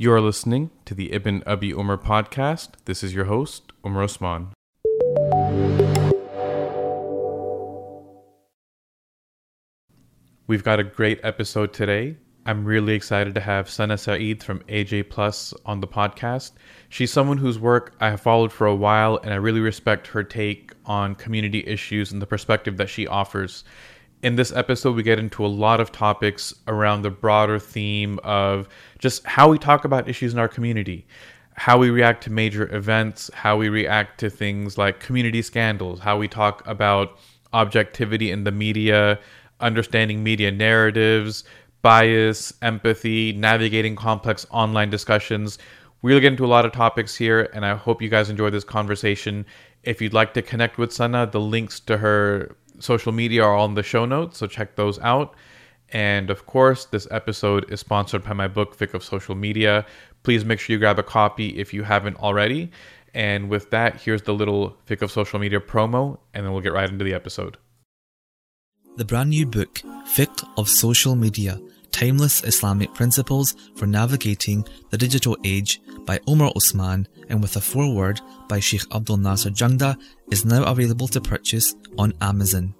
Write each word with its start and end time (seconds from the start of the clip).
You 0.00 0.10
are 0.14 0.20
listening 0.22 0.70
to 0.86 0.94
the 0.94 1.12
Ibn 1.12 1.42
Abi 1.46 1.72
Umar 1.72 1.98
podcast. 1.98 2.70
This 2.86 3.02
is 3.02 3.14
your 3.14 3.26
host, 3.26 3.70
Umar 3.84 4.04
Usman. 4.04 4.48
We've 10.46 10.64
got 10.64 10.80
a 10.80 10.84
great 10.84 11.20
episode 11.22 11.74
today. 11.74 12.16
I'm 12.46 12.64
really 12.64 12.94
excited 12.94 13.34
to 13.34 13.42
have 13.42 13.68
Sana 13.68 13.98
Saeed 13.98 14.42
from 14.42 14.60
AJ 14.60 15.10
Plus 15.10 15.52
on 15.66 15.80
the 15.80 15.86
podcast. 15.86 16.52
She's 16.88 17.12
someone 17.12 17.36
whose 17.36 17.58
work 17.58 17.94
I 18.00 18.08
have 18.08 18.22
followed 18.22 18.52
for 18.52 18.66
a 18.66 18.74
while, 18.74 19.20
and 19.22 19.34
I 19.34 19.36
really 19.36 19.60
respect 19.60 20.06
her 20.06 20.24
take 20.24 20.72
on 20.86 21.14
community 21.14 21.62
issues 21.66 22.10
and 22.10 22.22
the 22.22 22.26
perspective 22.26 22.78
that 22.78 22.88
she 22.88 23.06
offers. 23.06 23.64
In 24.22 24.36
this 24.36 24.52
episode, 24.52 24.96
we 24.96 25.02
get 25.02 25.18
into 25.18 25.46
a 25.46 25.48
lot 25.48 25.80
of 25.80 25.92
topics 25.92 26.52
around 26.68 27.00
the 27.00 27.10
broader 27.10 27.58
theme 27.58 28.20
of 28.22 28.68
just 28.98 29.24
how 29.24 29.48
we 29.48 29.56
talk 29.56 29.86
about 29.86 30.10
issues 30.10 30.34
in 30.34 30.38
our 30.38 30.48
community, 30.48 31.06
how 31.54 31.78
we 31.78 31.88
react 31.88 32.24
to 32.24 32.30
major 32.30 32.70
events, 32.74 33.30
how 33.32 33.56
we 33.56 33.70
react 33.70 34.20
to 34.20 34.28
things 34.28 34.76
like 34.76 35.00
community 35.00 35.40
scandals, 35.40 36.00
how 36.00 36.18
we 36.18 36.28
talk 36.28 36.62
about 36.66 37.18
objectivity 37.54 38.30
in 38.30 38.44
the 38.44 38.50
media, 38.50 39.18
understanding 39.58 40.22
media 40.22 40.50
narratives, 40.50 41.44
bias, 41.80 42.52
empathy, 42.60 43.32
navigating 43.32 43.96
complex 43.96 44.46
online 44.50 44.90
discussions. 44.90 45.56
We'll 46.02 46.20
get 46.20 46.32
into 46.32 46.44
a 46.44 46.46
lot 46.46 46.66
of 46.66 46.72
topics 46.72 47.16
here, 47.16 47.48
and 47.54 47.64
I 47.64 47.74
hope 47.74 48.02
you 48.02 48.10
guys 48.10 48.28
enjoy 48.28 48.50
this 48.50 48.64
conversation. 48.64 49.46
If 49.82 50.02
you'd 50.02 50.12
like 50.12 50.34
to 50.34 50.42
connect 50.42 50.76
with 50.76 50.92
Sana, 50.92 51.26
the 51.26 51.40
links 51.40 51.80
to 51.80 51.96
her 51.96 52.54
social 52.80 53.12
media 53.12 53.44
are 53.44 53.56
on 53.56 53.74
the 53.74 53.82
show 53.82 54.04
notes, 54.04 54.38
so 54.38 54.46
check 54.46 54.76
those 54.76 54.98
out. 55.00 55.34
And 55.90 56.30
of 56.30 56.46
course, 56.46 56.84
this 56.86 57.08
episode 57.10 57.70
is 57.70 57.80
sponsored 57.80 58.24
by 58.24 58.32
my 58.32 58.48
book, 58.48 58.76
Fiqh 58.76 58.94
of 58.94 59.02
Social 59.02 59.34
Media. 59.34 59.84
Please 60.22 60.44
make 60.44 60.60
sure 60.60 60.74
you 60.74 60.78
grab 60.78 60.98
a 60.98 61.02
copy 61.02 61.58
if 61.58 61.74
you 61.74 61.82
haven't 61.82 62.16
already. 62.16 62.70
And 63.12 63.50
with 63.50 63.70
that, 63.70 64.00
here's 64.00 64.22
the 64.22 64.34
little 64.34 64.76
Fiqh 64.86 65.02
of 65.02 65.10
Social 65.10 65.38
Media 65.38 65.60
promo, 65.60 66.18
and 66.32 66.44
then 66.44 66.52
we'll 66.52 66.62
get 66.62 66.72
right 66.72 66.88
into 66.88 67.04
the 67.04 67.14
episode. 67.14 67.56
The 68.96 69.04
brand 69.04 69.30
new 69.30 69.46
book, 69.46 69.80
Fiqh 70.06 70.46
of 70.56 70.68
Social 70.68 71.16
Media 71.16 71.58
Timeless 71.92 72.44
Islamic 72.44 72.94
Principles 72.94 73.54
for 73.76 73.86
Navigating 73.86 74.64
the 74.90 74.98
Digital 74.98 75.36
Age 75.44 75.80
by 76.06 76.20
Omar 76.26 76.52
Usman 76.56 77.06
and 77.28 77.42
with 77.42 77.56
a 77.56 77.60
foreword 77.60 78.20
by 78.48 78.60
Sheikh 78.60 78.82
Abdul 78.94 79.18
Nasir 79.18 79.50
Jangda 79.50 80.00
is 80.30 80.44
now 80.44 80.64
available 80.64 81.08
to 81.08 81.20
purchase 81.20 81.74
on 81.98 82.12
Amazon. 82.20 82.74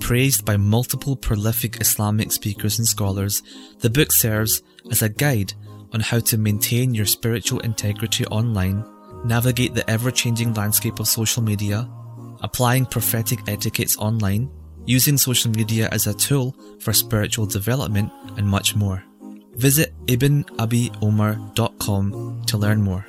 Praised 0.00 0.44
by 0.44 0.56
multiple 0.56 1.16
prolific 1.16 1.80
Islamic 1.80 2.32
speakers 2.32 2.78
and 2.78 2.86
scholars, 2.86 3.42
the 3.80 3.90
book 3.90 4.10
serves 4.10 4.62
as 4.90 5.02
a 5.02 5.08
guide 5.08 5.54
on 5.92 6.00
how 6.00 6.18
to 6.18 6.36
maintain 6.36 6.92
your 6.92 7.06
spiritual 7.06 7.60
integrity 7.60 8.26
online, 8.26 8.84
navigate 9.24 9.74
the 9.74 9.88
ever 9.88 10.10
changing 10.10 10.52
landscape 10.54 10.98
of 10.98 11.06
social 11.06 11.42
media, 11.42 11.88
applying 12.42 12.84
prophetic 12.84 13.38
etiquettes 13.48 13.96
online, 13.96 14.50
using 14.86 15.16
social 15.16 15.50
media 15.52 15.88
as 15.92 16.06
a 16.06 16.14
tool 16.14 16.54
for 16.80 16.92
spiritual 16.92 17.46
development, 17.46 18.10
and 18.36 18.46
much 18.46 18.74
more. 18.74 19.04
Visit 19.54 19.94
ibnabeeomar.com 20.06 22.42
to 22.46 22.58
learn 22.58 22.82
more. 22.82 23.06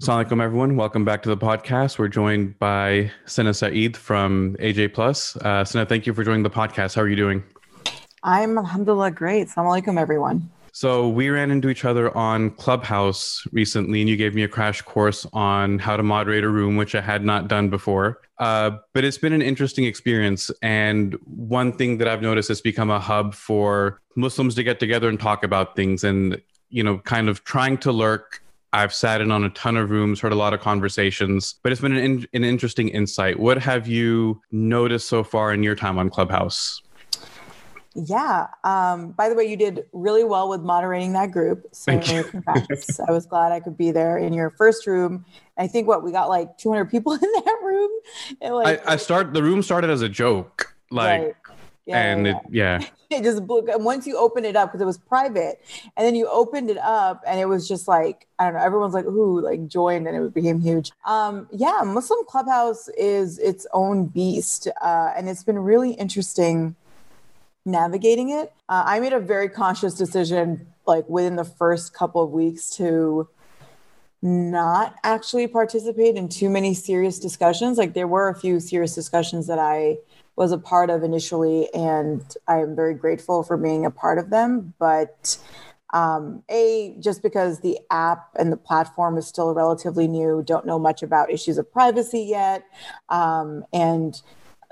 Assalamu 0.00 0.26
alaikum, 0.26 0.40
everyone. 0.40 0.76
Welcome 0.76 1.04
back 1.04 1.24
to 1.24 1.28
the 1.28 1.36
podcast. 1.36 1.98
We're 1.98 2.06
joined 2.06 2.56
by 2.60 3.10
Sana 3.26 3.52
Saeed 3.52 3.96
from 3.96 4.54
AJ 4.60 4.94
Plus. 4.94 5.34
Uh, 5.38 5.64
Sana, 5.64 5.86
thank 5.86 6.06
you 6.06 6.14
for 6.14 6.22
joining 6.22 6.44
the 6.44 6.50
podcast. 6.50 6.94
How 6.94 7.02
are 7.02 7.08
you 7.08 7.16
doing? 7.16 7.42
I'm 8.22 8.56
alhamdulillah 8.58 9.10
great. 9.10 9.48
Assalamu 9.48 9.82
alaikum, 9.82 10.00
everyone. 10.00 10.48
So 10.70 11.08
we 11.08 11.30
ran 11.30 11.50
into 11.50 11.68
each 11.68 11.84
other 11.84 12.16
on 12.16 12.50
Clubhouse 12.50 13.44
recently, 13.50 14.00
and 14.00 14.08
you 14.08 14.16
gave 14.16 14.36
me 14.36 14.44
a 14.44 14.48
crash 14.48 14.82
course 14.82 15.26
on 15.32 15.80
how 15.80 15.96
to 15.96 16.04
moderate 16.04 16.44
a 16.44 16.48
room, 16.48 16.76
which 16.76 16.94
I 16.94 17.00
had 17.00 17.24
not 17.24 17.48
done 17.48 17.68
before. 17.68 18.20
Uh, 18.38 18.78
but 18.92 19.02
it's 19.02 19.18
been 19.18 19.32
an 19.32 19.42
interesting 19.42 19.84
experience, 19.84 20.48
and 20.62 21.14
one 21.24 21.72
thing 21.72 21.98
that 21.98 22.06
I've 22.06 22.22
noticed 22.22 22.50
has 22.50 22.60
become 22.60 22.88
a 22.88 23.00
hub 23.00 23.34
for 23.34 24.00
Muslims 24.14 24.54
to 24.54 24.62
get 24.62 24.78
together 24.78 25.08
and 25.08 25.18
talk 25.18 25.42
about 25.42 25.74
things, 25.74 26.04
and 26.04 26.40
you 26.70 26.84
know, 26.84 26.98
kind 26.98 27.28
of 27.28 27.42
trying 27.42 27.78
to 27.78 27.90
lurk. 27.90 28.44
I've 28.72 28.92
sat 28.92 29.20
in 29.20 29.30
on 29.30 29.44
a 29.44 29.50
ton 29.50 29.76
of 29.76 29.90
rooms, 29.90 30.20
heard 30.20 30.32
a 30.32 30.36
lot 30.36 30.52
of 30.52 30.60
conversations, 30.60 31.54
but 31.62 31.72
it's 31.72 31.80
been 31.80 31.96
an, 31.96 32.04
in, 32.04 32.26
an 32.34 32.44
interesting 32.44 32.88
insight. 32.88 33.38
What 33.38 33.58
have 33.58 33.88
you 33.88 34.42
noticed 34.50 35.08
so 35.08 35.24
far 35.24 35.52
in 35.52 35.62
your 35.62 35.74
time 35.74 35.98
on 35.98 36.10
Clubhouse? 36.10 36.82
Yeah. 37.94 38.46
Um, 38.64 39.12
by 39.12 39.28
the 39.28 39.34
way, 39.34 39.44
you 39.44 39.56
did 39.56 39.86
really 39.92 40.22
well 40.22 40.48
with 40.48 40.60
moderating 40.60 41.14
that 41.14 41.30
group. 41.30 41.66
So 41.72 41.98
congrats. 41.98 43.00
I 43.00 43.10
was 43.10 43.26
glad 43.26 43.50
I 43.50 43.60
could 43.60 43.76
be 43.76 43.90
there 43.90 44.18
in 44.18 44.32
your 44.32 44.50
first 44.50 44.86
room. 44.86 45.24
I 45.56 45.66
think 45.66 45.88
what 45.88 46.04
we 46.04 46.12
got 46.12 46.28
like 46.28 46.58
200 46.58 46.84
people 46.84 47.12
in 47.14 47.20
that 47.20 47.58
room. 47.62 47.90
like, 48.40 48.86
I, 48.86 48.92
I 48.92 48.96
start 48.96 49.32
the 49.32 49.42
room 49.42 49.62
started 49.62 49.90
as 49.90 50.02
a 50.02 50.08
joke, 50.08 50.74
like, 50.90 51.22
right. 51.22 51.34
Yeah, 51.88 52.02
and 52.02 52.26
yeah. 52.26 52.32
it 52.32 52.42
yeah. 52.50 52.86
it 53.18 53.22
just 53.22 53.46
blew. 53.46 53.66
And 53.66 53.84
once 53.84 54.06
you 54.06 54.18
open 54.18 54.44
it 54.44 54.56
up 54.56 54.68
because 54.68 54.82
it 54.82 54.84
was 54.84 54.98
private, 54.98 55.62
and 55.96 56.06
then 56.06 56.14
you 56.14 56.28
opened 56.28 56.68
it 56.68 56.76
up, 56.78 57.22
and 57.26 57.40
it 57.40 57.46
was 57.46 57.66
just 57.66 57.88
like 57.88 58.26
I 58.38 58.44
don't 58.44 58.54
know. 58.54 58.60
Everyone's 58.60 58.92
like, 58.92 59.06
"Who 59.06 59.40
like 59.40 59.66
joined?" 59.66 60.06
And 60.06 60.16
it 60.16 60.34
became 60.34 60.60
huge. 60.60 60.92
Um, 61.06 61.48
yeah, 61.50 61.80
Muslim 61.84 62.20
Clubhouse 62.26 62.88
is 62.90 63.38
its 63.38 63.66
own 63.72 64.06
beast, 64.06 64.68
uh, 64.82 65.12
and 65.16 65.28
it's 65.28 65.42
been 65.42 65.58
really 65.58 65.92
interesting 65.92 66.76
navigating 67.64 68.30
it. 68.30 68.52
Uh, 68.68 68.82
I 68.86 69.00
made 69.00 69.14
a 69.14 69.20
very 69.20 69.48
conscious 69.48 69.94
decision, 69.94 70.66
like 70.86 71.08
within 71.08 71.36
the 71.36 71.44
first 71.44 71.94
couple 71.94 72.22
of 72.22 72.30
weeks, 72.30 72.68
to 72.76 73.28
not 74.20 74.96
actually 75.04 75.46
participate 75.46 76.16
in 76.16 76.28
too 76.28 76.50
many 76.50 76.74
serious 76.74 77.18
discussions. 77.18 77.78
Like 77.78 77.94
there 77.94 78.08
were 78.08 78.28
a 78.28 78.34
few 78.34 78.60
serious 78.60 78.94
discussions 78.94 79.46
that 79.46 79.58
I 79.58 79.98
was 80.38 80.52
a 80.52 80.58
part 80.58 80.90
of 80.90 81.04
initially, 81.04 81.74
and 81.74 82.22
I 82.48 82.58
am 82.60 82.76
very 82.76 82.94
grateful 82.94 83.44
for 83.44 83.58
being 83.58 83.86
a 83.86 83.92
part 83.92 84.18
of 84.18 84.30
them. 84.30 84.74
But 84.80 85.38
um, 85.94 86.44
a 86.50 86.96
just 87.00 87.22
because 87.22 87.60
the 87.60 87.78
app 87.90 88.28
and 88.38 88.52
the 88.52 88.58
platform 88.58 89.18
is 89.18 89.28
still 89.28 89.54
relatively 89.54 90.08
new, 90.08 90.44
don't 90.46 90.66
know 90.66 90.80
much 90.80 91.02
about 91.04 91.32
issues 91.32 91.58
of 91.58 91.72
privacy 91.72 92.22
yet, 92.22 92.64
um, 93.10 93.64
and 93.74 94.22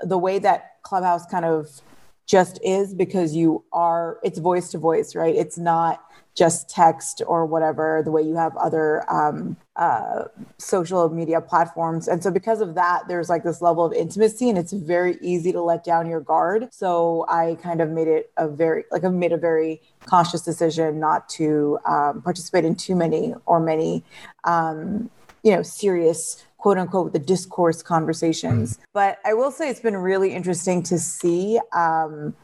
the 0.01 0.19
way 0.19 0.39
that 0.39 0.83
Clubhouse 0.83 1.27
kind 1.27 1.45
of 1.45 1.81
just 2.27 2.59
is 2.63 2.95
because 2.95 3.35
you 3.35 3.65
are 3.73 4.19
it's 4.23 4.39
voice 4.39 4.71
to 4.71 4.79
voice 4.79 5.15
right 5.15 5.35
it's 5.35 5.57
not 5.59 6.03
just 6.37 6.69
text 6.69 7.23
or 7.25 7.47
whatever 7.47 8.01
the 8.05 8.11
way 8.11 8.21
you 8.21 8.35
have 8.35 8.55
other 8.57 9.03
um, 9.11 9.57
uh, 9.75 10.25
social 10.59 11.09
media 11.09 11.41
platforms 11.41 12.07
and 12.07 12.21
so 12.21 12.29
because 12.29 12.61
of 12.61 12.75
that 12.75 13.07
there's 13.07 13.27
like 13.27 13.43
this 13.43 13.59
level 13.59 13.83
of 13.83 13.91
intimacy 13.91 14.47
and 14.47 14.57
it's 14.57 14.71
very 14.71 15.17
easy 15.19 15.51
to 15.51 15.61
let 15.61 15.83
down 15.83 16.07
your 16.07 16.21
guard 16.21 16.67
so 16.71 17.25
i 17.27 17.57
kind 17.61 17.81
of 17.81 17.89
made 17.89 18.07
it 18.07 18.31
a 18.37 18.47
very 18.47 18.83
like 18.91 19.03
i've 19.03 19.13
made 19.13 19.31
a 19.31 19.37
very 19.37 19.81
conscious 20.05 20.41
decision 20.41 20.99
not 20.99 21.27
to 21.27 21.79
um, 21.85 22.21
participate 22.21 22.63
in 22.63 22.75
too 22.75 22.95
many 22.95 23.33
or 23.47 23.59
many 23.59 24.03
um, 24.43 25.09
you 25.41 25.51
know 25.51 25.63
serious 25.63 26.45
quote 26.57 26.77
unquote 26.77 27.13
the 27.13 27.19
discourse 27.19 27.81
conversations. 27.81 28.73
Mm-hmm. 28.73 28.83
But 28.93 29.19
I 29.25 29.33
will 29.33 29.51
say 29.51 29.69
it's 29.69 29.79
been 29.79 29.97
really 29.97 30.33
interesting 30.33 30.83
to 30.83 30.99
see. 30.99 31.59
Um, 31.73 32.35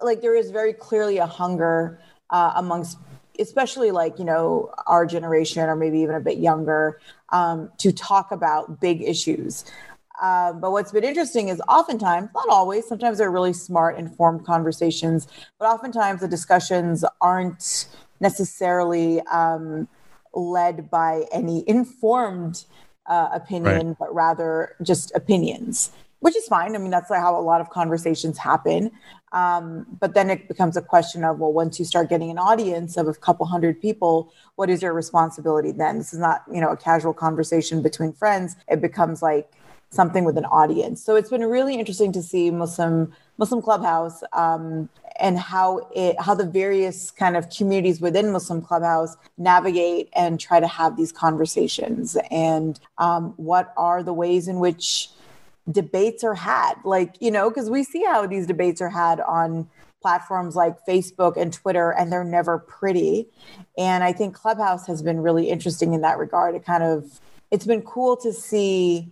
like 0.00 0.20
there 0.20 0.34
is 0.34 0.50
very 0.50 0.72
clearly 0.72 1.18
a 1.18 1.26
hunger 1.26 2.00
uh, 2.32 2.52
amongst 2.56 2.98
especially 3.38 3.92
like 3.92 4.18
you 4.18 4.24
know 4.24 4.70
our 4.86 5.06
generation 5.06 5.62
or 5.68 5.76
maybe 5.76 5.98
even 6.00 6.14
a 6.14 6.20
bit 6.20 6.38
younger 6.38 7.00
um, 7.30 7.70
to 7.78 7.92
talk 7.92 8.32
about 8.32 8.80
big 8.80 9.00
issues 9.02 9.64
um, 10.20 10.60
but 10.60 10.70
what's 10.72 10.92
been 10.92 11.04
interesting 11.04 11.48
is 11.48 11.62
oftentimes 11.68 12.28
not 12.34 12.48
always 12.48 12.86
sometimes 12.86 13.18
they're 13.18 13.30
really 13.30 13.52
smart 13.52 13.96
informed 13.96 14.44
conversations 14.44 15.28
but 15.58 15.66
oftentimes 15.66 16.20
the 16.20 16.28
discussions 16.28 17.04
aren't 17.20 17.86
necessarily 18.20 19.20
um, 19.32 19.88
led 20.34 20.90
by 20.90 21.24
any 21.32 21.68
informed 21.68 22.64
uh, 23.06 23.28
opinion, 23.32 23.88
right. 23.88 23.96
but 23.98 24.14
rather 24.14 24.76
just 24.82 25.12
opinions, 25.14 25.90
which 26.20 26.36
is 26.36 26.46
fine. 26.46 26.74
I 26.74 26.78
mean, 26.78 26.90
that's 26.90 27.10
like 27.10 27.20
how 27.20 27.38
a 27.38 27.42
lot 27.42 27.60
of 27.60 27.70
conversations 27.70 28.38
happen. 28.38 28.90
Um, 29.32 29.86
but 29.98 30.14
then 30.14 30.30
it 30.30 30.46
becomes 30.46 30.76
a 30.76 30.82
question 30.82 31.24
of, 31.24 31.38
well, 31.38 31.52
once 31.52 31.78
you 31.78 31.84
start 31.84 32.08
getting 32.08 32.30
an 32.30 32.38
audience 32.38 32.96
of 32.96 33.08
a 33.08 33.14
couple 33.14 33.46
hundred 33.46 33.80
people, 33.80 34.32
what 34.56 34.68
is 34.68 34.82
your 34.82 34.92
responsibility 34.92 35.72
then? 35.72 35.98
This 35.98 36.12
is 36.12 36.18
not, 36.18 36.44
you 36.52 36.60
know, 36.60 36.70
a 36.70 36.76
casual 36.76 37.14
conversation 37.14 37.82
between 37.82 38.12
friends. 38.12 38.56
It 38.68 38.80
becomes 38.82 39.22
like 39.22 39.50
something 39.92 40.24
with 40.24 40.38
an 40.38 40.44
audience. 40.46 41.02
So 41.02 41.16
it's 41.16 41.30
been 41.30 41.44
really 41.44 41.74
interesting 41.74 42.12
to 42.12 42.22
see 42.22 42.50
Muslim 42.50 43.12
Muslim 43.38 43.62
Clubhouse 43.62 44.22
um, 44.32 44.88
and 45.18 45.38
how 45.38 45.88
it 45.94 46.18
how 46.20 46.34
the 46.34 46.46
various 46.46 47.10
kind 47.10 47.36
of 47.36 47.48
communities 47.50 48.00
within 48.00 48.32
Muslim 48.32 48.62
Clubhouse 48.62 49.16
navigate 49.36 50.08
and 50.14 50.40
try 50.40 50.60
to 50.60 50.66
have 50.66 50.96
these 50.96 51.12
conversations 51.12 52.16
and 52.30 52.80
um, 52.98 53.34
what 53.36 53.72
are 53.76 54.02
the 54.02 54.12
ways 54.12 54.48
in 54.48 54.58
which 54.60 55.10
debates 55.70 56.24
are 56.24 56.34
had. 56.34 56.74
Like, 56.84 57.16
you 57.20 57.30
know, 57.30 57.48
because 57.48 57.70
we 57.70 57.84
see 57.84 58.02
how 58.04 58.26
these 58.26 58.46
debates 58.46 58.80
are 58.80 58.90
had 58.90 59.20
on 59.20 59.68
platforms 60.00 60.56
like 60.56 60.84
Facebook 60.86 61.36
and 61.36 61.52
Twitter, 61.52 61.90
and 61.90 62.10
they're 62.10 62.24
never 62.24 62.58
pretty. 62.58 63.28
And 63.78 64.02
I 64.02 64.12
think 64.12 64.34
Clubhouse 64.34 64.86
has 64.86 65.02
been 65.02 65.20
really 65.20 65.48
interesting 65.48 65.94
in 65.94 66.00
that 66.00 66.18
regard. 66.18 66.54
It 66.54 66.64
kind 66.64 66.82
of, 66.82 67.20
it's 67.50 67.66
been 67.66 67.82
cool 67.82 68.16
to 68.18 68.32
see 68.32 69.08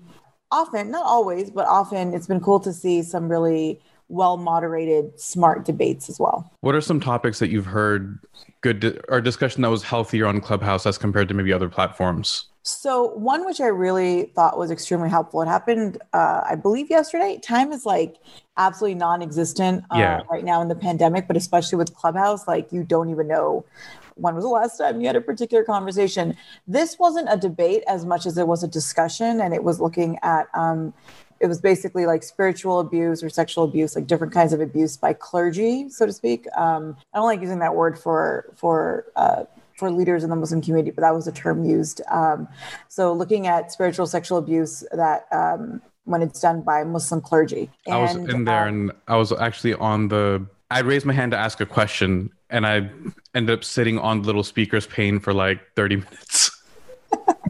often, 0.50 0.90
not 0.90 1.06
always, 1.06 1.50
but 1.50 1.66
often 1.66 2.12
it's 2.12 2.26
been 2.26 2.40
cool 2.40 2.58
to 2.60 2.72
see 2.72 3.02
some 3.02 3.28
really 3.28 3.80
well 4.08 4.36
moderated, 4.36 5.18
smart 5.20 5.64
debates 5.64 6.08
as 6.08 6.18
well. 6.18 6.52
What 6.62 6.74
are 6.74 6.80
some 6.80 6.98
topics 6.98 7.38
that 7.38 7.50
you've 7.50 7.66
heard 7.66 8.18
good 8.60 8.80
di- 8.80 8.98
or 9.08 9.20
discussion 9.20 9.62
that 9.62 9.70
was 9.70 9.84
healthier 9.84 10.26
on 10.26 10.40
Clubhouse 10.40 10.84
as 10.84 10.98
compared 10.98 11.28
to 11.28 11.34
maybe 11.34 11.52
other 11.52 11.68
platforms? 11.68 12.46
So 12.62 13.14
one 13.14 13.46
which 13.46 13.60
I 13.60 13.68
really 13.68 14.32
thought 14.34 14.58
was 14.58 14.70
extremely 14.70 15.08
helpful. 15.08 15.40
It 15.42 15.48
happened, 15.48 15.98
uh, 16.12 16.42
I 16.48 16.56
believe, 16.56 16.90
yesterday. 16.90 17.38
Time 17.42 17.72
is 17.72 17.86
like 17.86 18.16
absolutely 18.58 18.96
non-existent 18.96 19.84
uh, 19.90 19.98
Yeah. 19.98 20.22
right 20.30 20.44
now 20.44 20.60
in 20.60 20.68
the 20.68 20.74
pandemic, 20.74 21.26
but 21.26 21.36
especially 21.36 21.78
with 21.78 21.94
Clubhouse, 21.94 22.46
like 22.46 22.70
you 22.72 22.84
don't 22.84 23.08
even 23.10 23.28
know 23.28 23.64
when 24.16 24.34
was 24.34 24.44
the 24.44 24.50
last 24.50 24.76
time 24.76 25.00
you 25.00 25.06
had 25.06 25.16
a 25.16 25.20
particular 25.22 25.64
conversation. 25.64 26.36
This 26.66 26.98
wasn't 26.98 27.28
a 27.30 27.38
debate 27.38 27.82
as 27.88 28.04
much 28.04 28.26
as 28.26 28.36
it 28.36 28.46
was 28.46 28.62
a 28.62 28.68
discussion, 28.68 29.40
and 29.40 29.54
it 29.54 29.64
was 29.64 29.80
looking 29.80 30.18
at. 30.22 30.48
Um, 30.54 30.92
it 31.40 31.46
was 31.46 31.58
basically 31.60 32.04
like 32.04 32.22
spiritual 32.22 32.80
abuse 32.80 33.22
or 33.22 33.30
sexual 33.30 33.64
abuse, 33.64 33.96
like 33.96 34.06
different 34.06 34.32
kinds 34.34 34.52
of 34.52 34.60
abuse 34.60 34.98
by 34.98 35.14
clergy, 35.14 35.88
so 35.88 36.04
to 36.04 36.12
speak. 36.12 36.46
Um, 36.54 36.96
I 37.14 37.18
don't 37.18 37.26
like 37.26 37.40
using 37.40 37.60
that 37.60 37.74
word 37.74 37.98
for 37.98 38.52
for 38.56 39.06
uh, 39.16 39.44
for 39.80 39.90
leaders 39.90 40.22
in 40.22 40.30
the 40.30 40.36
Muslim 40.36 40.60
community, 40.60 40.90
but 40.92 41.00
that 41.00 41.14
was 41.14 41.26
a 41.26 41.32
term 41.32 41.64
used. 41.64 42.02
Um, 42.10 42.46
so 42.88 43.12
looking 43.12 43.46
at 43.46 43.72
spiritual 43.72 44.06
sexual 44.06 44.36
abuse 44.38 44.84
that 44.92 45.26
um, 45.32 45.80
when 46.04 46.20
it's 46.22 46.40
done 46.40 46.60
by 46.60 46.84
Muslim 46.84 47.22
clergy. 47.22 47.70
I 47.88 47.96
was 47.96 48.14
in 48.14 48.44
there 48.44 48.68
um, 48.68 48.68
and 48.68 48.92
I 49.08 49.16
was 49.16 49.32
actually 49.32 49.74
on 49.74 50.08
the. 50.08 50.46
I 50.70 50.80
raised 50.80 51.04
my 51.04 51.14
hand 51.14 51.32
to 51.32 51.38
ask 51.38 51.60
a 51.60 51.66
question, 51.66 52.30
and 52.50 52.64
I 52.64 52.90
ended 53.34 53.58
up 53.58 53.64
sitting 53.64 53.98
on 53.98 54.20
the 54.20 54.26
little 54.26 54.44
speaker's 54.44 54.86
pane 54.86 55.18
for 55.18 55.32
like 55.32 55.60
thirty 55.74 55.96
minutes. 55.96 56.62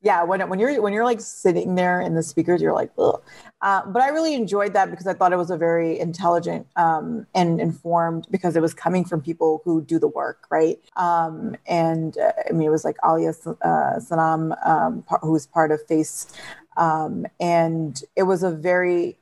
yeah, 0.00 0.22
when 0.22 0.48
when 0.48 0.60
you're 0.60 0.80
when 0.80 0.92
you're 0.92 1.04
like 1.04 1.20
sitting 1.20 1.74
there 1.74 2.00
in 2.00 2.14
the 2.14 2.22
speakers, 2.22 2.62
you're 2.62 2.72
like, 2.72 2.92
ugh. 2.98 3.20
Uh, 3.62 3.84
but 3.86 4.00
I 4.00 4.08
really 4.08 4.34
enjoyed 4.34 4.72
that 4.74 4.90
because 4.90 5.08
I 5.08 5.14
thought 5.14 5.32
it 5.32 5.36
was 5.36 5.50
a 5.50 5.56
very 5.56 5.98
intelligent 5.98 6.68
um, 6.76 7.26
and 7.34 7.60
informed 7.60 8.28
because 8.30 8.54
it 8.54 8.62
was 8.62 8.74
coming 8.74 9.04
from 9.04 9.20
people 9.20 9.60
who 9.64 9.82
do 9.82 9.98
the 9.98 10.06
work, 10.06 10.46
right? 10.50 10.78
Um, 10.96 11.56
and 11.66 12.16
uh, 12.16 12.32
I 12.48 12.52
mean, 12.52 12.68
it 12.68 12.70
was 12.70 12.84
like 12.84 12.96
Alia 13.04 13.32
uh, 13.62 13.98
Salem, 13.98 14.54
um, 14.64 15.02
par- 15.02 15.18
who's 15.22 15.48
part 15.48 15.72
of 15.72 15.84
Face, 15.86 16.28
um, 16.76 17.26
and 17.40 18.00
it 18.14 18.22
was 18.22 18.44
a 18.44 18.52
very 18.52 19.18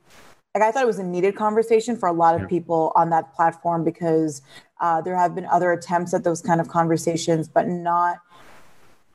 like 0.53 0.63
I 0.63 0.71
thought 0.71 0.83
it 0.83 0.87
was 0.87 0.99
a 0.99 1.03
needed 1.03 1.35
conversation 1.35 1.97
for 1.97 2.07
a 2.07 2.13
lot 2.13 2.39
of 2.39 2.47
people 2.47 2.91
on 2.95 3.09
that 3.09 3.33
platform 3.33 3.83
because 3.83 4.43
uh, 4.79 5.01
there 5.01 5.15
have 5.15 5.33
been 5.33 5.45
other 5.47 5.71
attempts 5.71 6.13
at 6.13 6.23
those 6.23 6.41
kind 6.41 6.61
of 6.61 6.67
conversations, 6.67 7.47
but 7.47 7.67
not 7.67 8.17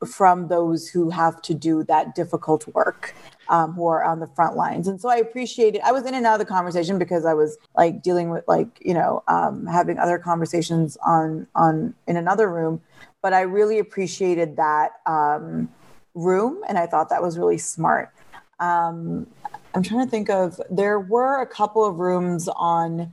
from 0.05 0.47
those 0.47 0.87
who 0.89 1.09
have 1.09 1.41
to 1.43 1.53
do 1.53 1.83
that 1.83 2.15
difficult 2.15 2.67
work 2.73 3.13
um, 3.49 3.73
who 3.73 3.85
are 3.87 4.03
on 4.03 4.19
the 4.19 4.27
front 4.27 4.55
lines. 4.55 4.87
And 4.87 4.99
so 5.01 5.09
i 5.09 5.17
appreciated 5.17 5.81
i 5.83 5.91
was 5.91 6.05
in 6.05 6.13
and 6.13 6.25
out 6.25 6.33
of 6.33 6.39
the 6.39 6.45
conversation 6.53 6.97
because 6.97 7.25
i 7.25 7.33
was 7.33 7.57
like 7.75 8.01
dealing 8.01 8.29
with 8.29 8.43
like 8.47 8.79
you 8.81 8.93
know 8.93 9.23
um, 9.27 9.65
having 9.65 9.97
other 9.97 10.17
conversations 10.17 10.97
on 11.05 11.47
on 11.55 11.93
in 12.07 12.17
another 12.17 12.49
room. 12.49 12.81
But 13.21 13.33
i 13.33 13.41
really 13.41 13.79
appreciated 13.79 14.55
that 14.57 14.93
um, 15.05 15.69
room 16.13 16.61
and 16.67 16.77
i 16.77 16.85
thought 16.85 17.09
that 17.09 17.21
was 17.21 17.37
really 17.37 17.57
smart. 17.57 18.11
Um, 18.59 19.27
i'm 19.73 19.83
trying 19.83 20.05
to 20.05 20.09
think 20.11 20.29
of 20.29 20.61
there 20.69 20.99
were 20.99 21.41
a 21.41 21.47
couple 21.47 21.83
of 21.85 21.99
rooms 21.99 22.47
on 22.47 23.11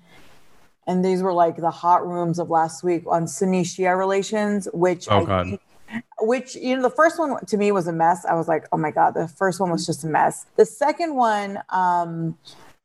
and 0.87 1.05
these 1.05 1.23
were 1.23 1.33
like 1.33 1.57
the 1.57 1.71
hot 1.71 2.07
rooms 2.07 2.39
of 2.39 2.51
last 2.51 2.83
week 2.83 3.05
on 3.07 3.27
sunni 3.27 3.63
shia 3.63 3.97
relations 3.97 4.69
which 4.73 5.09
Oh, 5.09 5.23
I 5.23 5.25
God. 5.25 5.47
think 5.47 5.61
which 6.21 6.55
you 6.55 6.77
know 6.77 6.83
the 6.83 6.91
first 6.91 7.19
one 7.19 7.45
to 7.47 7.57
me 7.57 7.73
was 7.73 7.87
a 7.87 7.93
mess. 7.93 8.25
I 8.25 8.35
was 8.35 8.49
like 8.49 8.67
oh 8.73 8.77
my 8.77 8.91
god 8.91 9.15
the 9.15 9.29
first 9.29 9.61
one 9.61 9.71
was 9.71 9.87
just 9.87 10.05
a 10.05 10.07
mess. 10.07 10.47
The 10.57 10.67
second 10.67 11.15
one 11.15 11.61
um 11.71 12.39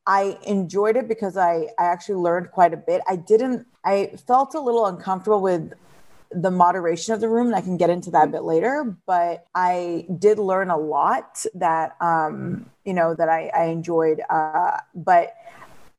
i 0.07 0.37
enjoyed 0.45 0.95
it 0.95 1.07
because 1.07 1.35
i 1.35 1.67
i 1.79 1.85
actually 1.85 2.15
learned 2.15 2.51
quite 2.51 2.73
a 2.73 2.77
bit. 2.77 3.01
I 3.07 3.15
didn't 3.15 3.67
i 3.83 4.11
felt 4.27 4.53
a 4.55 4.59
little 4.59 4.85
uncomfortable 4.85 5.41
with 5.41 5.73
the 6.31 6.51
moderation 6.51 7.13
of 7.13 7.21
the 7.21 7.29
room 7.29 7.47
and 7.47 7.55
i 7.55 7.61
can 7.61 7.77
get 7.77 7.89
into 7.89 8.11
that 8.11 8.27
a 8.27 8.31
bit 8.31 8.43
later 8.43 8.97
but 9.05 9.45
i 9.53 10.05
did 10.19 10.37
learn 10.37 10.69
a 10.69 10.75
lot 10.75 11.45
that 11.53 11.95
um 12.01 12.65
you 12.83 12.93
know 12.93 13.13
that 13.13 13.29
i 13.29 13.47
i 13.55 13.65
enjoyed 13.65 14.21
uh 14.29 14.77
but 14.95 15.35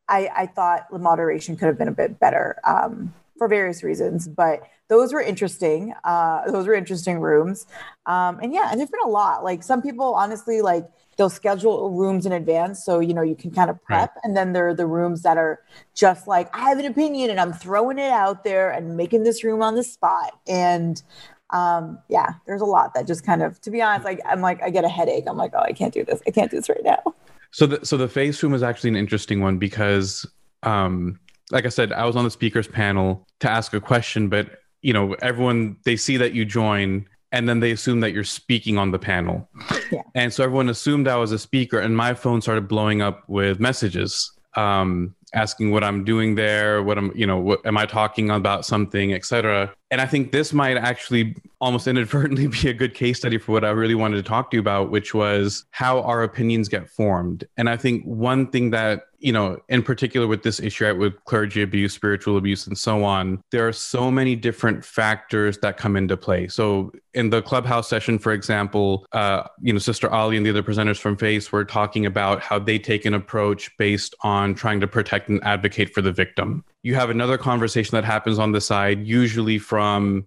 I, 0.09 0.31
I 0.37 0.47
thought 0.47 0.87
the 0.91 0.99
moderation 0.99 1.56
could 1.56 1.67
have 1.67 1.79
been 1.79 1.88
a 1.88 1.93
bit 1.93 2.20
better 2.20 2.59
um, 2.64 3.12
for 3.38 3.49
various 3.49 3.83
reasons, 3.83 4.29
but 4.29 4.62
those 4.88 5.12
were 5.12 5.21
interesting. 5.21 5.94
Uh, 6.05 6.50
those 6.50 6.67
were 6.67 6.75
interesting 6.75 7.19
rooms. 7.19 7.67
Um, 8.06 8.38
and 8.41 8.53
yeah, 8.53 8.69
and 8.71 8.79
there's 8.79 8.91
been 8.91 9.00
a 9.05 9.09
lot. 9.09 9.43
Like 9.43 9.62
some 9.62 9.83
people, 9.83 10.15
honestly, 10.15 10.61
like 10.62 10.87
they'll 11.17 11.31
schedule 11.31 11.91
rooms 11.91 12.27
in 12.27 12.33
advance. 12.33 12.85
So, 12.85 13.00
you 13.00 13.15
know, 13.15 13.23
you 13.23 13.35
can 13.35 13.50
kind 13.50 13.71
of 13.71 13.83
prep. 13.83 14.15
And 14.23 14.37
then 14.37 14.53
there 14.53 14.69
are 14.69 14.75
the 14.75 14.87
rooms 14.87 15.23
that 15.23 15.38
are 15.38 15.61
just 15.94 16.29
like, 16.29 16.55
I 16.55 16.69
have 16.69 16.79
an 16.79 16.85
opinion 16.85 17.31
and 17.31 17.41
I'm 17.41 17.53
throwing 17.53 17.99
it 17.99 18.11
out 18.11 18.44
there 18.44 18.71
and 18.71 18.97
making 18.97 19.25
this 19.25 19.43
room 19.43 19.62
on 19.62 19.75
the 19.75 19.83
spot. 19.83 20.38
And 20.47 21.03
um, 21.50 21.99
yeah, 22.09 22.35
there's 22.47 22.61
a 22.61 22.67
lot 22.67 22.94
that 22.94 23.06
just 23.06 23.25
kind 23.25 23.43
of, 23.43 23.61
to 23.62 23.71
be 23.71 23.81
honest, 23.81 24.05
like 24.05 24.21
I'm 24.27 24.41
like, 24.41 24.62
I 24.62 24.71
get 24.71 24.85
a 24.85 24.88
headache. 24.88 25.25
I'm 25.27 25.37
like, 25.37 25.53
oh, 25.55 25.62
I 25.62 25.73
can't 25.73 25.94
do 25.94 26.05
this. 26.05 26.21
I 26.27 26.31
can't 26.31 26.50
do 26.50 26.59
this 26.59 26.69
right 26.69 26.85
now. 26.85 27.03
So 27.50 27.67
the 27.67 27.87
so 27.87 27.97
the 27.97 28.09
face 28.09 28.43
room 28.43 28.53
is 28.53 28.62
actually 28.62 28.91
an 28.91 28.97
interesting 28.97 29.41
one 29.41 29.56
because 29.56 30.27
um 30.65 31.19
like 31.51 31.67
I 31.67 31.69
said, 31.69 31.93
I 31.93 32.05
was 32.05 32.17
on 32.17 32.25
the 32.25 32.31
speakers 32.31 32.67
panel 32.67 33.27
to 33.41 33.51
ask 33.51 33.73
a 33.75 33.81
question, 33.81 34.29
but 34.29 34.59
you 34.83 34.93
know, 34.93 35.15
everyone 35.15 35.77
they 35.85 35.97
see 35.97 36.17
that 36.17 36.33
you 36.33 36.45
join 36.45 37.07
and 37.33 37.49
then 37.49 37.61
they 37.61 37.73
assume 37.73 38.01
that 38.01 38.13
you're 38.13 38.25
speaking 38.25 38.79
on 38.79 38.93
the 38.93 38.99
panel. 38.99 39.49
Yeah. 39.91 40.03
And 40.15 40.33
so 40.33 40.45
everyone 40.45 40.69
assumed 40.69 41.09
I 41.09 41.17
was 41.17 41.33
a 41.33 41.39
speaker 41.39 41.79
and 41.79 41.97
my 41.97 42.15
phone 42.15 42.41
started 42.41 42.69
blowing 42.69 43.03
up 43.03 43.25
with 43.29 43.61
messages 43.61 44.33
um 44.55 45.15
asking 45.35 45.71
what 45.71 45.85
I'm 45.85 46.03
doing 46.05 46.35
there, 46.35 46.83
what 46.83 46.97
I'm, 46.97 47.13
you 47.15 47.27
know, 47.27 47.39
what 47.39 47.65
am 47.67 47.77
I 47.77 47.85
talking 47.85 48.31
about 48.31 48.65
something, 48.65 49.13
etc. 49.13 49.73
And 49.91 50.01
I 50.01 50.07
think 50.07 50.33
this 50.33 50.53
might 50.53 50.77
actually 50.77 51.37
almost 51.61 51.87
inadvertently 51.93 52.47
be 52.49 52.69
a 52.69 52.73
good 52.73 52.95
case 52.95 53.19
study 53.19 53.39
for 53.39 53.53
what 53.53 53.65
I 53.65 53.71
really 53.71 53.95
wanted 53.95 54.17
to 54.17 54.23
talk 54.23 54.51
to 54.51 54.57
you 54.57 54.61
about, 54.61 54.91
which 54.91 55.15
was 55.15 55.65
how 55.71 56.01
our 56.03 56.23
opinions 56.23 56.69
get 56.69 56.89
formed. 56.89 57.45
And 57.57 57.69
I 57.69 57.77
think 57.77 58.05
one 58.05 58.51
thing 58.51 58.71
that, 58.71 59.03
you 59.26 59.32
know, 59.32 59.61
in 59.69 59.82
particular 59.82 60.28
with 60.28 60.44
this 60.44 60.61
issue, 60.61 60.84
right, 60.84 60.96
with 60.96 61.12
clergy 61.25 61.61
abuse, 61.61 61.93
spiritual 61.93 62.37
abuse, 62.37 62.69
and 62.69 62.78
so 62.78 63.02
on, 63.02 63.42
there 63.50 63.66
are 63.66 63.73
so 63.73 64.09
many 64.09 64.37
different 64.37 64.85
factors 64.85 65.59
that 65.59 65.76
come 65.76 65.97
into 65.97 66.16
play. 66.16 66.47
So 66.47 66.92
in 67.12 67.30
the 67.30 67.42
clubhouse 67.42 67.88
session, 67.88 68.21
for 68.21 68.30
example, 68.30 69.04
uh, 69.11 69.42
you 69.61 69.73
know, 69.73 69.80
Sister 69.80 70.09
Ali 70.11 70.37
and 70.37 70.47
the 70.47 70.50
other 70.50 70.62
presenters 70.62 71.00
from 71.00 71.16
Face 71.16 71.50
were 71.50 71.64
talking 71.64 72.06
about 72.06 72.40
how 72.40 72.61
they 72.61 72.78
take 72.78 73.04
an 73.04 73.14
approach 73.14 73.76
based 73.78 74.14
on 74.21 74.54
trying 74.54 74.78
to 74.78 74.87
protect 74.87 75.28
and 75.28 75.42
advocate 75.42 75.92
for 75.92 76.02
the 76.02 76.12
victim. 76.12 76.64
You 76.85 76.95
have 76.95 77.11
another 77.11 77.37
conversation 77.37 77.97
that 77.97 78.04
happens 78.04 78.38
on 78.38 78.52
the 78.52 78.61
side, 78.61 79.04
usually 79.04 79.59
from 79.59 80.25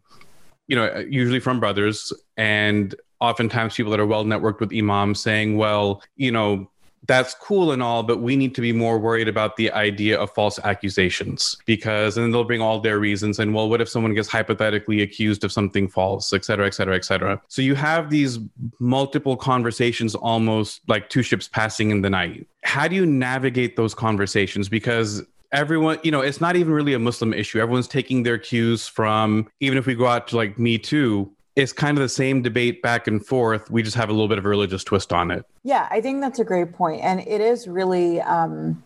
you 0.68 0.76
know, 0.76 1.06
usually 1.10 1.40
from 1.40 1.62
brothers, 1.62 2.12
and 2.36 2.94
oftentimes 3.22 3.76
people 3.76 3.92
that 3.92 4.00
are 4.02 4.06
well 4.06 4.26
networked 4.26 4.60
with 4.60 4.74
imams 4.74 5.22
saying, 5.22 5.56
well, 5.56 6.04
you 6.18 6.34
know, 6.34 6.70
that's 7.08 7.34
cool 7.34 7.72
and 7.72 7.82
all, 7.82 8.04
but 8.04 8.22
we 8.22 8.36
need 8.36 8.54
to 8.56 8.62
be 8.62 8.72
more 8.72 9.00
worried 9.00 9.28
about 9.28 9.56
the 9.56 9.72
idea 9.72 10.20
of 10.20 10.32
false 10.32 10.60
accusations 10.60 11.58
because, 11.66 12.18
and 12.18 12.34
they'll 12.34 12.44
bring 12.44 12.62
all 12.62 12.80
their 12.80 13.00
reasons. 13.00 13.40
And 13.40 13.54
well, 13.54 13.70
what 13.70 13.82
if 13.82 13.90
someone 13.90 14.14
gets 14.14 14.28
hypothetically 14.28 15.02
accused 15.02 15.44
of 15.44 15.52
something 15.52 15.88
false, 15.88 16.34
et 16.34 16.46
cetera, 16.46 16.68
et 16.68 16.74
cetera, 16.74 16.96
et 16.96 17.06
cetera. 17.06 17.42
So 17.48 17.62
you 17.62 17.76
have 17.76 18.10
these 18.10 18.40
multiple 18.80 19.38
conversations 19.38 20.16
almost 20.16 20.82
like 20.88 21.10
two 21.10 21.24
ships 21.24 21.48
passing 21.48 21.90
in 21.92 22.02
the 22.02 22.10
night. 22.10 22.48
How 22.64 22.88
do 22.88 22.96
you 22.96 23.06
navigate 23.06 23.76
those 23.76 23.94
conversations? 23.94 24.70
Because 24.70 25.24
everyone 25.52 25.98
you 26.04 26.12
know 26.12 26.22
it's 26.22 26.40
not 26.40 26.56
even 26.56 26.72
really 26.72 26.94
a 26.94 27.00
muslim 27.00 27.34
issue 27.34 27.60
everyone's 27.60 27.88
taking 27.88 28.22
their 28.22 28.38
cues 28.38 28.88
from 28.88 29.50
even 29.60 29.80
if 29.80 29.88
we 29.88 29.96
go 29.96 30.06
out 30.06 30.28
to 30.28 30.36
like 30.36 30.60
me 30.60 30.78
too 30.78 31.28
it's 31.60 31.74
kind 31.74 31.98
of 31.98 32.02
the 32.02 32.10
same 32.10 32.42
debate 32.42 32.82
back 32.82 33.08
and 33.08 33.26
forth 33.26 33.70
we 33.70 33.84
just 33.84 33.96
have 33.96 34.10
a 34.10 34.12
little 34.12 34.28
bit 34.28 34.38
of 34.38 34.46
a 34.46 34.50
religious 34.50 34.84
twist 34.84 35.12
on 35.14 35.32
it 35.32 35.46
Yeah, 35.64 35.88
I 35.92 36.02
think 36.02 36.22
that's 36.22 36.40
a 36.40 36.44
great 36.44 36.74
point, 36.74 37.02
and 37.04 37.20
it 37.20 37.42
is 37.42 37.68
really 37.68 38.22
um, 38.22 38.84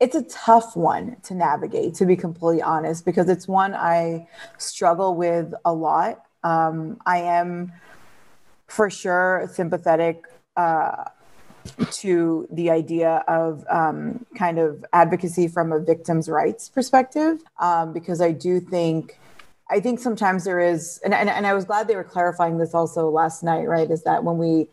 it's 0.00 0.14
a 0.14 0.22
tough 0.22 0.76
one 0.76 1.16
to 1.24 1.34
navigate, 1.34 1.94
to 1.94 2.06
be 2.06 2.16
completely 2.16 2.62
honest, 2.62 3.04
because 3.04 3.28
it's 3.28 3.46
one 3.46 3.74
I 3.74 4.26
struggle 4.58 5.14
with 5.14 5.54
a 5.64 5.72
lot. 5.72 6.24
Um, 6.42 6.98
I 7.06 7.18
am 7.18 7.72
for 8.66 8.90
sure 8.90 9.48
sympathetic 9.52 10.24
uh, 10.56 11.04
to 11.92 12.48
the 12.50 12.70
idea 12.70 13.24
of 13.28 13.64
um, 13.70 14.26
kind 14.36 14.58
of 14.58 14.84
advocacy 14.92 15.48
from 15.48 15.72
a 15.72 15.78
victim's 15.78 16.28
rights 16.28 16.68
perspective, 16.68 17.42
um, 17.60 17.92
because 17.92 18.20
I 18.20 18.32
do 18.32 18.60
think. 18.60 19.18
I 19.70 19.80
think 19.80 19.98
sometimes 19.98 20.44
there 20.44 20.60
is, 20.60 21.00
and, 21.04 21.14
and, 21.14 21.28
and 21.28 21.46
I 21.46 21.54
was 21.54 21.64
glad 21.64 21.88
they 21.88 21.96
were 21.96 22.04
clarifying 22.04 22.58
this 22.58 22.74
also 22.74 23.08
last 23.08 23.42
night, 23.42 23.66
right? 23.66 23.90
Is 23.90 24.02
that 24.04 24.24
when 24.24 24.38
we 24.38 24.68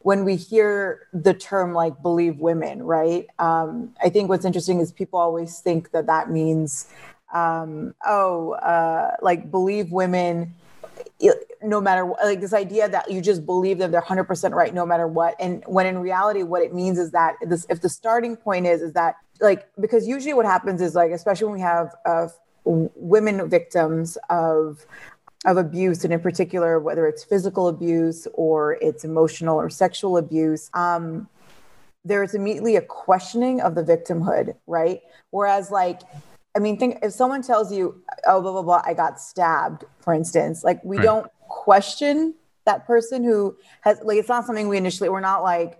when 0.00 0.26
we 0.26 0.36
hear 0.36 1.08
the 1.14 1.32
term 1.32 1.72
like 1.72 2.02
believe 2.02 2.38
women, 2.38 2.82
right? 2.82 3.26
Um, 3.38 3.94
I 4.02 4.10
think 4.10 4.28
what's 4.28 4.44
interesting 4.44 4.80
is 4.80 4.92
people 4.92 5.18
always 5.18 5.60
think 5.60 5.92
that 5.92 6.04
that 6.06 6.30
means, 6.30 6.88
um, 7.32 7.94
oh, 8.04 8.52
uh, 8.52 9.16
like 9.22 9.50
believe 9.50 9.92
women 9.92 10.54
no 11.62 11.80
matter 11.80 12.04
what, 12.04 12.22
like 12.24 12.40
this 12.40 12.52
idea 12.52 12.88
that 12.88 13.10
you 13.10 13.20
just 13.20 13.46
believe 13.46 13.78
them 13.78 13.90
they're 13.90 14.02
100% 14.02 14.52
right 14.52 14.74
no 14.74 14.84
matter 14.84 15.06
what 15.06 15.34
and 15.40 15.62
when 15.66 15.86
in 15.86 15.98
reality 15.98 16.42
what 16.42 16.62
it 16.62 16.74
means 16.74 16.98
is 16.98 17.10
that 17.12 17.34
this 17.42 17.66
if 17.68 17.80
the 17.80 17.88
starting 17.88 18.36
point 18.36 18.66
is 18.66 18.82
is 18.82 18.92
that 18.92 19.16
like 19.40 19.66
because 19.80 20.06
usually 20.06 20.34
what 20.34 20.44
happens 20.44 20.80
is 20.80 20.94
like 20.94 21.10
especially 21.10 21.46
when 21.46 21.54
we 21.54 21.60
have 21.60 21.94
uh, 22.04 22.28
women 22.64 23.48
victims 23.48 24.16
of 24.30 24.86
of 25.44 25.58
abuse 25.58 26.04
and 26.04 26.12
in 26.12 26.20
particular 26.20 26.78
whether 26.80 27.06
it's 27.06 27.22
physical 27.22 27.68
abuse 27.68 28.26
or 28.32 28.78
it's 28.80 29.04
emotional 29.04 29.60
or 29.60 29.68
sexual 29.68 30.16
abuse 30.16 30.70
um, 30.72 31.28
there's 32.04 32.34
immediately 32.34 32.76
a 32.76 32.80
questioning 32.80 33.60
of 33.60 33.74
the 33.74 33.82
victimhood 33.82 34.54
right 34.66 35.02
whereas 35.30 35.70
like 35.70 36.00
I 36.54 36.60
mean, 36.60 36.78
think 36.78 36.98
if 37.02 37.12
someone 37.12 37.42
tells 37.42 37.72
you, 37.72 38.00
oh, 38.26 38.40
blah, 38.40 38.52
blah, 38.52 38.62
blah, 38.62 38.82
I 38.84 38.94
got 38.94 39.20
stabbed, 39.20 39.84
for 40.00 40.14
instance, 40.14 40.62
like 40.62 40.82
we 40.84 40.98
right. 40.98 41.02
don't 41.02 41.30
question 41.48 42.34
that 42.64 42.86
person 42.86 43.24
who 43.24 43.56
has, 43.80 44.00
like, 44.04 44.18
it's 44.18 44.28
not 44.28 44.46
something 44.46 44.68
we 44.68 44.76
initially, 44.76 45.08
we're 45.08 45.20
not 45.20 45.42
like, 45.42 45.78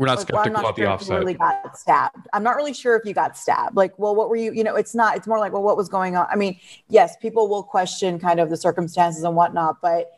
we're 0.00 0.06
not 0.06 0.16
like, 0.16 0.28
skeptical 0.28 0.52
well, 0.54 0.62
not 0.62 0.70
about 0.70 0.76
sure 0.76 0.86
the 0.86 0.90
offset. 0.90 1.18
really 1.18 1.34
got 1.34 1.78
stabbed. 1.78 2.26
I'm 2.32 2.42
not 2.42 2.56
really 2.56 2.72
sure 2.72 2.96
if 2.96 3.04
you 3.04 3.12
got 3.12 3.36
stabbed. 3.36 3.76
Like, 3.76 3.98
well, 3.98 4.16
what 4.16 4.30
were 4.30 4.36
you? 4.36 4.50
You 4.50 4.64
know, 4.64 4.74
it's 4.74 4.94
not. 4.94 5.14
It's 5.14 5.26
more 5.26 5.38
like, 5.38 5.52
well, 5.52 5.62
what 5.62 5.76
was 5.76 5.90
going 5.90 6.16
on? 6.16 6.26
I 6.30 6.36
mean, 6.36 6.58
yes, 6.88 7.18
people 7.18 7.48
will 7.48 7.62
question 7.62 8.18
kind 8.18 8.40
of 8.40 8.48
the 8.48 8.56
circumstances 8.56 9.24
and 9.24 9.36
whatnot, 9.36 9.82
but 9.82 10.12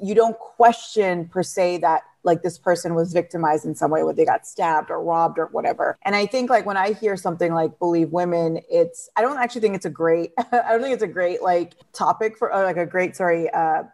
you 0.00 0.14
don't 0.14 0.38
question 0.38 1.28
per 1.28 1.42
se 1.42 1.78
that 1.78 2.04
like 2.22 2.42
this 2.42 2.58
person 2.58 2.94
was 2.94 3.12
victimized 3.12 3.66
in 3.66 3.74
some 3.74 3.90
way 3.90 4.02
where 4.02 4.14
they 4.14 4.24
got 4.24 4.46
stabbed 4.46 4.90
or 4.90 5.02
robbed 5.02 5.38
or 5.38 5.46
whatever. 5.46 5.98
And 6.02 6.16
I 6.16 6.24
think 6.24 6.48
like 6.48 6.64
when 6.64 6.78
I 6.78 6.92
hear 6.92 7.16
something 7.16 7.52
like 7.52 7.78
believe 7.78 8.12
women, 8.12 8.60
it's 8.70 9.10
I 9.16 9.20
don't 9.20 9.38
actually 9.38 9.60
think 9.60 9.76
it's 9.76 9.86
a 9.86 9.90
great 9.90 10.32
I 10.38 10.72
don't 10.72 10.80
think 10.80 10.94
it's 10.94 11.02
a 11.02 11.08
great 11.08 11.42
like 11.42 11.74
topic 11.92 12.38
for 12.38 12.50
like 12.52 12.78
a 12.78 12.86
great 12.86 13.16
sorry 13.16 13.50
uh, 13.50 13.84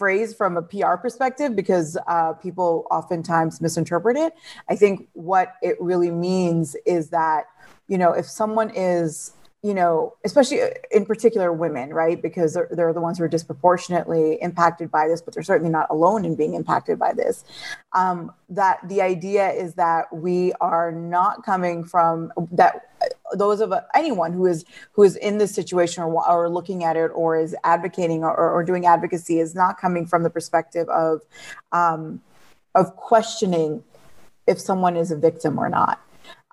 phrase 0.00 0.32
from 0.32 0.56
a 0.56 0.62
PR 0.62 0.94
perspective 0.94 1.54
because 1.54 1.98
uh, 2.06 2.32
people 2.32 2.86
oftentimes 2.90 3.60
misinterpret 3.60 4.16
it. 4.16 4.32
I 4.66 4.74
think 4.74 5.08
what 5.12 5.56
it 5.60 5.76
really 5.78 6.10
means 6.10 6.74
is 6.86 7.10
that 7.10 7.44
you 7.86 7.98
know 7.98 8.12
if 8.12 8.24
someone 8.24 8.70
is 8.74 9.34
you 9.62 9.74
know, 9.74 10.16
especially 10.24 10.62
uh, 10.62 10.70
in 10.90 11.04
particular 11.04 11.52
women, 11.52 11.92
right? 11.92 12.20
Because 12.20 12.54
they're, 12.54 12.68
they're, 12.70 12.94
the 12.94 13.00
ones 13.00 13.18
who 13.18 13.24
are 13.24 13.28
disproportionately 13.28 14.38
impacted 14.40 14.90
by 14.90 15.06
this, 15.06 15.20
but 15.20 15.34
they're 15.34 15.42
certainly 15.42 15.70
not 15.70 15.86
alone 15.90 16.24
in 16.24 16.34
being 16.34 16.54
impacted 16.54 16.98
by 16.98 17.12
this. 17.12 17.44
Um, 17.92 18.32
that 18.48 18.80
the 18.88 19.02
idea 19.02 19.50
is 19.50 19.74
that 19.74 20.12
we 20.12 20.52
are 20.62 20.90
not 20.92 21.44
coming 21.44 21.84
from 21.84 22.32
that 22.52 22.88
uh, 23.02 23.36
those 23.36 23.60
of 23.60 23.72
uh, 23.72 23.82
anyone 23.94 24.32
who 24.32 24.46
is 24.46 24.64
who 24.92 25.02
is 25.02 25.16
in 25.16 25.36
this 25.36 25.54
situation 25.54 26.02
or, 26.04 26.26
or 26.26 26.48
looking 26.48 26.82
at 26.82 26.96
it 26.96 27.10
or 27.14 27.38
is 27.38 27.54
advocating 27.62 28.24
or, 28.24 28.34
or 28.34 28.64
doing 28.64 28.86
advocacy 28.86 29.40
is 29.40 29.54
not 29.54 29.78
coming 29.78 30.06
from 30.06 30.22
the 30.22 30.30
perspective 30.30 30.88
of 30.88 31.20
um, 31.72 32.22
of 32.74 32.96
questioning 32.96 33.84
if 34.46 34.58
someone 34.58 34.96
is 34.96 35.10
a 35.10 35.16
victim 35.16 35.58
or 35.58 35.68
not 35.68 36.00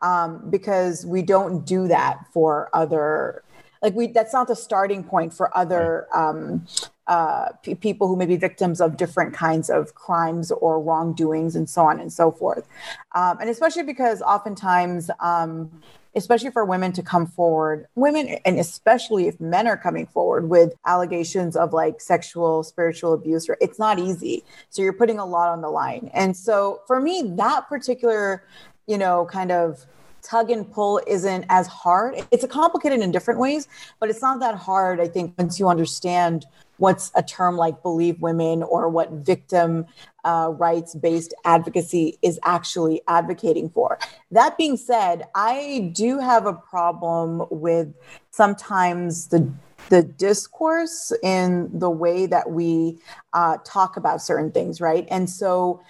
um, 0.01 0.49
because 0.49 1.05
we 1.05 1.21
don't 1.21 1.65
do 1.65 1.87
that 1.87 2.25
for 2.33 2.69
other 2.73 3.43
like 3.81 3.93
we 3.93 4.07
that's 4.07 4.33
not 4.33 4.47
the 4.47 4.55
starting 4.55 5.03
point 5.03 5.33
for 5.33 5.55
other 5.55 6.07
um, 6.13 6.65
uh, 7.07 7.49
p- 7.63 7.75
people 7.75 8.07
who 8.07 8.15
may 8.15 8.25
be 8.25 8.35
victims 8.35 8.81
of 8.81 8.97
different 8.97 9.33
kinds 9.33 9.69
of 9.69 9.95
crimes 9.95 10.51
or 10.51 10.81
wrongdoings 10.81 11.55
and 11.55 11.69
so 11.69 11.83
on 11.83 11.99
and 11.99 12.11
so 12.11 12.31
forth. 12.31 12.67
Um, 13.15 13.37
and 13.39 13.49
especially 13.49 13.83
because 13.83 14.21
oftentimes 14.21 15.09
um, 15.19 15.71
especially 16.15 16.49
for 16.49 16.65
women 16.65 16.91
to 16.91 17.03
come 17.03 17.27
forward 17.27 17.85
women 17.95 18.27
and 18.43 18.59
especially 18.59 19.27
if 19.27 19.39
men 19.39 19.67
are 19.67 19.77
coming 19.77 20.07
forward 20.07 20.49
with 20.49 20.73
allegations 20.85 21.55
of 21.55 21.73
like 21.73 22.01
sexual 22.01 22.63
spiritual 22.63 23.13
abuse 23.13 23.47
it's 23.61 23.79
not 23.79 23.99
easy. 23.99 24.43
So 24.69 24.81
you're 24.81 24.93
putting 24.93 25.19
a 25.19 25.25
lot 25.25 25.49
on 25.49 25.61
the 25.61 25.69
line. 25.69 26.09
And 26.13 26.35
so 26.35 26.81
for 26.87 26.99
me 26.99 27.33
that 27.35 27.69
particular 27.69 28.43
you 28.87 28.97
know, 28.97 29.25
kind 29.25 29.51
of 29.51 29.85
tug 30.21 30.49
and 30.49 30.69
pull 30.71 31.01
isn't 31.07 31.45
as 31.49 31.67
hard. 31.67 32.15
It's 32.31 32.45
complicated 32.47 33.01
in 33.01 33.11
different 33.11 33.39
ways, 33.39 33.67
but 33.99 34.09
it's 34.09 34.21
not 34.21 34.39
that 34.39 34.55
hard, 34.55 34.99
I 34.99 35.07
think, 35.07 35.33
once 35.37 35.59
you 35.59 35.69
understand 35.69 36.45
what's 36.77 37.11
a 37.15 37.23
term 37.23 37.57
like 37.57 37.81
believe 37.81 38.21
women 38.21 38.61
or 38.63 38.87
what 38.89 39.11
victim 39.11 39.85
uh, 40.23 40.53
rights 40.57 40.95
based 40.95 41.33
advocacy 41.45 42.17
is 42.21 42.39
actually 42.43 43.01
advocating 43.07 43.69
for. 43.69 43.97
That 44.31 44.57
being 44.57 44.77
said, 44.77 45.23
I 45.33 45.91
do 45.93 46.19
have 46.19 46.45
a 46.45 46.53
problem 46.53 47.45
with 47.49 47.93
sometimes 48.31 49.27
the 49.27 49.51
the 49.89 50.03
discourse 50.03 51.13
in 51.23 51.69
the 51.71 51.89
way 51.89 52.25
that 52.25 52.51
we 52.51 52.97
uh, 53.31 53.57
talk 53.63 53.95
about 53.95 54.21
certain 54.21 54.51
things, 54.51 54.81
right? 54.81 55.07
And 55.09 55.29
so, 55.29 55.81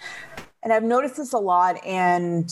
and 0.62 0.72
I've 0.72 0.84
noticed 0.84 1.16
this 1.16 1.32
a 1.32 1.38
lot, 1.38 1.84
and 1.84 2.48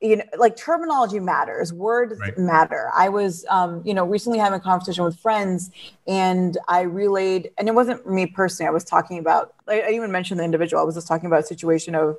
you 0.00 0.16
know 0.16 0.24
like 0.38 0.56
terminology 0.56 1.18
matters 1.18 1.72
words 1.72 2.18
right. 2.20 2.38
matter. 2.38 2.90
I 2.94 3.08
was 3.08 3.44
um, 3.48 3.82
you 3.84 3.94
know 3.94 4.04
recently 4.06 4.38
having 4.38 4.58
a 4.58 4.62
conversation 4.62 5.04
with 5.04 5.18
friends 5.18 5.70
and 6.06 6.56
i 6.68 6.82
relayed 6.82 7.50
and 7.58 7.68
it 7.68 7.74
wasn't 7.74 8.08
me 8.08 8.26
personally 8.26 8.68
i 8.68 8.70
was 8.70 8.84
talking 8.84 9.18
about 9.18 9.54
i, 9.68 9.80
I 9.80 9.90
even 9.90 10.10
mentioned 10.10 10.40
the 10.40 10.44
individual 10.44 10.80
i 10.80 10.84
was 10.84 10.94
just 10.94 11.08
talking 11.08 11.26
about 11.26 11.40
a 11.40 11.46
situation 11.46 11.94
of 11.94 12.18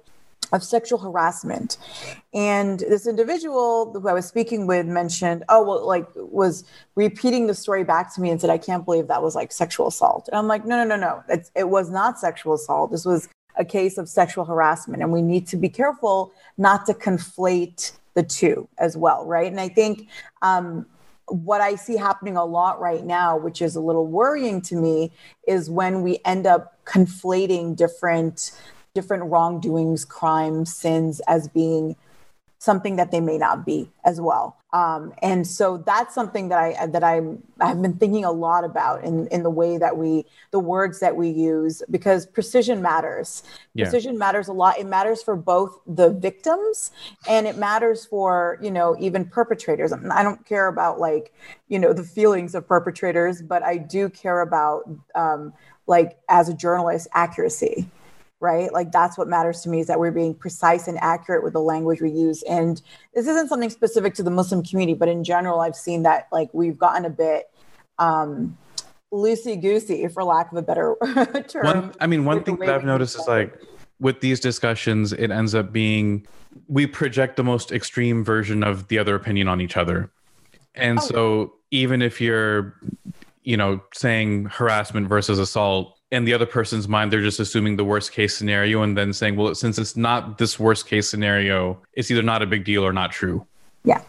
of 0.52 0.64
sexual 0.64 0.98
harassment. 0.98 1.78
And 2.34 2.80
this 2.80 3.08
individual 3.08 3.94
who 3.94 4.08
i 4.08 4.14
was 4.14 4.26
speaking 4.26 4.68
with 4.68 4.86
mentioned 4.86 5.44
oh 5.50 5.64
well 5.64 5.86
like 5.86 6.08
was 6.16 6.64
repeating 6.96 7.48
the 7.48 7.54
story 7.54 7.84
back 7.84 8.14
to 8.16 8.22
me 8.22 8.30
and 8.30 8.40
said 8.42 8.50
i 8.50 8.58
can't 8.58 8.86
believe 8.86 9.08
that 9.08 9.22
was 9.22 9.36
like 9.36 9.52
sexual 9.52 9.88
assault. 9.88 10.28
And 10.28 10.38
i'm 10.38 10.48
like 10.48 10.66
no 10.66 10.76
no 10.78 10.84
no 10.84 10.96
no. 10.96 11.24
It's, 11.30 11.52
it 11.56 11.70
was 11.70 11.90
not 11.90 12.20
sexual 12.20 12.54
assault. 12.54 12.92
This 12.92 13.06
was 13.06 13.30
a 13.60 13.66
case 13.66 13.98
of 13.98 14.10
sexual 14.10 14.46
harassment. 14.46 15.04
And 15.04 15.12
we 15.12 15.22
need 15.22 15.46
to 15.48 15.58
be 15.58 15.70
careful 15.70 16.32
not 16.58 16.86
to 16.88 16.94
conflate 16.94 17.92
the 18.16 18.24
two 18.24 18.68
as 18.80 18.98
well, 18.98 19.26
right? 19.26 19.52
And 19.52 19.60
I 19.60 19.68
think 19.68 20.08
um, 20.42 20.86
what 21.28 21.62
I 21.62 21.76
see 21.76 21.98
happening 21.98 22.38
a 22.38 22.46
lot 22.46 22.80
right 22.80 23.06
now, 23.06 23.38
which 23.38 23.62
is 23.62 23.76
a 23.76 23.82
little 23.82 24.08
worrying 24.08 24.62
to 24.64 24.76
me, 24.76 25.12
is 25.48 25.70
when 25.70 26.02
we 26.02 26.20
end 26.26 26.48
up 26.48 26.84
conflating 26.86 27.76
different 27.76 28.52
different 28.96 29.24
wrongdoings, 29.26 30.04
crimes, 30.04 30.74
sins 30.74 31.22
as 31.28 31.48
being 31.48 31.96
something 32.60 32.98
that 32.98 33.10
they 33.10 33.22
may 33.22 33.38
not 33.38 33.66
be 33.66 33.90
as 34.04 34.22
well. 34.22 34.58
Um, 34.72 35.14
and 35.24 35.48
so 35.48 35.78
that's 35.78 36.14
something 36.14 36.50
that 36.50 36.60
I 36.60 36.86
that 36.86 37.04
I 37.04 37.22
I've 37.60 37.82
been 37.82 37.94
thinking 37.94 38.24
a 38.24 38.32
lot 38.32 38.64
about 38.64 39.04
in 39.04 39.26
in 39.28 39.42
the 39.42 39.50
way 39.50 39.80
that 39.80 39.98
we 39.98 40.26
the 40.52 40.60
words 40.60 41.00
that 41.00 41.16
we 41.16 41.30
use 41.30 41.82
because 41.90 42.28
precision 42.28 42.80
matters. 42.80 43.42
Yeah. 43.74 43.86
Precision 43.86 44.20
matters 44.20 44.48
a 44.48 44.54
lot. 44.54 44.78
It 44.78 44.86
matters 44.86 45.24
for 45.24 45.36
both 45.36 45.80
the 45.88 46.12
victims 46.12 46.92
and 47.28 47.48
it 47.48 47.58
matters 47.58 48.06
for 48.06 48.60
you 48.62 48.70
know 48.70 48.96
even 49.00 49.26
perpetrators. 49.26 49.92
I 49.92 50.22
don't 50.22 50.46
care 50.46 50.68
about 50.68 51.00
like 51.00 51.34
you 51.68 51.80
know 51.80 51.92
the 51.92 52.04
feelings 52.04 52.54
of 52.54 52.68
perpetrators, 52.68 53.42
but 53.42 53.64
I 53.64 53.78
do 53.78 54.08
care 54.08 54.42
about 54.42 54.84
um, 55.16 55.52
like 55.88 56.20
as 56.30 56.48
a 56.48 56.54
journalist 56.54 57.08
accuracy 57.16 57.90
right? 58.40 58.72
Like 58.72 58.92
that's 58.92 59.18
what 59.18 59.28
matters 59.28 59.62
to 59.62 59.70
me 59.70 59.82
is 59.82 59.88
that 59.88 60.00
we're 60.00 60.12
being 60.12 60.34
precise 60.34 60.88
and 60.88 60.98
accurate 61.02 61.44
with 61.44 61.54
the 61.54 61.62
language 61.62 62.02
we 62.02 62.12
use. 62.12 62.42
And 62.44 62.82
this 63.14 63.28
isn't 63.28 63.50
something 63.50 63.70
specific 63.70 64.14
to 64.16 64.24
the 64.24 64.32
Muslim 64.32 64.64
community, 64.64 64.98
but 64.98 65.10
in 65.10 65.24
general, 65.24 65.60
I've 65.60 65.76
seen 65.76 66.04
that 66.04 66.28
like 66.32 66.50
we've 66.54 66.78
gotten 66.78 67.06
a 67.06 67.10
bit 67.10 67.50
um, 67.98 68.58
loosey 69.12 69.62
goosey, 69.62 70.08
for 70.08 70.24
lack 70.24 70.52
of 70.52 70.58
a 70.58 70.62
better 70.62 70.96
term. 71.48 71.66
One, 71.66 71.94
I 72.00 72.08
mean, 72.08 72.26
one 72.26 72.44
thing 72.44 72.56
that 72.58 72.70
I've 72.70 72.86
noticed 72.86 73.20
is 73.20 73.28
like 73.28 73.60
with 74.00 74.22
these 74.22 74.40
discussions, 74.40 75.14
it 75.14 75.32
ends 75.32 75.54
up 75.54 75.72
being 75.74 76.26
we 76.68 76.88
project 76.88 77.36
the 77.36 77.44
most 77.44 77.72
extreme 77.72 78.24
version 78.24 78.64
of 78.64 78.88
the 78.88 78.98
other 78.98 79.16
opinion 79.16 79.48
on 79.48 79.62
each 79.62 79.78
other. 79.78 80.12
And 80.76 81.00
oh, 81.00 81.02
so 81.02 81.54
even 81.72 82.02
if 82.02 82.22
you're, 82.22 82.76
you 83.44 83.58
know, 83.58 83.82
saying 83.94 84.46
harassment 84.46 85.08
versus 85.08 85.40
assault, 85.40 85.99
in 86.12 86.26
the 86.26 86.34
other 86.34 86.46
person's 86.46 86.88
mind 86.88 87.12
they're 87.12 87.22
just 87.22 87.40
assuming 87.40 87.76
the 87.76 87.86
worst 87.86 88.12
case 88.12 88.36
scenario 88.36 88.82
and 88.82 88.98
then 88.98 89.14
saying 89.14 89.36
well 89.36 89.54
since 89.54 89.78
it's 89.78 89.96
not 89.96 90.38
this 90.38 90.60
worst 90.60 90.88
case 90.88 91.08
scenario 91.10 91.80
it's 91.94 92.10
either 92.10 92.24
not 92.24 92.42
a 92.42 92.48
big 92.48 92.64
deal 92.64 92.86
or 92.86 92.94
not 92.94 93.12
true. 93.12 93.46
Yeah. 93.84 94.02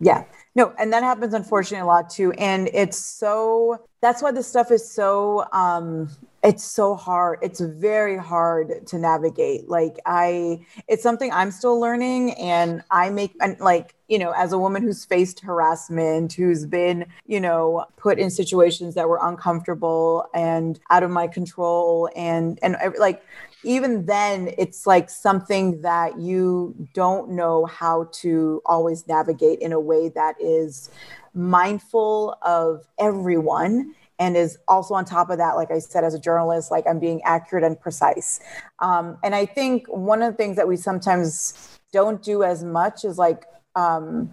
Yeah 0.00 0.24
no 0.54 0.72
and 0.78 0.92
that 0.92 1.02
happens 1.02 1.34
unfortunately 1.34 1.82
a 1.82 1.86
lot 1.86 2.08
too 2.10 2.32
and 2.32 2.68
it's 2.72 2.98
so 2.98 3.78
that's 4.00 4.22
why 4.22 4.30
this 4.30 4.46
stuff 4.46 4.70
is 4.70 4.88
so 4.88 5.44
um 5.52 6.08
it's 6.42 6.62
so 6.62 6.94
hard 6.94 7.38
it's 7.42 7.60
very 7.60 8.18
hard 8.18 8.86
to 8.86 8.98
navigate 8.98 9.68
like 9.68 9.98
i 10.04 10.60
it's 10.88 11.02
something 11.02 11.32
i'm 11.32 11.50
still 11.50 11.80
learning 11.80 12.32
and 12.34 12.82
i 12.90 13.08
make 13.08 13.34
and 13.40 13.58
like 13.60 13.94
you 14.08 14.18
know 14.18 14.32
as 14.32 14.52
a 14.52 14.58
woman 14.58 14.82
who's 14.82 15.04
faced 15.04 15.40
harassment 15.40 16.32
who's 16.34 16.66
been 16.66 17.06
you 17.26 17.40
know 17.40 17.84
put 17.96 18.18
in 18.18 18.30
situations 18.30 18.94
that 18.94 19.08
were 19.08 19.18
uncomfortable 19.22 20.26
and 20.34 20.78
out 20.90 21.02
of 21.02 21.10
my 21.10 21.26
control 21.26 22.10
and 22.14 22.58
and 22.62 22.76
like 22.98 23.24
even 23.64 24.06
then 24.06 24.52
it's 24.58 24.86
like 24.86 25.10
something 25.10 25.80
that 25.82 26.18
you 26.18 26.74
don't 26.94 27.30
know 27.30 27.66
how 27.66 28.08
to 28.12 28.62
always 28.66 29.06
navigate 29.08 29.60
in 29.60 29.72
a 29.72 29.80
way 29.80 30.08
that 30.08 30.36
is 30.40 30.90
mindful 31.34 32.36
of 32.42 32.86
everyone 32.98 33.94
and 34.18 34.36
is 34.36 34.58
also 34.68 34.94
on 34.94 35.04
top 35.04 35.30
of 35.30 35.38
that 35.38 35.56
like 35.56 35.70
i 35.70 35.78
said 35.78 36.04
as 36.04 36.14
a 36.14 36.18
journalist 36.18 36.70
like 36.70 36.84
i'm 36.86 37.00
being 37.00 37.20
accurate 37.24 37.64
and 37.64 37.80
precise. 37.80 38.40
Um, 38.78 39.18
and 39.24 39.34
i 39.34 39.44
think 39.44 39.86
one 39.88 40.22
of 40.22 40.32
the 40.32 40.36
things 40.36 40.56
that 40.56 40.68
we 40.68 40.76
sometimes 40.76 41.78
don't 41.92 42.22
do 42.22 42.42
as 42.42 42.62
much 42.62 43.04
is 43.04 43.18
like 43.18 43.44
um, 43.76 44.30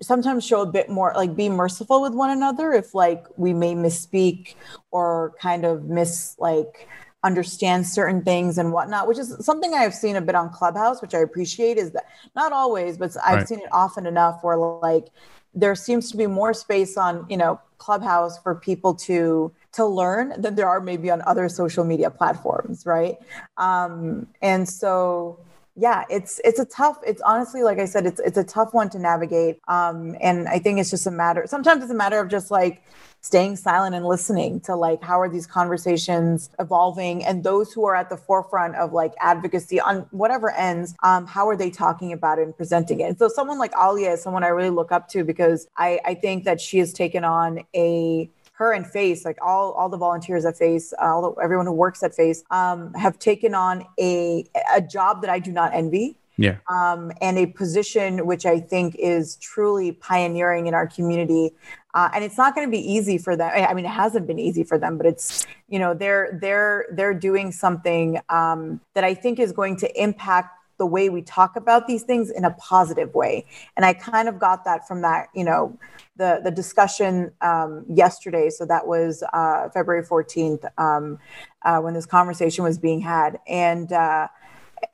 sometimes 0.00 0.44
show 0.44 0.62
a 0.62 0.66
bit 0.66 0.88
more 0.88 1.12
like 1.16 1.34
be 1.34 1.48
merciful 1.48 2.00
with 2.02 2.14
one 2.14 2.30
another 2.30 2.72
if 2.72 2.94
like 2.94 3.24
we 3.36 3.52
may 3.52 3.74
misspeak 3.74 4.54
or 4.90 5.34
kind 5.40 5.64
of 5.64 5.84
miss 5.86 6.36
like 6.38 6.88
understand 7.24 7.86
certain 7.86 8.22
things 8.22 8.58
and 8.58 8.72
whatnot 8.72 9.08
which 9.08 9.18
is 9.18 9.34
something 9.40 9.74
i've 9.74 9.94
seen 9.94 10.14
a 10.14 10.20
bit 10.20 10.36
on 10.36 10.48
clubhouse 10.50 11.02
which 11.02 11.14
i 11.14 11.18
appreciate 11.18 11.76
is 11.76 11.90
that 11.90 12.04
not 12.36 12.52
always 12.52 12.96
but 12.96 13.16
i've 13.24 13.38
right. 13.38 13.48
seen 13.48 13.58
it 13.58 13.68
often 13.72 14.06
enough 14.06 14.38
where 14.42 14.56
like 14.56 15.08
there 15.52 15.74
seems 15.74 16.10
to 16.12 16.16
be 16.16 16.26
more 16.28 16.54
space 16.54 16.96
on 16.96 17.26
you 17.28 17.36
know 17.36 17.60
clubhouse 17.78 18.40
for 18.40 18.54
people 18.54 18.94
to 18.94 19.52
to 19.72 19.84
learn 19.84 20.40
than 20.40 20.54
there 20.54 20.68
are 20.68 20.80
maybe 20.80 21.10
on 21.10 21.20
other 21.22 21.48
social 21.48 21.84
media 21.84 22.08
platforms 22.08 22.86
right 22.86 23.18
um 23.56 24.26
and 24.40 24.68
so 24.68 25.40
yeah 25.78 26.04
it's 26.10 26.40
it's 26.44 26.58
a 26.58 26.64
tough 26.64 26.98
it's 27.06 27.22
honestly 27.22 27.62
like 27.62 27.78
i 27.78 27.84
said 27.84 28.04
it's 28.04 28.20
it's 28.20 28.36
a 28.36 28.44
tough 28.44 28.74
one 28.74 28.90
to 28.90 28.98
navigate. 28.98 29.58
Um 29.68 30.16
and 30.20 30.48
i 30.48 30.58
think 30.58 30.78
it's 30.80 30.90
just 30.90 31.06
a 31.06 31.10
matter 31.10 31.44
sometimes 31.46 31.82
it's 31.82 31.92
a 31.92 31.94
matter 31.94 32.18
of 32.18 32.28
just 32.28 32.50
like 32.50 32.82
staying 33.20 33.56
silent 33.56 33.94
and 33.94 34.06
listening 34.06 34.60
to 34.60 34.74
like 34.76 35.02
how 35.02 35.20
are 35.20 35.28
these 35.28 35.46
conversations 35.46 36.50
evolving 36.58 37.24
and 37.24 37.42
those 37.42 37.72
who 37.72 37.84
are 37.84 37.94
at 37.94 38.08
the 38.10 38.16
forefront 38.16 38.76
of 38.76 38.92
like 38.92 39.12
advocacy 39.20 39.80
on 39.80 40.06
whatever 40.10 40.50
ends 40.52 40.94
um, 41.02 41.26
how 41.26 41.48
are 41.48 41.56
they 41.56 41.70
talking 41.70 42.12
about 42.12 42.38
it 42.38 42.42
and 42.42 42.56
presenting 42.56 43.00
it? 43.00 43.04
And 43.04 43.18
so 43.18 43.28
someone 43.28 43.58
like 43.58 43.72
alia 43.76 44.12
is 44.12 44.22
someone 44.22 44.44
i 44.44 44.48
really 44.48 44.70
look 44.70 44.92
up 44.92 45.08
to 45.10 45.24
because 45.24 45.66
i 45.76 46.00
i 46.04 46.14
think 46.14 46.44
that 46.44 46.60
she 46.60 46.78
has 46.78 46.92
taken 46.92 47.24
on 47.24 47.64
a 47.74 48.30
her 48.58 48.72
and 48.72 48.86
face 48.86 49.24
like 49.24 49.38
all 49.40 49.72
all 49.72 49.88
the 49.88 49.96
volunteers 49.96 50.44
at 50.44 50.56
face 50.56 50.92
all 51.00 51.22
the, 51.22 51.40
everyone 51.40 51.64
who 51.64 51.72
works 51.72 52.02
at 52.02 52.14
face 52.14 52.42
um, 52.50 52.92
have 52.94 53.18
taken 53.18 53.54
on 53.54 53.84
a 53.98 54.44
a 54.74 54.80
job 54.80 55.22
that 55.22 55.30
i 55.30 55.38
do 55.38 55.52
not 55.52 55.72
envy. 55.72 56.18
Yeah. 56.40 56.58
Um, 56.68 57.10
and 57.20 57.36
a 57.36 57.46
position 57.46 58.26
which 58.26 58.46
i 58.46 58.60
think 58.60 58.94
is 58.96 59.36
truly 59.36 59.92
pioneering 59.92 60.66
in 60.66 60.74
our 60.74 60.86
community. 60.86 61.52
Uh, 61.94 62.08
and 62.14 62.22
it's 62.22 62.36
not 62.36 62.54
going 62.54 62.66
to 62.66 62.70
be 62.70 62.78
easy 62.78 63.18
for 63.18 63.34
them. 63.34 63.50
I 63.52 63.74
mean, 63.74 63.84
it 63.84 63.90
hasn't 63.90 64.26
been 64.26 64.38
easy 64.38 64.62
for 64.62 64.78
them, 64.78 64.98
but 64.98 65.06
it's 65.06 65.46
you 65.68 65.78
know 65.78 65.94
they're 65.94 66.38
they're 66.40 66.86
they're 66.92 67.14
doing 67.14 67.50
something 67.50 68.20
um, 68.28 68.80
that 68.94 69.04
I 69.04 69.14
think 69.14 69.40
is 69.40 69.52
going 69.52 69.76
to 69.78 70.00
impact 70.00 70.57
the 70.78 70.86
way 70.86 71.08
we 71.08 71.22
talk 71.22 71.56
about 71.56 71.86
these 71.86 72.02
things 72.02 72.30
in 72.30 72.44
a 72.44 72.50
positive 72.52 73.14
way. 73.14 73.44
And 73.76 73.84
I 73.84 73.92
kind 73.92 74.28
of 74.28 74.38
got 74.38 74.64
that 74.64 74.86
from 74.88 75.02
that 75.02 75.28
you 75.34 75.44
know 75.44 75.78
the 76.16 76.40
the 76.42 76.50
discussion 76.50 77.32
um, 77.40 77.84
yesterday. 77.88 78.50
So 78.50 78.64
that 78.66 78.86
was 78.86 79.22
uh, 79.32 79.68
February 79.70 80.04
fourteenth 80.04 80.64
um, 80.78 81.18
uh, 81.62 81.80
when 81.80 81.94
this 81.94 82.06
conversation 82.06 82.64
was 82.64 82.78
being 82.78 83.00
had, 83.00 83.38
and 83.46 83.92
uh, 83.92 84.28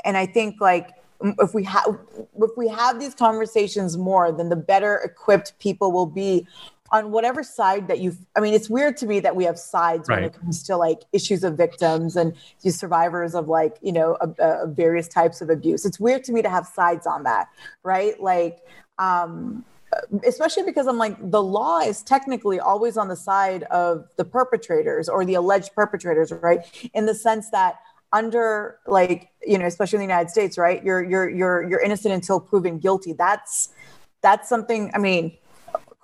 and 0.04 0.16
I 0.16 0.26
think 0.26 0.60
like 0.60 0.90
if 1.38 1.54
we 1.54 1.64
have 1.64 1.98
if 2.36 2.50
we 2.56 2.68
have 2.68 3.00
these 3.00 3.14
conversations 3.14 3.96
more 3.96 4.32
then 4.32 4.48
the 4.48 4.56
better 4.56 4.96
equipped 4.96 5.58
people 5.58 5.92
will 5.92 6.06
be 6.06 6.46
on 6.90 7.10
whatever 7.10 7.42
side 7.42 7.88
that 7.88 7.98
you 7.98 8.14
i 8.36 8.40
mean 8.40 8.52
it's 8.52 8.68
weird 8.68 8.96
to 8.96 9.06
me 9.06 9.18
that 9.20 9.34
we 9.34 9.44
have 9.44 9.58
sides 9.58 10.08
right. 10.08 10.16
when 10.16 10.24
it 10.24 10.34
comes 10.34 10.62
to 10.62 10.76
like 10.76 11.00
issues 11.12 11.42
of 11.42 11.56
victims 11.56 12.14
and 12.16 12.34
these 12.62 12.78
survivors 12.78 13.34
of 13.34 13.48
like 13.48 13.76
you 13.80 13.92
know 13.92 14.16
uh, 14.20 14.26
uh, 14.38 14.66
various 14.66 15.08
types 15.08 15.40
of 15.40 15.50
abuse. 15.50 15.84
It's 15.84 15.98
weird 15.98 16.24
to 16.24 16.32
me 16.32 16.42
to 16.42 16.50
have 16.50 16.66
sides 16.66 17.06
on 17.06 17.22
that 17.24 17.48
right? 17.82 18.20
Like 18.20 18.60
um 18.98 19.64
especially 20.26 20.64
because 20.64 20.88
i'm 20.88 20.98
like 20.98 21.16
the 21.30 21.42
law 21.42 21.78
is 21.78 22.02
technically 22.02 22.58
always 22.58 22.96
on 22.96 23.06
the 23.06 23.14
side 23.14 23.62
of 23.64 24.08
the 24.16 24.24
perpetrators 24.24 25.08
or 25.08 25.24
the 25.24 25.34
alleged 25.34 25.73
perpetrators 25.75 26.32
right? 26.32 26.90
In 26.94 27.06
the 27.06 27.14
sense 27.14 27.50
that 27.50 27.76
under 28.12 28.78
like 28.86 29.30
you 29.44 29.56
know 29.56 29.66
especially 29.66 29.97
in 29.97 30.00
the 30.00 30.12
united 30.12 30.30
states 30.30 30.58
right? 30.58 30.84
You're 30.84 31.02
you're 31.02 31.30
you're 31.30 31.68
you're 31.68 31.80
innocent 31.80 32.12
until 32.12 32.40
proven 32.40 32.78
guilty. 32.78 33.14
That's 33.14 33.70
that's 34.20 34.49
something 34.49 34.90
i 34.94 34.99
mean 34.99 35.36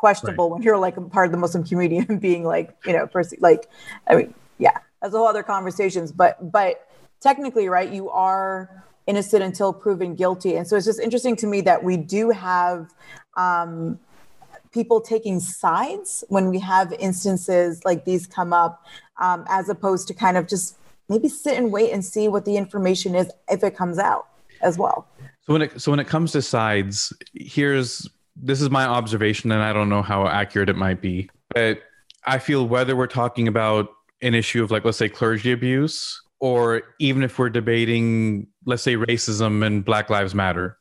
questionable 0.01 0.49
right. 0.49 0.55
when 0.55 0.63
you're 0.63 0.79
like 0.79 0.97
a 0.97 1.03
part 1.03 1.27
of 1.27 1.33
the 1.33 1.39
Muslim 1.39 1.63
community 1.63 1.99
and 2.09 2.21
being 2.21 2.43
like, 2.43 2.75
you 2.87 2.93
know, 2.95 3.07
person 3.07 3.39
like, 3.41 3.69
I 4.09 4.17
mean, 4.17 4.35
yeah, 4.59 4.79
that's 5.01 5.15
a 5.15 5.19
whole 5.19 5.29
other 5.29 5.43
conversations. 5.43 6.11
But 6.11 6.51
but 6.51 6.89
technically, 7.21 7.69
right, 7.69 7.93
you 7.93 8.09
are 8.09 8.85
innocent 9.07 9.43
until 9.43 9.73
proven 9.73 10.15
guilty. 10.15 10.57
And 10.57 10.67
so 10.67 10.77
it's 10.77 10.87
just 10.87 11.01
interesting 11.01 11.37
to 11.37 11.47
me 11.47 11.61
that 11.63 11.85
we 11.85 11.99
do 11.99 12.31
have 12.31 12.95
um, 13.37 13.99
people 14.73 15.01
taking 15.03 15.39
sides 15.39 16.25
when 16.29 16.49
we 16.49 16.59
have 16.61 16.93
instances 16.95 17.85
like 17.85 18.05
these 18.07 18.27
come 18.27 18.53
up, 18.55 18.87
um, 19.21 19.45
as 19.49 19.69
opposed 19.69 20.09
to 20.09 20.15
kind 20.15 20.37
of 20.39 20.49
just 20.49 20.79
maybe 21.11 21.29
sit 21.29 21.59
and 21.59 21.71
wait 21.73 21.93
and 21.93 22.03
see 22.05 22.27
what 22.27 22.47
the 22.47 22.57
information 22.57 23.15
is 23.15 23.31
if 23.51 23.63
it 23.63 23.77
comes 23.77 23.99
out 23.99 24.29
as 24.63 24.79
well. 24.79 25.07
So 25.43 25.53
when 25.53 25.63
it 25.63 25.81
so 25.81 25.91
when 25.91 26.01
it 26.01 26.07
comes 26.07 26.33
to 26.33 26.41
sides, 26.41 27.13
here's 27.35 28.09
this 28.37 28.61
is 28.61 28.71
my 28.71 28.85
observation, 28.85 29.53
and 29.53 29.63
I 29.63 29.73
don't 29.73 29.89
know 29.89 30.03
how 30.03 30.27
accurate 30.27 30.69
it 30.69 30.77
might 30.77 31.01
be, 31.01 31.31
but 31.55 31.81
I 32.25 32.39
feel 32.39 32.67
whether 32.67 32.97
we're 32.97 33.07
talking 33.07 33.49
about 33.49 33.89
an 34.23 34.35
issue 34.35 34.63
of 34.63 34.71
like 34.71 34.85
let's 34.85 34.99
say 34.99 35.09
clergy 35.09 35.53
abuse 35.53 36.21
or 36.41 36.83
even 36.99 37.23
if 37.23 37.39
we're 37.39 37.49
debating 37.49 38.47
let's 38.67 38.83
say 38.83 38.95
racism 38.95 39.65
and 39.65 39.83
black 39.83 40.11
lives 40.11 40.35
matter 40.35 40.77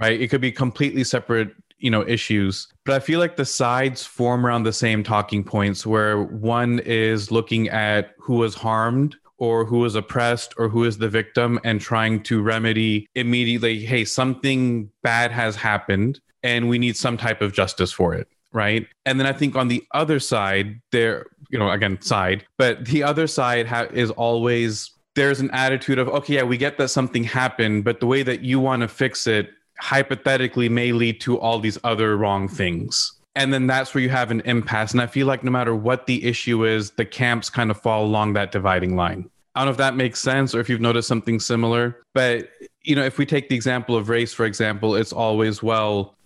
right? 0.00 0.20
It 0.20 0.28
could 0.28 0.40
be 0.40 0.52
completely 0.52 1.04
separate 1.04 1.54
you 1.78 1.90
know 1.90 2.06
issues. 2.06 2.68
But 2.84 2.94
i 2.94 2.98
feel 3.00 3.18
like 3.18 3.36
the 3.36 3.44
sides 3.44 4.04
form 4.04 4.46
around 4.46 4.62
the 4.62 4.72
same 4.72 5.02
talking 5.02 5.44
points 5.44 5.86
where 5.86 6.22
one 6.22 6.78
is 6.80 7.30
looking 7.30 7.68
at 7.68 8.14
who 8.18 8.34
was 8.36 8.54
harmed 8.54 9.16
or 9.38 9.64
who 9.64 9.84
is 9.84 9.94
oppressed 9.94 10.54
or 10.56 10.68
who 10.68 10.84
is 10.84 10.98
the 10.98 11.08
victim 11.08 11.58
and 11.64 11.80
trying 11.80 12.22
to 12.22 12.42
remedy 12.42 13.08
immediately 13.14 13.84
hey 13.84 14.04
something 14.04 14.88
bad 15.02 15.30
has 15.30 15.56
happened 15.56 16.20
and 16.44 16.68
we 16.68 16.78
need 16.78 16.96
some 16.96 17.16
type 17.16 17.42
of 17.42 17.52
justice 17.52 17.90
for 17.90 18.14
it 18.14 18.28
right? 18.52 18.86
And 19.04 19.18
then 19.18 19.26
i 19.26 19.32
think 19.32 19.56
on 19.56 19.66
the 19.66 19.82
other 19.92 20.20
side 20.20 20.80
there 20.92 21.26
you 21.50 21.58
know 21.58 21.68
again 21.70 22.00
side 22.00 22.44
but 22.56 22.84
the 22.84 23.02
other 23.02 23.26
side 23.26 23.66
ha- 23.66 23.88
is 23.92 24.12
always 24.12 24.92
there's 25.16 25.40
an 25.40 25.50
attitude 25.50 25.98
of 25.98 26.08
okay 26.08 26.34
yeah 26.34 26.42
we 26.44 26.56
get 26.56 26.78
that 26.78 26.88
something 26.88 27.24
happened 27.24 27.82
but 27.82 27.98
the 27.98 28.06
way 28.06 28.22
that 28.22 28.42
you 28.42 28.60
want 28.60 28.82
to 28.82 28.88
fix 28.88 29.26
it 29.26 29.50
hypothetically 29.78 30.68
may 30.68 30.92
lead 30.92 31.20
to 31.22 31.38
all 31.38 31.58
these 31.58 31.78
other 31.84 32.16
wrong 32.16 32.48
things. 32.48 33.12
And 33.36 33.52
then 33.52 33.66
that's 33.66 33.94
where 33.94 34.02
you 34.02 34.10
have 34.10 34.30
an 34.30 34.40
impasse. 34.44 34.92
And 34.92 35.00
i 35.00 35.06
feel 35.06 35.26
like 35.26 35.42
no 35.42 35.50
matter 35.50 35.74
what 35.74 36.06
the 36.06 36.24
issue 36.24 36.64
is 36.64 36.92
the 36.92 37.04
camps 37.04 37.50
kind 37.50 37.70
of 37.70 37.80
fall 37.80 38.04
along 38.04 38.34
that 38.34 38.52
dividing 38.52 38.96
line. 38.96 39.28
I 39.54 39.60
don't 39.60 39.66
know 39.66 39.72
if 39.72 39.76
that 39.78 39.96
makes 39.96 40.20
sense 40.20 40.54
or 40.54 40.60
if 40.60 40.68
you've 40.68 40.80
noticed 40.80 41.06
something 41.06 41.38
similar 41.38 42.02
but 42.12 42.48
you 42.82 42.96
know 42.96 43.04
if 43.04 43.18
we 43.18 43.26
take 43.26 43.48
the 43.48 43.54
example 43.54 43.94
of 43.94 44.08
race 44.08 44.34
for 44.34 44.46
example 44.46 44.96
it's 44.96 45.12
always 45.12 45.62
well 45.62 46.16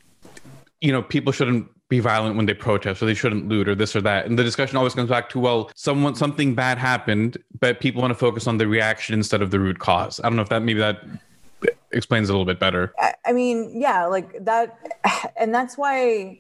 you 0.81 0.93
know, 0.93 1.03
people 1.03 1.33
shouldn't 1.33 1.69
be 1.89 2.01
violent 2.01 2.37
when 2.37 2.47
they 2.47 2.55
protest 2.55 3.03
or 3.03 3.07
they 3.07 3.15
shouldn't 3.15 3.49
loot 3.49 3.69
or 3.69 3.75
this 3.75 3.97
or 3.97 4.01
that. 4.03 4.27
And 4.27 4.39
the 4.39 4.45
discussion 4.45 4.77
always 4.77 4.95
comes 4.95 5.09
back 5.09 5.31
to, 5.31 5.39
well, 5.39 5.71
someone 5.75 6.15
something 6.15 6.55
bad 6.55 6.79
happened, 6.79 7.39
but 7.61 7.81
people 7.81 8.03
want 8.03 8.11
to 8.11 8.19
focus 8.19 8.47
on 8.47 8.59
the 8.59 8.67
reaction 8.67 9.15
instead 9.15 9.41
of 9.41 9.51
the 9.51 9.59
root 9.59 9.79
cause. 9.79 10.21
I 10.21 10.25
don't 10.25 10.37
know 10.37 10.43
if 10.43 10.51
that 10.51 10.63
maybe 10.63 10.81
that 10.81 11.03
explains 11.93 12.29
a 12.29 12.33
little 12.33 12.45
bit 12.45 12.61
better. 12.61 12.93
I 13.25 13.33
mean, 13.33 13.73
yeah, 13.75 14.05
like 14.07 14.45
that 14.45 14.79
and 15.37 15.55
that's 15.55 15.79
why 15.79 16.39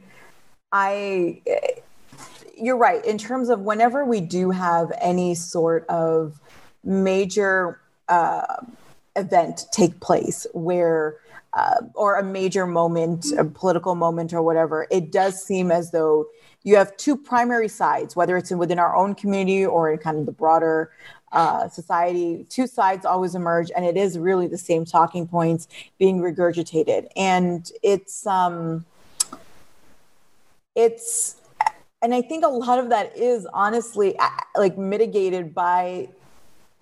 I 0.72 1.40
you're 2.56 2.76
right 2.76 3.04
in 3.04 3.18
terms 3.18 3.48
of 3.48 3.60
whenever 3.60 4.04
we 4.04 4.20
do 4.20 4.50
have 4.50 4.92
any 5.00 5.34
sort 5.34 5.86
of 5.88 6.40
major 6.84 7.80
uh, 8.08 8.56
event 9.16 9.66
take 9.72 10.00
place 10.00 10.46
where 10.52 11.16
uh, 11.58 11.80
or 11.94 12.16
a 12.16 12.22
major 12.22 12.66
moment, 12.66 13.26
a 13.36 13.44
political 13.44 13.96
moment, 13.96 14.32
or 14.32 14.42
whatever, 14.42 14.86
it 14.92 15.10
does 15.10 15.42
seem 15.42 15.72
as 15.72 15.90
though 15.90 16.26
you 16.62 16.76
have 16.76 16.96
two 16.96 17.16
primary 17.16 17.66
sides, 17.68 18.14
whether 18.14 18.36
it's 18.36 18.50
within 18.52 18.78
our 18.78 18.94
own 18.94 19.14
community 19.14 19.66
or 19.66 19.90
in 19.90 19.98
kind 19.98 20.18
of 20.18 20.26
the 20.26 20.32
broader 20.32 20.92
uh, 21.32 21.68
society. 21.68 22.46
Two 22.48 22.68
sides 22.68 23.04
always 23.04 23.34
emerge, 23.34 23.72
and 23.74 23.84
it 23.84 23.96
is 23.96 24.18
really 24.18 24.46
the 24.46 24.58
same 24.58 24.84
talking 24.84 25.26
points 25.26 25.66
being 25.98 26.20
regurgitated, 26.20 27.08
and 27.16 27.72
it's 27.82 28.24
um, 28.26 28.84
it's, 30.76 31.36
and 32.02 32.14
I 32.14 32.22
think 32.22 32.44
a 32.44 32.48
lot 32.48 32.78
of 32.78 32.88
that 32.90 33.16
is 33.16 33.48
honestly 33.52 34.16
like 34.56 34.78
mitigated 34.78 35.52
by 35.52 36.08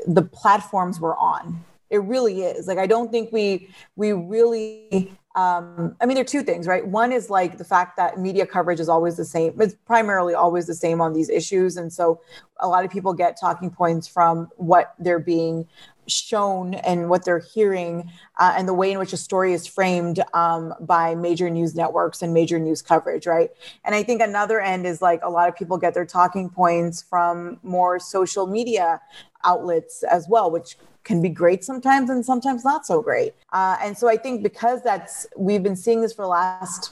the 0.06 0.20
platforms 0.20 1.00
we're 1.00 1.16
on 1.16 1.64
it 1.90 1.98
really 1.98 2.42
is. 2.42 2.66
Like 2.66 2.78
I 2.78 2.86
don't 2.86 3.10
think 3.10 3.32
we 3.32 3.68
we 3.96 4.12
really 4.12 5.16
um, 5.36 5.94
I 6.00 6.06
mean, 6.06 6.14
there 6.14 6.22
are 6.22 6.26
two 6.26 6.42
things, 6.42 6.66
right? 6.66 6.86
One 6.86 7.12
is 7.12 7.28
like 7.28 7.58
the 7.58 7.64
fact 7.64 7.98
that 7.98 8.18
media 8.18 8.46
coverage 8.46 8.80
is 8.80 8.88
always 8.88 9.18
the 9.18 9.24
same. 9.24 9.54
It's 9.60 9.74
primarily 9.84 10.32
always 10.32 10.66
the 10.66 10.74
same 10.74 11.02
on 11.02 11.12
these 11.12 11.28
issues. 11.28 11.76
And 11.76 11.92
so 11.92 12.22
a 12.60 12.66
lot 12.66 12.86
of 12.86 12.90
people 12.90 13.12
get 13.12 13.38
talking 13.38 13.70
points 13.70 14.08
from 14.08 14.48
what 14.56 14.94
they're 14.98 15.18
being 15.18 15.68
shown 16.06 16.74
and 16.74 17.08
what 17.08 17.24
they're 17.24 17.38
hearing 17.54 18.10
uh, 18.38 18.54
and 18.56 18.68
the 18.68 18.74
way 18.74 18.92
in 18.92 18.98
which 18.98 19.12
a 19.12 19.16
story 19.16 19.52
is 19.52 19.66
framed 19.66 20.22
um, 20.34 20.74
by 20.80 21.14
major 21.14 21.50
news 21.50 21.74
networks 21.74 22.22
and 22.22 22.32
major 22.32 22.58
news 22.58 22.82
coverage, 22.82 23.26
right? 23.26 23.50
And 23.84 23.94
I 23.94 24.02
think 24.02 24.20
another 24.20 24.60
end 24.60 24.86
is 24.86 25.02
like 25.02 25.20
a 25.22 25.30
lot 25.30 25.48
of 25.48 25.56
people 25.56 25.78
get 25.78 25.94
their 25.94 26.06
talking 26.06 26.48
points 26.48 27.02
from 27.02 27.58
more 27.62 27.98
social 27.98 28.46
media 28.46 29.00
outlets 29.44 30.02
as 30.04 30.28
well, 30.28 30.50
which 30.50 30.76
can 31.04 31.22
be 31.22 31.28
great 31.28 31.64
sometimes 31.64 32.10
and 32.10 32.26
sometimes 32.26 32.64
not 32.64 32.84
so 32.84 33.00
great. 33.00 33.34
Uh, 33.52 33.76
and 33.80 33.96
so 33.96 34.08
I 34.08 34.16
think 34.16 34.42
because 34.42 34.82
that's, 34.82 35.26
we've 35.36 35.62
been 35.62 35.76
seeing 35.76 36.00
this 36.00 36.12
for 36.12 36.22
the 36.22 36.28
last, 36.28 36.90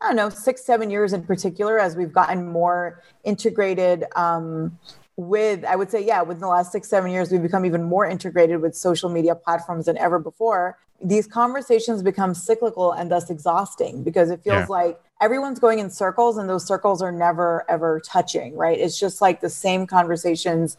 I 0.00 0.06
don't 0.08 0.16
know, 0.16 0.30
six, 0.30 0.64
seven 0.64 0.90
years 0.90 1.12
in 1.12 1.22
particular, 1.22 1.78
as 1.78 1.94
we've 1.94 2.12
gotten 2.12 2.46
more 2.46 3.02
integrated 3.24 4.04
um, 4.16 4.78
with 5.18 5.64
i 5.64 5.74
would 5.74 5.90
say 5.90 6.02
yeah 6.02 6.22
within 6.22 6.40
the 6.40 6.46
last 6.46 6.70
six 6.70 6.88
seven 6.88 7.10
years 7.10 7.32
we've 7.32 7.42
become 7.42 7.66
even 7.66 7.82
more 7.82 8.06
integrated 8.06 8.62
with 8.62 8.74
social 8.74 9.10
media 9.10 9.34
platforms 9.34 9.86
than 9.86 9.98
ever 9.98 10.18
before. 10.18 10.78
These 11.02 11.26
conversations 11.26 12.02
become 12.02 12.34
cyclical 12.34 12.92
and 12.92 13.10
thus 13.10 13.28
exhausting 13.28 14.04
because 14.04 14.30
it 14.30 14.42
feels 14.42 14.62
yeah. 14.62 14.66
like 14.68 15.00
everyone's 15.20 15.58
going 15.58 15.80
in 15.80 15.90
circles 15.90 16.38
and 16.38 16.48
those 16.48 16.64
circles 16.64 17.02
are 17.02 17.10
never 17.10 17.64
ever 17.68 18.00
touching 18.00 18.56
right? 18.56 18.78
It's 18.78 18.98
just 18.98 19.20
like 19.20 19.40
the 19.40 19.50
same 19.50 19.88
conversations 19.88 20.76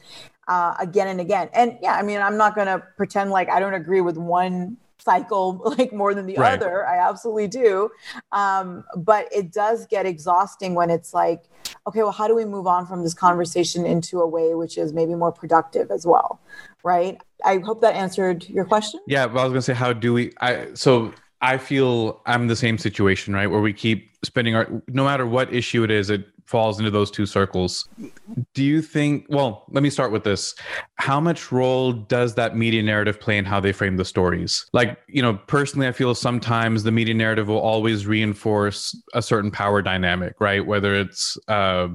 uh, 0.47 0.73
again 0.79 1.07
and 1.09 1.19
again. 1.19 1.49
And 1.53 1.77
yeah 1.81 1.95
i 1.95 2.01
mean 2.01 2.21
i'm 2.21 2.37
not 2.37 2.55
going 2.55 2.67
to 2.67 2.81
pretend 2.95 3.31
like 3.31 3.49
i 3.49 3.59
don't 3.59 3.73
agree 3.73 4.01
with 4.01 4.17
one 4.17 4.77
cycle 4.99 5.61
like 5.77 5.91
more 5.93 6.13
than 6.13 6.25
the 6.25 6.35
right. 6.35 6.53
other 6.53 6.85
i 6.85 6.97
absolutely 6.97 7.47
do 7.47 7.89
um, 8.31 8.83
but 8.97 9.27
it 9.31 9.51
does 9.51 9.85
get 9.87 10.05
exhausting 10.05 10.75
when 10.75 10.89
it's 10.89 11.13
like 11.13 11.49
okay, 11.87 12.03
well, 12.03 12.11
how 12.11 12.27
do 12.27 12.35
we 12.35 12.45
move 12.45 12.67
on 12.67 12.85
from 12.85 13.03
this 13.03 13.13
conversation 13.13 13.85
into 13.85 14.21
a 14.21 14.27
way 14.27 14.53
which 14.53 14.77
is 14.77 14.93
maybe 14.93 15.15
more 15.15 15.31
productive 15.31 15.91
as 15.91 16.05
well? 16.05 16.39
Right. 16.83 17.19
I 17.43 17.57
hope 17.57 17.81
that 17.81 17.95
answered 17.95 18.47
your 18.49 18.65
question. 18.65 18.99
Yeah. 19.07 19.25
Well, 19.25 19.39
I 19.39 19.43
was 19.43 19.51
going 19.51 19.55
to 19.55 19.61
say, 19.61 19.73
how 19.73 19.93
do 19.93 20.13
we, 20.13 20.31
I, 20.39 20.67
so 20.75 21.13
I 21.41 21.57
feel 21.57 22.21
I'm 22.25 22.43
in 22.43 22.47
the 22.47 22.55
same 22.55 22.77
situation, 22.77 23.33
right? 23.33 23.47
Where 23.47 23.61
we 23.61 23.73
keep 23.73 24.09
spending 24.23 24.55
our, 24.55 24.67
no 24.87 25.03
matter 25.03 25.25
what 25.25 25.53
issue 25.53 25.83
it 25.83 25.91
is, 25.91 26.09
it 26.09 26.25
falls 26.49 26.79
into 26.79 26.89
those 26.89 27.11
two 27.11 27.27
circles. 27.27 27.87
Do 28.55 28.63
you 28.63 28.81
think, 28.81 29.27
well, 29.29 29.65
let 29.69 29.83
me 29.83 29.91
start 29.91 30.11
with 30.11 30.23
this. 30.23 30.55
How 30.95 31.19
much 31.19 31.51
role 31.51 31.93
does 31.93 32.33
that 32.35 32.57
media 32.57 32.81
narrative 32.81 33.19
play 33.19 33.37
in 33.37 33.45
how 33.45 33.59
they 33.59 33.71
frame 33.71 33.97
the 33.97 34.05
stories? 34.05 34.65
Like, 34.73 34.97
you 35.07 35.21
know, 35.21 35.35
personally, 35.45 35.87
I 35.87 35.91
feel 35.91 36.15
sometimes 36.15 36.81
the 36.81 36.91
media 36.91 37.13
narrative 37.13 37.47
will 37.47 37.59
always 37.59 38.07
reinforce 38.07 38.99
a 39.13 39.21
certain 39.21 39.51
power 39.51 39.83
dynamic, 39.83 40.41
right? 40.41 40.65
Whether 40.65 40.95
it's 40.95 41.37
uh, 41.47 41.89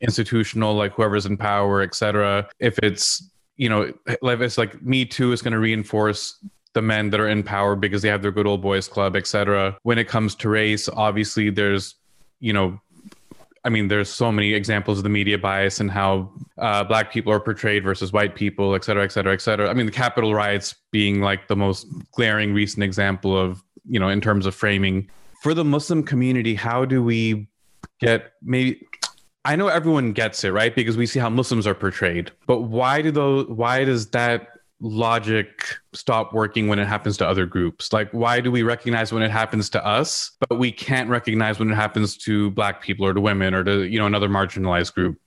institutional, 0.00 0.74
like 0.74 0.92
whoever's 0.92 1.26
in 1.26 1.36
power, 1.36 1.82
etc. 1.82 2.48
If 2.60 2.78
it's, 2.84 3.28
you 3.56 3.68
know, 3.68 3.92
it's 4.06 4.58
like 4.58 4.80
Me 4.80 5.04
Too 5.04 5.32
is 5.32 5.42
going 5.42 5.54
to 5.54 5.58
reinforce 5.58 6.38
the 6.74 6.82
men 6.82 7.10
that 7.10 7.18
are 7.18 7.28
in 7.28 7.42
power 7.42 7.74
because 7.74 8.00
they 8.00 8.08
have 8.08 8.22
their 8.22 8.30
good 8.30 8.46
old 8.46 8.62
boys 8.62 8.86
club, 8.86 9.16
etc. 9.16 9.76
When 9.82 9.98
it 9.98 10.06
comes 10.06 10.36
to 10.36 10.48
race, 10.48 10.88
obviously 10.88 11.50
there's 11.50 11.96
you 12.38 12.52
know 12.52 12.80
I 13.64 13.68
mean, 13.68 13.88
there's 13.88 14.08
so 14.08 14.32
many 14.32 14.54
examples 14.54 14.98
of 14.98 15.04
the 15.04 15.10
media 15.10 15.38
bias 15.38 15.78
and 15.78 15.90
how 15.90 16.30
uh, 16.58 16.82
black 16.84 17.12
people 17.12 17.32
are 17.32 17.38
portrayed 17.38 17.84
versus 17.84 18.12
white 18.12 18.34
people, 18.34 18.74
et 18.74 18.84
cetera, 18.84 19.04
et 19.04 19.12
cetera, 19.12 19.32
et 19.32 19.40
cetera. 19.40 19.70
I 19.70 19.74
mean, 19.74 19.86
the 19.86 19.92
Capitol 19.92 20.34
riots 20.34 20.74
being 20.90 21.20
like 21.20 21.46
the 21.46 21.56
most 21.56 21.86
glaring 22.12 22.52
recent 22.52 22.82
example 22.82 23.38
of, 23.38 23.62
you 23.88 24.00
know, 24.00 24.08
in 24.08 24.20
terms 24.20 24.46
of 24.46 24.54
framing. 24.54 25.08
For 25.42 25.54
the 25.54 25.64
Muslim 25.64 26.02
community, 26.02 26.54
how 26.54 26.84
do 26.84 27.02
we 27.02 27.48
get 28.00 28.32
maybe 28.42 28.86
I 29.44 29.56
know 29.56 29.68
everyone 29.68 30.12
gets 30.12 30.44
it, 30.44 30.50
right? 30.50 30.74
Because 30.74 30.96
we 30.96 31.06
see 31.06 31.18
how 31.18 31.28
Muslims 31.28 31.66
are 31.66 31.74
portrayed. 31.74 32.30
But 32.46 32.62
why 32.62 33.02
do 33.02 33.10
those 33.10 33.46
why 33.48 33.84
does 33.84 34.10
that 34.10 34.51
logic 34.82 35.64
stop 35.92 36.34
working 36.34 36.66
when 36.66 36.78
it 36.78 36.86
happens 36.86 37.16
to 37.16 37.26
other 37.26 37.46
groups? 37.46 37.92
Like, 37.92 38.10
why 38.10 38.40
do 38.40 38.50
we 38.50 38.62
recognize 38.62 39.12
when 39.12 39.22
it 39.22 39.30
happens 39.30 39.70
to 39.70 39.86
us, 39.86 40.32
but 40.40 40.58
we 40.58 40.72
can't 40.72 41.08
recognize 41.08 41.58
when 41.58 41.70
it 41.70 41.76
happens 41.76 42.16
to 42.18 42.50
Black 42.50 42.82
people 42.82 43.06
or 43.06 43.14
to 43.14 43.20
women 43.20 43.54
or 43.54 43.64
to, 43.64 43.84
you 43.84 43.98
know, 43.98 44.06
another 44.06 44.28
marginalized 44.28 44.92
group? 44.94 45.18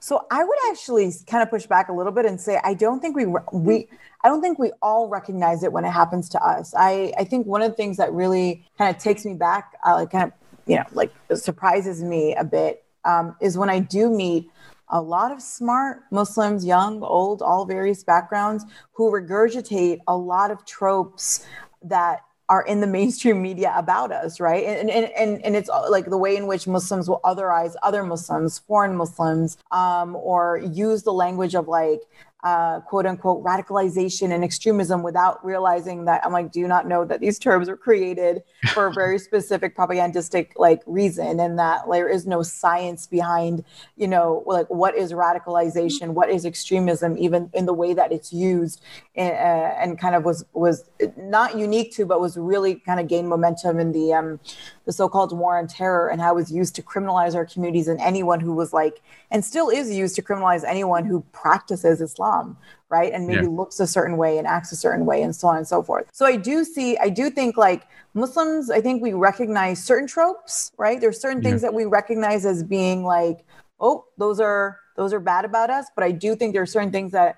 So 0.00 0.26
I 0.30 0.42
would 0.42 0.58
actually 0.70 1.12
kind 1.26 1.42
of 1.42 1.50
push 1.50 1.66
back 1.66 1.88
a 1.88 1.92
little 1.92 2.12
bit 2.12 2.26
and 2.26 2.40
say 2.40 2.60
I 2.64 2.74
don't 2.74 3.00
think 3.00 3.14
we 3.14 3.26
we 3.52 3.88
I 4.24 4.28
don't 4.28 4.40
think 4.40 4.58
we 4.58 4.72
all 4.82 5.08
recognize 5.08 5.62
it 5.62 5.72
when 5.72 5.84
it 5.84 5.90
happens 5.90 6.28
to 6.30 6.44
us. 6.44 6.74
I 6.76 7.12
I 7.16 7.24
think 7.24 7.46
one 7.46 7.62
of 7.62 7.70
the 7.70 7.76
things 7.76 7.96
that 7.98 8.12
really 8.12 8.64
kind 8.78 8.94
of 8.94 9.00
takes 9.00 9.24
me 9.24 9.34
back, 9.34 9.74
uh, 9.86 9.94
like 9.94 10.10
kind 10.10 10.24
of 10.24 10.32
you 10.66 10.76
know 10.76 10.84
like 10.92 11.12
surprises 11.34 12.02
me 12.02 12.34
a 12.34 12.42
bit, 12.42 12.84
um, 13.04 13.36
is 13.40 13.56
when 13.56 13.70
I 13.70 13.78
do 13.78 14.10
meet 14.10 14.50
a 14.92 15.00
lot 15.00 15.32
of 15.32 15.42
smart 15.42 16.02
Muslims, 16.10 16.64
young, 16.64 17.02
old, 17.02 17.42
all 17.42 17.64
various 17.64 18.04
backgrounds, 18.04 18.64
who 18.92 19.10
regurgitate 19.10 19.98
a 20.06 20.16
lot 20.16 20.50
of 20.50 20.64
tropes 20.64 21.44
that 21.82 22.20
are 22.48 22.62
in 22.66 22.80
the 22.80 22.86
mainstream 22.98 23.40
media 23.42 23.72
about 23.76 24.12
us, 24.12 24.38
right? 24.38 24.64
And, 24.64 24.90
and, 24.90 25.06
and, 25.16 25.44
and 25.44 25.56
it's 25.56 25.70
uh, 25.70 25.90
like 25.90 26.04
the 26.06 26.18
way 26.18 26.36
in 26.36 26.46
which 26.46 26.66
Muslims 26.66 27.08
will 27.08 27.20
otherize 27.24 27.74
other 27.82 28.04
Muslims, 28.04 28.58
foreign 28.58 28.96
Muslims, 28.96 29.56
um, 29.70 30.14
or 30.16 30.58
use 30.58 31.02
the 31.02 31.12
language 31.12 31.54
of 31.54 31.66
like, 31.66 32.02
uh, 32.42 32.80
quote 32.80 33.06
unquote 33.06 33.44
radicalization 33.44 34.32
and 34.32 34.42
extremism 34.42 35.02
without 35.02 35.44
realizing 35.44 36.06
that 36.06 36.24
I'm 36.24 36.32
like, 36.32 36.50
do 36.50 36.58
you 36.58 36.66
not 36.66 36.88
know 36.88 37.04
that 37.04 37.20
these 37.20 37.38
terms 37.38 37.68
were 37.68 37.76
created 37.76 38.42
for 38.72 38.88
a 38.88 38.92
very 39.02 39.18
specific 39.18 39.76
propagandistic 39.76 40.52
like 40.56 40.82
reason 40.86 41.38
and 41.38 41.58
that 41.58 41.82
there 41.90 42.08
is 42.08 42.26
no 42.26 42.42
science 42.42 43.06
behind, 43.06 43.64
you 43.96 44.08
know, 44.08 44.42
like 44.46 44.66
what 44.68 44.96
is 44.96 45.12
radicalization, 45.12 46.10
what 46.10 46.30
is 46.30 46.44
extremism, 46.44 47.16
even 47.16 47.48
in 47.54 47.66
the 47.66 47.74
way 47.74 47.94
that 47.94 48.10
it's 48.10 48.32
used 48.32 48.82
and, 49.14 49.32
uh, 49.32 49.74
and 49.78 49.98
kind 50.00 50.16
of 50.16 50.24
was 50.24 50.44
was 50.52 50.90
not 51.16 51.56
unique 51.56 51.92
to, 51.92 52.04
but 52.04 52.20
was 52.20 52.36
really 52.36 52.74
kind 52.74 52.98
of 52.98 53.06
gained 53.06 53.28
momentum 53.28 53.78
in 53.78 53.92
the 53.92 54.12
um, 54.12 54.40
the 54.84 54.92
so-called 54.92 55.36
war 55.36 55.58
on 55.58 55.66
terror 55.66 56.08
and 56.08 56.20
how 56.20 56.32
it 56.32 56.36
was 56.36 56.52
used 56.52 56.74
to 56.74 56.82
criminalize 56.82 57.34
our 57.34 57.46
communities 57.46 57.88
and 57.88 58.00
anyone 58.00 58.40
who 58.40 58.52
was 58.52 58.72
like 58.72 59.00
and 59.30 59.44
still 59.44 59.68
is 59.68 59.90
used 59.90 60.16
to 60.16 60.22
criminalize 60.22 60.64
anyone 60.64 61.04
who 61.04 61.20
practices 61.32 62.00
Islam, 62.00 62.56
right? 62.88 63.12
And 63.12 63.26
maybe 63.26 63.44
yeah. 63.44 63.50
looks 63.50 63.80
a 63.80 63.86
certain 63.86 64.16
way 64.16 64.38
and 64.38 64.46
acts 64.46 64.72
a 64.72 64.76
certain 64.76 65.06
way 65.06 65.22
and 65.22 65.34
so 65.34 65.48
on 65.48 65.56
and 65.56 65.66
so 65.66 65.82
forth. 65.82 66.06
So 66.12 66.26
I 66.26 66.36
do 66.36 66.64
see, 66.64 66.96
I 66.98 67.08
do 67.08 67.30
think 67.30 67.56
like 67.56 67.86
Muslims, 68.14 68.70
I 68.70 68.80
think 68.80 69.02
we 69.02 69.12
recognize 69.12 69.82
certain 69.82 70.06
tropes, 70.06 70.72
right? 70.78 71.00
There's 71.00 71.20
certain 71.20 71.42
things 71.42 71.62
that 71.62 71.74
we 71.74 71.84
recognize 71.84 72.44
as 72.44 72.62
being 72.62 73.04
like, 73.04 73.44
oh, 73.80 74.04
those 74.18 74.40
are 74.40 74.78
those 74.96 75.12
are 75.12 75.20
bad 75.20 75.44
about 75.44 75.70
us. 75.70 75.86
But 75.94 76.04
I 76.04 76.10
do 76.10 76.36
think 76.36 76.52
there 76.52 76.62
are 76.62 76.66
certain 76.66 76.92
things 76.92 77.12
that 77.12 77.36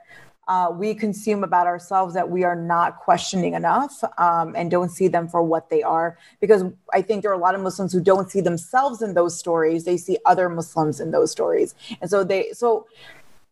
uh, 0.48 0.68
we 0.72 0.94
consume 0.94 1.42
about 1.42 1.66
ourselves 1.66 2.14
that 2.14 2.30
we 2.30 2.44
are 2.44 2.56
not 2.56 2.98
questioning 2.98 3.54
enough 3.54 4.02
um, 4.18 4.54
and 4.56 4.70
don't 4.70 4.90
see 4.90 5.08
them 5.08 5.28
for 5.28 5.42
what 5.42 5.70
they 5.70 5.82
are. 5.82 6.18
Because 6.40 6.64
I 6.92 7.02
think 7.02 7.22
there 7.22 7.30
are 7.30 7.34
a 7.34 7.38
lot 7.38 7.54
of 7.54 7.60
Muslims 7.60 7.92
who 7.92 8.00
don't 8.00 8.30
see 8.30 8.40
themselves 8.40 9.02
in 9.02 9.14
those 9.14 9.38
stories; 9.38 9.84
they 9.84 9.96
see 9.96 10.18
other 10.26 10.48
Muslims 10.48 11.00
in 11.00 11.10
those 11.10 11.30
stories, 11.30 11.74
and 12.00 12.10
so 12.10 12.24
they 12.24 12.52
so. 12.52 12.86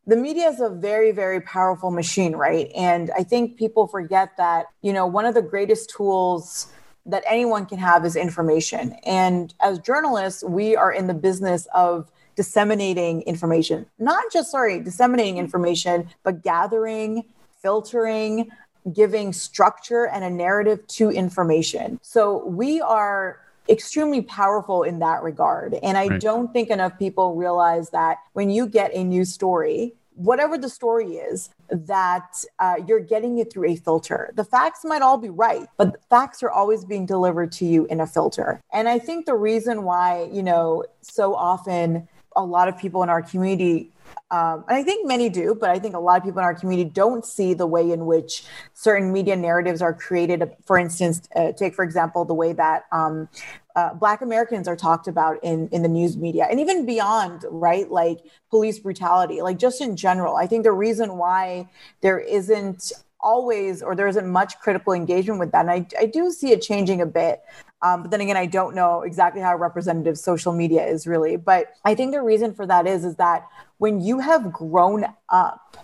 The 0.04 0.16
media 0.16 0.48
is 0.48 0.60
a 0.60 0.68
very, 0.68 1.12
very 1.12 1.40
powerful 1.40 1.92
machine, 1.92 2.34
right? 2.34 2.68
And 2.74 3.12
I 3.16 3.22
think 3.22 3.56
people 3.56 3.86
forget 3.86 4.36
that, 4.36 4.66
you 4.80 4.92
know, 4.92 5.06
one 5.06 5.26
of 5.26 5.34
the 5.34 5.42
greatest 5.42 5.90
tools 5.90 6.66
that 7.06 7.22
anyone 7.24 7.66
can 7.66 7.78
have 7.78 8.04
is 8.04 8.16
information. 8.16 8.96
And 9.04 9.54
as 9.60 9.78
journalists, 9.78 10.42
we 10.42 10.74
are 10.74 10.92
in 10.92 11.06
the 11.06 11.14
business 11.14 11.68
of 11.72 12.10
disseminating 12.34 13.22
information, 13.22 13.86
not 13.98 14.24
just, 14.32 14.50
sorry, 14.50 14.80
disseminating 14.80 15.38
information, 15.38 16.08
but 16.22 16.42
gathering, 16.42 17.24
filtering, 17.60 18.50
giving 18.92 19.32
structure 19.32 20.08
and 20.08 20.24
a 20.24 20.30
narrative 20.30 20.86
to 20.88 21.10
information. 21.10 22.00
So 22.02 22.44
we 22.46 22.80
are 22.80 23.38
extremely 23.68 24.22
powerful 24.22 24.82
in 24.82 24.98
that 24.98 25.22
regard. 25.22 25.74
And 25.74 25.96
I 25.96 26.08
right. 26.08 26.20
don't 26.20 26.52
think 26.52 26.68
enough 26.70 26.98
people 26.98 27.34
realize 27.34 27.90
that 27.90 28.18
when 28.32 28.50
you 28.50 28.66
get 28.66 28.92
a 28.92 29.04
new 29.04 29.24
story, 29.24 29.94
whatever 30.14 30.58
the 30.58 30.68
story 30.68 31.16
is, 31.16 31.50
that 31.70 32.44
uh, 32.58 32.76
you're 32.86 33.00
getting 33.00 33.38
it 33.38 33.52
through 33.52 33.70
a 33.70 33.76
filter. 33.76 34.32
The 34.34 34.44
facts 34.44 34.84
might 34.84 35.00
all 35.00 35.16
be 35.16 35.30
right, 35.30 35.66
but 35.78 35.96
facts 36.10 36.42
are 36.42 36.50
always 36.50 36.84
being 36.84 37.06
delivered 37.06 37.52
to 37.52 37.64
you 37.64 37.86
in 37.86 38.00
a 38.00 38.06
filter. 38.06 38.60
And 38.72 38.88
I 38.88 38.98
think 38.98 39.26
the 39.26 39.34
reason 39.34 39.84
why, 39.84 40.28
you 40.32 40.42
know, 40.42 40.84
so 41.00 41.34
often 41.34 42.08
a 42.36 42.44
lot 42.44 42.68
of 42.68 42.78
people 42.78 43.02
in 43.02 43.08
our 43.08 43.22
community 43.22 43.92
um, 44.30 44.64
and 44.68 44.78
I 44.78 44.82
think 44.82 45.06
many 45.06 45.28
do, 45.28 45.54
but 45.54 45.70
I 45.70 45.78
think 45.78 45.94
a 45.94 45.98
lot 45.98 46.16
of 46.16 46.24
people 46.24 46.38
in 46.38 46.44
our 46.44 46.54
community 46.54 46.88
don't 46.88 47.24
see 47.24 47.52
the 47.52 47.66
way 47.66 47.90
in 47.90 48.06
which 48.06 48.44
certain 48.72 49.12
media 49.12 49.36
narratives 49.36 49.82
are 49.82 49.92
created. 49.92 50.50
For 50.64 50.78
instance, 50.78 51.28
uh, 51.36 51.52
take 51.52 51.74
for 51.74 51.84
example 51.84 52.24
the 52.24 52.34
way 52.34 52.52
that 52.54 52.84
um, 52.92 53.28
uh, 53.76 53.92
Black 53.94 54.22
Americans 54.22 54.68
are 54.68 54.76
talked 54.76 55.06
about 55.06 55.38
in 55.42 55.68
in 55.68 55.82
the 55.82 55.88
news 55.88 56.16
media, 56.16 56.46
and 56.50 56.60
even 56.60 56.86
beyond, 56.86 57.44
right? 57.50 57.90
Like 57.90 58.20
police 58.48 58.78
brutality, 58.78 59.42
like 59.42 59.58
just 59.58 59.80
in 59.80 59.96
general. 59.96 60.36
I 60.36 60.46
think 60.46 60.64
the 60.64 60.72
reason 60.72 61.18
why 61.18 61.68
there 62.00 62.18
isn't 62.18 62.92
always 63.22 63.82
or 63.82 63.94
there 63.94 64.08
isn't 64.08 64.26
much 64.26 64.58
critical 64.60 64.92
engagement 64.92 65.40
with 65.40 65.52
that, 65.52 65.66
and 65.66 65.70
I, 65.70 65.86
I 65.98 66.06
do 66.06 66.30
see 66.30 66.52
it 66.52 66.62
changing 66.62 67.00
a 67.00 67.06
bit. 67.06 67.42
Um, 67.82 68.02
but 68.02 68.10
then 68.12 68.20
again, 68.20 68.36
I 68.36 68.46
don't 68.46 68.74
know 68.74 69.02
exactly 69.02 69.40
how 69.40 69.56
representative 69.56 70.16
social 70.16 70.52
media 70.52 70.86
is 70.86 71.06
really. 71.06 71.36
But 71.36 71.74
I 71.84 71.94
think 71.94 72.12
the 72.12 72.22
reason 72.22 72.54
for 72.54 72.66
that 72.66 72.86
is 72.86 73.04
is 73.04 73.16
that 73.16 73.46
when 73.78 74.00
you 74.00 74.20
have 74.20 74.52
grown 74.52 75.04
up 75.28 75.76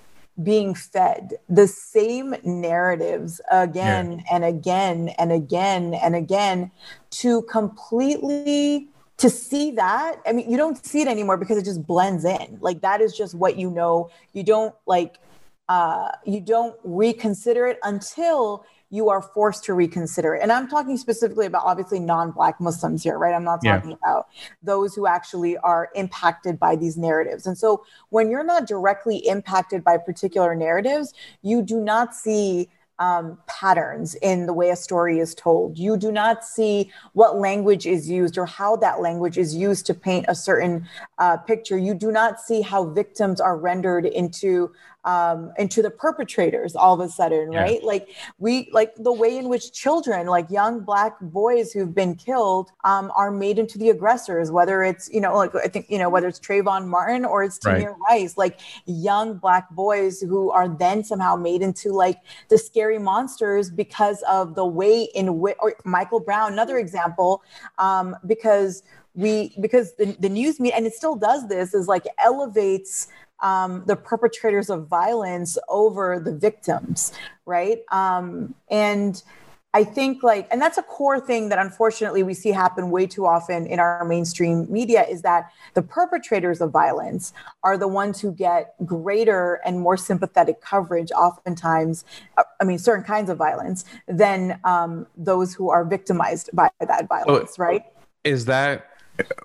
being 0.42 0.74
fed 0.74 1.32
the 1.48 1.66
same 1.66 2.34
narratives 2.44 3.40
again 3.50 4.12
yeah. 4.12 4.24
and 4.30 4.44
again 4.44 5.08
and 5.18 5.32
again 5.32 5.94
and 5.94 6.14
again 6.14 6.70
to 7.10 7.42
completely 7.42 8.88
to 9.16 9.28
see 9.28 9.72
that 9.72 10.20
i 10.26 10.32
mean 10.32 10.48
you 10.48 10.56
don't 10.56 10.84
see 10.86 11.00
it 11.00 11.08
anymore 11.08 11.36
because 11.36 11.58
it 11.58 11.64
just 11.64 11.84
blends 11.84 12.24
in 12.24 12.56
like 12.60 12.80
that 12.82 13.00
is 13.00 13.16
just 13.16 13.34
what 13.34 13.58
you 13.58 13.68
know 13.68 14.08
you 14.32 14.44
don't 14.44 14.74
like 14.86 15.18
uh 15.68 16.08
you 16.24 16.40
don't 16.40 16.76
reconsider 16.84 17.66
it 17.66 17.78
until 17.82 18.64
you 18.90 19.10
are 19.10 19.20
forced 19.20 19.64
to 19.64 19.74
reconsider 19.74 20.34
it. 20.34 20.42
And 20.42 20.50
I'm 20.50 20.68
talking 20.68 20.96
specifically 20.96 21.46
about 21.46 21.64
obviously 21.64 22.00
non 22.00 22.30
Black 22.30 22.60
Muslims 22.60 23.02
here, 23.02 23.18
right? 23.18 23.34
I'm 23.34 23.44
not 23.44 23.62
talking 23.62 23.90
yeah. 23.90 23.96
about 23.96 24.28
those 24.62 24.94
who 24.94 25.06
actually 25.06 25.56
are 25.58 25.90
impacted 25.94 26.58
by 26.58 26.76
these 26.76 26.96
narratives. 26.96 27.46
And 27.46 27.56
so 27.56 27.84
when 28.10 28.30
you're 28.30 28.44
not 28.44 28.66
directly 28.66 29.18
impacted 29.28 29.84
by 29.84 29.98
particular 29.98 30.54
narratives, 30.54 31.12
you 31.42 31.62
do 31.62 31.80
not 31.80 32.14
see 32.14 32.70
um, 33.00 33.38
patterns 33.46 34.16
in 34.16 34.46
the 34.46 34.52
way 34.52 34.70
a 34.70 34.76
story 34.76 35.20
is 35.20 35.34
told. 35.34 35.78
You 35.78 35.96
do 35.96 36.10
not 36.10 36.44
see 36.44 36.90
what 37.12 37.36
language 37.36 37.86
is 37.86 38.10
used 38.10 38.36
or 38.36 38.46
how 38.46 38.74
that 38.76 39.00
language 39.00 39.38
is 39.38 39.54
used 39.54 39.86
to 39.86 39.94
paint 39.94 40.24
a 40.28 40.34
certain 40.34 40.88
uh, 41.18 41.36
picture. 41.36 41.78
You 41.78 41.94
do 41.94 42.10
not 42.10 42.40
see 42.40 42.60
how 42.60 42.86
victims 42.86 43.40
are 43.40 43.56
rendered 43.56 44.04
into 44.04 44.72
um, 45.08 45.50
into 45.58 45.80
the 45.80 45.90
perpetrators 45.90 46.76
all 46.76 46.92
of 46.92 47.00
a 47.00 47.10
sudden, 47.10 47.50
yeah. 47.50 47.62
right? 47.62 47.82
Like 47.82 48.10
we 48.38 48.68
like 48.72 48.94
the 48.96 49.12
way 49.12 49.38
in 49.38 49.48
which 49.48 49.72
children, 49.72 50.26
like 50.26 50.50
young 50.50 50.80
black 50.80 51.18
boys 51.22 51.72
who've 51.72 51.94
been 51.94 52.14
killed, 52.14 52.70
um, 52.84 53.10
are 53.16 53.30
made 53.30 53.58
into 53.58 53.78
the 53.78 53.88
aggressors. 53.88 54.50
Whether 54.50 54.84
it's 54.84 55.08
you 55.10 55.22
know, 55.22 55.34
like 55.34 55.54
I 55.54 55.68
think 55.68 55.86
you 55.88 55.96
know, 55.96 56.10
whether 56.10 56.28
it's 56.28 56.38
Trayvon 56.38 56.86
Martin 56.88 57.24
or 57.24 57.42
it's 57.42 57.58
Tamir 57.58 57.86
right. 57.86 58.20
Rice, 58.20 58.36
like 58.36 58.60
young 58.84 59.38
black 59.38 59.70
boys 59.70 60.20
who 60.20 60.50
are 60.50 60.68
then 60.68 61.02
somehow 61.02 61.36
made 61.36 61.62
into 61.62 61.92
like 61.92 62.18
the 62.50 62.58
scary 62.58 62.98
monsters 62.98 63.70
because 63.70 64.22
of 64.28 64.56
the 64.56 64.66
way 64.66 65.04
in 65.14 65.38
which, 65.38 65.56
or 65.58 65.74
Michael 65.86 66.20
Brown, 66.20 66.52
another 66.52 66.76
example, 66.76 67.42
um, 67.78 68.14
because 68.26 68.82
we 69.18 69.52
because 69.60 69.94
the, 69.96 70.16
the 70.20 70.28
news 70.28 70.60
media 70.60 70.76
and 70.76 70.86
it 70.86 70.94
still 70.94 71.16
does 71.16 71.48
this 71.48 71.74
is 71.74 71.88
like 71.88 72.06
elevates 72.24 73.08
um, 73.40 73.82
the 73.86 73.96
perpetrators 73.96 74.70
of 74.70 74.86
violence 74.86 75.58
over 75.68 76.20
the 76.20 76.32
victims, 76.32 77.12
right? 77.44 77.80
Um, 77.90 78.54
and 78.70 79.20
I 79.74 79.84
think 79.84 80.22
like, 80.22 80.48
and 80.50 80.62
that's 80.62 80.78
a 80.78 80.82
core 80.82 81.20
thing 81.20 81.50
that 81.50 81.58
unfortunately 81.58 82.22
we 82.22 82.32
see 82.32 82.50
happen 82.50 82.90
way 82.90 83.06
too 83.06 83.26
often 83.26 83.66
in 83.66 83.78
our 83.78 84.04
mainstream 84.04 84.66
media 84.72 85.04
is 85.04 85.22
that 85.22 85.50
the 85.74 85.82
perpetrators 85.82 86.60
of 86.60 86.70
violence 86.70 87.32
are 87.62 87.76
the 87.76 87.86
ones 87.86 88.20
who 88.20 88.32
get 88.32 88.74
greater 88.86 89.60
and 89.64 89.80
more 89.80 89.96
sympathetic 89.96 90.60
coverage, 90.60 91.12
oftentimes, 91.12 92.04
uh, 92.38 92.44
I 92.60 92.64
mean, 92.64 92.78
certain 92.78 93.04
kinds 93.04 93.30
of 93.30 93.36
violence, 93.36 93.84
than 94.06 94.58
um, 94.64 95.06
those 95.16 95.54
who 95.54 95.70
are 95.70 95.84
victimized 95.84 96.50
by 96.52 96.70
that 96.80 97.08
violence, 97.08 97.56
so 97.56 97.62
right? 97.62 97.82
Is 98.24 98.46
that 98.46 98.87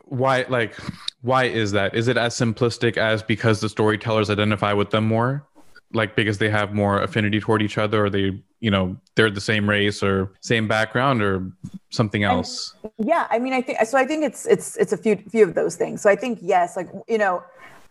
why 0.06 0.46
like 0.50 0.76
why 1.22 1.46
is 1.46 1.72
that? 1.72 1.96
Is 1.96 2.08
it 2.08 2.18
as 2.18 2.36
simplistic 2.36 2.98
as 2.98 3.24
because 3.24 3.62
the 3.62 3.70
storytellers 3.70 4.30
identify 4.30 4.74
with 4.74 4.92
them 4.92 5.06
more? 5.06 5.46
Like 5.94 6.16
because 6.16 6.38
they 6.38 6.50
have 6.50 6.74
more 6.74 7.02
affinity 7.02 7.40
toward 7.40 7.62
each 7.62 7.78
other 7.78 8.06
or 8.06 8.10
they 8.10 8.42
you 8.60 8.72
know 8.72 8.96
they're 9.16 9.30
the 9.30 9.42
same 9.42 9.70
race 9.70 10.02
or 10.02 10.34
same 10.42 10.68
background 10.68 11.22
or 11.22 11.52
something 11.90 12.24
else? 12.24 12.76
And, 12.84 12.92
yeah 13.08 13.28
i 13.30 13.40
mean 13.40 13.54
i 13.54 13.62
think 13.62 13.80
so 13.86 13.98
i 13.98 14.06
think 14.06 14.24
it's 14.24 14.46
it's 14.46 14.78
it's 14.78 14.94
a 14.94 14.98
few 14.98 15.18
few 15.18 15.44
of 15.44 15.54
those 15.54 15.76
things. 15.76 16.02
So 16.02 16.10
i 16.10 16.16
think 16.16 16.40
yes 16.42 16.76
like 16.76 16.90
you 17.08 17.18
know 17.18 17.44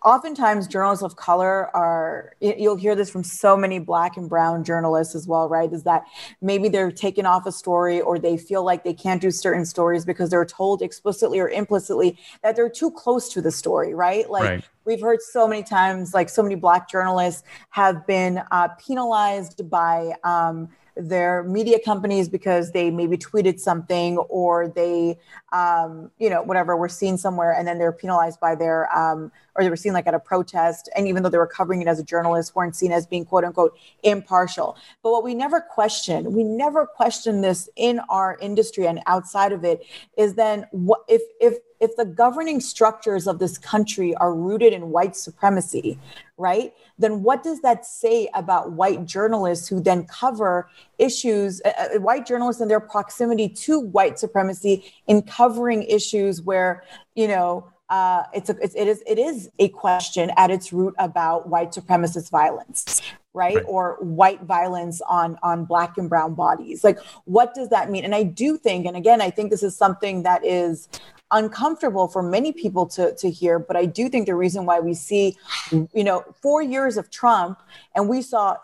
oftentimes 0.05 0.67
journalists 0.67 1.03
of 1.03 1.17
color 1.17 1.75
are 1.75 2.35
you'll 2.41 2.77
hear 2.77 2.95
this 2.95 3.11
from 3.11 3.23
so 3.23 3.57
many 3.57 3.79
black 3.79 4.17
and 4.17 4.29
brown 4.29 4.65
journalists 4.65 5.15
as 5.15 5.27
well 5.27 5.49
right 5.49 5.73
is 5.73 5.83
that 5.85 6.05
maybe 6.41 6.69
they're 6.69 6.91
taken 6.91 7.27
off 7.27 7.47
a 7.47 7.53
story 7.53 8.01
or 8.01 8.19
they 8.19 8.37
feel 8.37 8.65
like 8.65 8.85
they 8.85 8.95
can't 8.95 9.21
do 9.21 9.31
certain 9.31 9.65
stories 9.65 10.05
because 10.05 10.31
they're 10.31 10.45
told 10.45 10.83
explicitly 10.83 11.39
or 11.39 11.49
implicitly 11.49 12.19
that 12.43 12.57
they're 12.57 12.71
too 12.71 12.91
close 12.91 13.33
to 13.33 13.41
the 13.41 13.51
story 13.51 13.95
right 13.95 14.31
like 14.31 14.43
right. 14.43 14.65
we've 14.85 15.01
heard 15.01 15.21
so 15.21 15.47
many 15.47 15.63
times 15.63 16.15
like 16.15 16.29
so 16.29 16.43
many 16.43 16.55
black 16.55 16.89
journalists 16.89 17.43
have 17.71 18.07
been 18.07 18.43
uh, 18.51 18.69
penalized 18.85 19.69
by 19.71 20.13
um, 20.25 20.69
their 20.97 21.43
media 21.45 21.79
companies 21.85 22.29
because 22.29 22.73
they 22.73 22.91
maybe 22.91 23.17
tweeted 23.17 23.59
something 23.59 24.19
or 24.19 24.69
they 24.69 25.19
um, 25.53 26.11
you 26.19 26.29
know 26.29 26.43
whatever 26.43 26.77
were 26.77 26.89
seen 26.89 27.17
somewhere 27.17 27.53
and 27.53 27.67
then 27.67 27.79
they're 27.79 27.93
penalized 27.93 28.41
by 28.41 28.55
their 28.55 28.95
um, 28.97 29.31
or 29.55 29.65
they 29.65 29.71
were 29.71 29.77
seen 29.77 29.93
like 29.93 30.07
at 30.07 30.15
a 30.15 30.21
protest. 30.21 30.89
And 30.97 31.07
even 31.07 31.23
though 31.23 31.29
they 31.29 31.39
were 31.39 31.47
covering 31.47 31.83
it 31.83 31.89
as 31.89 31.99
a 31.99 32.05
journalist 32.05 32.55
weren't 32.55 32.77
seen 32.77 32.93
as 32.93 33.07
being 33.07 33.25
quote 33.25 33.45
unquote 33.45 33.77
impartial. 34.03 34.77
But 35.03 35.13
what 35.13 35.25
we 35.25 35.35
never 35.35 35.61
question 35.61 36.33
we 36.33 36.45
never 36.45 36.87
question 36.87 37.41
this 37.41 37.69
in 37.77 38.01
our 38.09 38.39
industry 38.41 38.87
and 38.87 39.01
outside 39.07 39.53
of 39.53 39.65
it 39.65 39.85
is 40.17 40.35
then 40.35 40.67
what 40.71 41.01
if 41.09 41.23
if 41.41 41.59
if 41.83 41.97
the 41.97 42.05
governing 42.05 42.61
structures 42.61 43.27
of 43.27 43.41
this 43.41 43.59
country 43.59 44.15
are 44.15 44.33
rooted 44.33 44.73
in 44.73 44.91
white 44.91 45.17
supremacy, 45.17 45.99
right? 46.39 46.73
Then 46.97 47.25
what 47.25 47.43
does 47.43 47.61
that 47.63 47.85
say 47.85 48.29
about 48.35 48.73
white 48.73 49.05
journalists 49.05 49.67
who 49.67 49.81
then 49.81 50.05
cover 50.05 50.71
issues, 50.99 51.61
uh, 51.65 51.73
uh, 51.77 51.99
white 51.99 52.25
journalists 52.25 52.63
and 52.63 52.71
their 52.71 52.81
proximity 52.81 53.49
to 53.49 53.81
white 53.81 54.17
supremacy 54.19 54.95
in 55.09 55.23
covering 55.23 55.83
issues 55.83 56.41
where, 56.41 56.85
you 57.17 57.27
know, 57.27 57.67
uh, 57.91 58.23
it's 58.33 58.49
a, 58.49 58.57
it's, 58.63 58.75
it 58.75 58.87
is 58.87 59.03
it 59.07 59.19
is 59.19 59.51
a 59.59 59.69
question 59.69 60.31
at 60.39 60.51
its 60.51 60.73
root 60.73 60.95
about 60.99 61.49
white 61.49 61.73
supremacist 61.73 62.31
violence, 62.31 63.03
right? 63.35 63.57
right? 63.57 63.65
Or 63.69 63.99
white 64.01 64.43
violence 64.45 65.03
on 65.03 65.37
on 65.43 65.67
black 65.67 65.99
and 65.99 66.09
brown 66.09 66.35
bodies. 66.35 66.85
Like, 66.85 66.99
what 67.27 67.55
does 67.55 67.69
that 67.69 67.91
mean? 67.91 68.05
And 68.05 68.15
I 68.15 68.23
do 68.23 68.57
think, 68.57 68.87
and 68.87 68.97
again, 68.97 69.21
I 69.21 69.29
think 69.29 69.51
this 69.51 69.63
is 69.63 69.77
something 69.77 70.23
that 70.23 70.43
is 70.43 70.89
uncomfortable 71.33 72.09
for 72.09 72.23
many 72.23 72.53
people 72.53 72.87
to, 72.87 73.15
to 73.17 73.31
hear. 73.31 73.59
But 73.59 73.77
I 73.77 73.87
do 73.87 74.09
think 74.09 74.27
the 74.27 74.35
reason 74.35 74.67
why 74.67 74.81
we 74.81 74.95
see, 74.95 75.37
you 75.71 76.05
know, 76.05 76.25
four 76.41 76.63
years 76.63 76.97
of 76.97 77.11
Trump 77.11 77.59
and 77.95 78.09
we 78.09 78.23
saw 78.23 78.57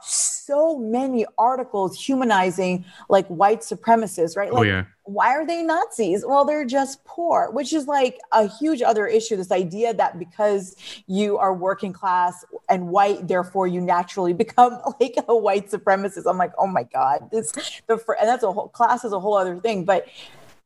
so 0.49 0.79
many 0.79 1.27
articles 1.37 1.99
humanizing 1.99 2.85
like 3.09 3.27
white 3.29 3.61
supremacists, 3.61 4.37
right? 4.37 4.51
Oh, 4.51 4.57
like, 4.57 4.61
oh, 4.61 4.71
yeah. 4.71 4.85
why 5.05 5.29
are 5.29 5.47
they 5.47 5.63
Nazis? 5.63 6.25
Well, 6.27 6.45
they're 6.45 6.65
just 6.65 7.05
poor, 7.05 7.51
which 7.51 7.73
is 7.73 7.87
like 7.87 8.19
a 8.33 8.49
huge 8.49 8.81
other 8.83 9.07
issue. 9.07 9.37
This 9.37 9.53
idea 9.53 9.93
that 9.95 10.19
because 10.19 10.77
you 11.07 11.37
are 11.37 11.55
working 11.55 11.93
class 11.93 12.45
and 12.69 12.89
white, 12.89 13.29
therefore 13.29 13.67
you 13.67 13.81
naturally 13.81 14.33
become 14.45 14.81
like 15.01 15.17
a 15.29 15.37
white 15.37 15.71
supremacist. 15.71 16.25
I'm 16.29 16.39
like, 16.39 16.53
oh 16.59 16.67
my 16.67 16.85
God, 16.85 17.29
this 17.31 17.53
the 17.87 17.95
and 18.19 18.29
that's 18.29 18.43
a 18.43 18.53
whole 18.53 18.69
class 18.69 19.05
is 19.05 19.13
a 19.13 19.21
whole 19.21 19.37
other 19.37 19.59
thing. 19.59 19.85
But 19.85 20.07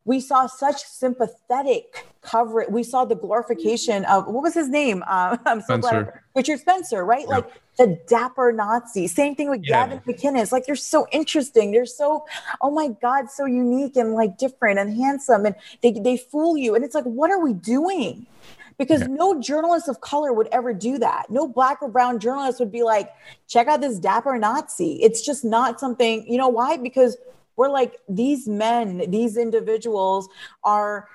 we 0.05 0.21
saw 0.21 0.47
such 0.47 0.85
sympathetic 0.85 2.07
coverage. 2.23 2.69
We 2.71 2.83
saw 2.83 3.05
the 3.05 3.15
glorification 3.15 4.05
of 4.07 4.27
what 4.27 4.43
was 4.43 4.55
his 4.55 4.69
name? 4.69 5.05
Uh, 5.07 5.37
I'm 5.47 5.61
so 5.61 5.79
Spencer. 5.79 5.81
glad 5.81 6.13
Richard 6.35 6.61
Spencer, 6.61 7.05
right? 7.05 7.29
Like 7.29 7.47
the 7.79 7.99
dapper 8.09 8.53
Nazi. 8.53 9.07
Same 9.07 9.35
thing 9.35 9.49
with 9.49 9.63
yeah. 9.65 9.87
Gavin 9.87 10.01
McInnes. 10.01 10.53
Like 10.53 10.67
they're 10.67 10.77
so 10.77 11.07
interesting. 11.13 11.73
They're 11.73 11.87
so, 11.87 12.25
oh 12.61 12.71
my 12.71 12.89
God, 13.01 13.31
so 13.31 13.47
unique 13.47 13.97
and 13.97 14.15
like 14.15 14.39
different 14.39 14.79
and 14.79 14.95
handsome. 14.97 15.47
And 15.47 15.55
they 15.83 15.93
they 15.93 16.17
fool 16.17 16.57
you. 16.57 16.75
And 16.75 16.85
it's 16.85 16.95
like, 16.95 17.05
what 17.05 17.31
are 17.31 17.41
we 17.41 17.53
doing? 17.53 18.27
Because 18.79 19.03
yeah. 19.03 19.09
no 19.09 19.41
journalist 19.41 19.89
of 19.89 20.01
color 20.01 20.33
would 20.33 20.49
ever 20.51 20.73
do 20.73 20.99
that. 20.99 21.31
No 21.31 21.47
black 21.47 21.83
or 21.83 21.89
brown 21.89 22.19
journalist 22.19 22.59
would 22.59 22.73
be 22.73 22.83
like, 22.83 23.11
check 23.47 23.69
out 23.69 23.81
this 23.81 23.99
dapper 23.99 24.37
Nazi. 24.39 24.99
It's 25.03 25.25
just 25.25 25.45
not 25.45 25.79
something, 25.79 26.27
you 26.27 26.39
know 26.39 26.49
why? 26.49 26.79
Because 26.79 27.17
we're 27.57 27.71
like, 27.71 27.97
these 28.09 28.49
men, 28.49 29.11
these 29.11 29.37
individuals 29.37 30.29
are 30.65 31.09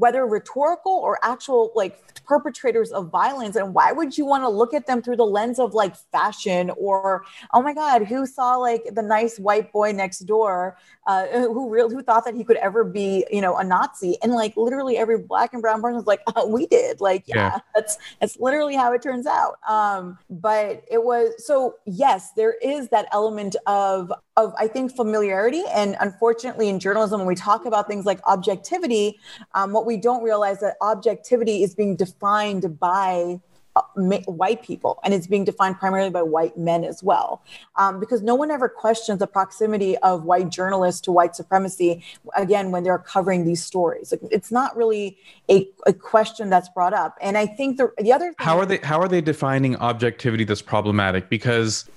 whether 0.00 0.26
rhetorical 0.26 0.92
or 0.92 1.18
actual 1.22 1.72
like 1.74 2.00
perpetrators 2.24 2.90
of 2.90 3.10
violence 3.10 3.56
and 3.56 3.74
why 3.74 3.92
would 3.92 4.16
you 4.16 4.24
want 4.24 4.42
to 4.42 4.48
look 4.48 4.72
at 4.72 4.86
them 4.86 5.02
through 5.02 5.16
the 5.16 5.26
lens 5.26 5.58
of 5.58 5.74
like 5.74 5.94
fashion 6.10 6.70
or 6.76 7.24
oh 7.52 7.62
my 7.62 7.74
god 7.74 8.04
who 8.04 8.26
saw 8.26 8.56
like 8.56 8.82
the 8.92 9.02
nice 9.02 9.38
white 9.38 9.70
boy 9.72 9.92
next 9.92 10.20
door 10.20 10.76
uh, 11.10 11.26
who 11.26 11.68
real 11.68 11.90
who 11.90 12.02
thought 12.02 12.24
that 12.24 12.34
he 12.34 12.44
could 12.44 12.58
ever 12.58 12.84
be 12.84 13.26
you 13.32 13.40
know 13.40 13.56
a 13.56 13.64
nazi? 13.64 14.16
And 14.22 14.32
like 14.32 14.56
literally 14.56 14.96
every 14.96 15.18
black 15.18 15.52
and 15.52 15.60
brown 15.60 15.80
person 15.80 15.96
was 15.96 16.06
like 16.06 16.20
oh, 16.36 16.46
we 16.46 16.66
did. 16.66 17.00
Like 17.00 17.24
yeah, 17.26 17.36
yeah, 17.36 17.58
that's 17.74 17.98
that's 18.20 18.38
literally 18.38 18.76
how 18.76 18.92
it 18.92 19.02
turns 19.02 19.26
out. 19.26 19.58
Um 19.68 20.18
but 20.28 20.84
it 20.88 21.02
was 21.02 21.44
so 21.44 21.76
yes 21.84 22.32
there 22.36 22.54
is 22.62 22.88
that 22.90 23.08
element 23.12 23.56
of 23.66 24.12
of 24.36 24.54
I 24.58 24.68
think 24.68 24.94
familiarity 24.94 25.64
and 25.72 25.96
unfortunately 26.00 26.68
in 26.68 26.78
journalism 26.78 27.20
when 27.20 27.26
we 27.26 27.34
talk 27.34 27.64
about 27.64 27.88
things 27.88 28.06
like 28.06 28.20
objectivity 28.26 29.18
um, 29.54 29.72
what 29.72 29.86
we 29.86 29.89
don't 29.96 30.22
realize 30.22 30.60
that 30.60 30.76
objectivity 30.80 31.62
is 31.62 31.74
being 31.74 31.96
defined 31.96 32.78
by 32.78 33.40
uh, 33.76 33.82
white 34.26 34.62
people 34.62 34.98
and 35.04 35.14
it's 35.14 35.28
being 35.28 35.44
defined 35.44 35.78
primarily 35.78 36.10
by 36.10 36.22
white 36.22 36.58
men 36.58 36.82
as 36.82 37.02
well. 37.02 37.42
Um, 37.76 38.00
because 38.00 38.20
no 38.20 38.34
one 38.34 38.50
ever 38.50 38.68
questions 38.68 39.20
the 39.20 39.28
proximity 39.28 39.96
of 39.98 40.24
white 40.24 40.48
journalists 40.48 41.00
to 41.02 41.12
white 41.12 41.36
supremacy 41.36 42.02
again 42.36 42.72
when 42.72 42.82
they're 42.82 42.98
covering 42.98 43.44
these 43.44 43.64
stories. 43.64 44.12
It's 44.30 44.50
not 44.50 44.76
really 44.76 45.16
a, 45.48 45.68
a 45.86 45.92
question 45.92 46.50
that's 46.50 46.68
brought 46.68 46.94
up. 46.94 47.16
And 47.20 47.38
i 47.38 47.46
think 47.46 47.76
the, 47.76 47.92
the 47.98 48.12
other 48.12 48.34
how 48.38 48.58
are 48.58 48.66
they 48.66 48.78
how 48.78 49.00
are 49.00 49.08
they 49.08 49.20
defining 49.20 49.76
objectivity 49.76 50.44
that's 50.44 50.62
problematic? 50.62 51.28
Because 51.28 51.88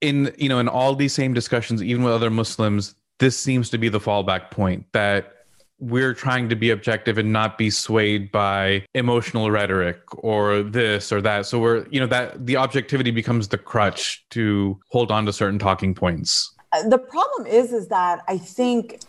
in 0.00 0.32
you 0.38 0.48
know 0.48 0.58
in 0.58 0.68
all 0.68 0.94
these 0.94 1.12
same 1.12 1.34
discussions 1.34 1.82
even 1.82 2.04
with 2.04 2.12
other 2.12 2.30
muslims 2.30 2.94
this 3.18 3.36
seems 3.36 3.68
to 3.70 3.78
be 3.78 3.88
the 3.88 3.98
fallback 3.98 4.50
point 4.50 4.86
that 4.92 5.37
we're 5.80 6.14
trying 6.14 6.48
to 6.48 6.56
be 6.56 6.70
objective 6.70 7.18
and 7.18 7.32
not 7.32 7.56
be 7.56 7.70
swayed 7.70 8.32
by 8.32 8.84
emotional 8.94 9.50
rhetoric 9.50 10.00
or 10.24 10.62
this 10.62 11.12
or 11.12 11.20
that. 11.22 11.46
So 11.46 11.58
we're, 11.58 11.86
you 11.88 12.00
know, 12.00 12.06
that 12.06 12.46
the 12.46 12.56
objectivity 12.56 13.10
becomes 13.10 13.48
the 13.48 13.58
crutch 13.58 14.24
to 14.30 14.78
hold 14.90 15.10
on 15.10 15.26
to 15.26 15.32
certain 15.32 15.58
talking 15.58 15.94
points. 15.94 16.54
Uh, 16.72 16.88
the 16.88 16.98
problem 16.98 17.46
is, 17.46 17.72
is 17.72 17.88
that 17.88 18.22
I 18.28 18.38
think 18.38 19.00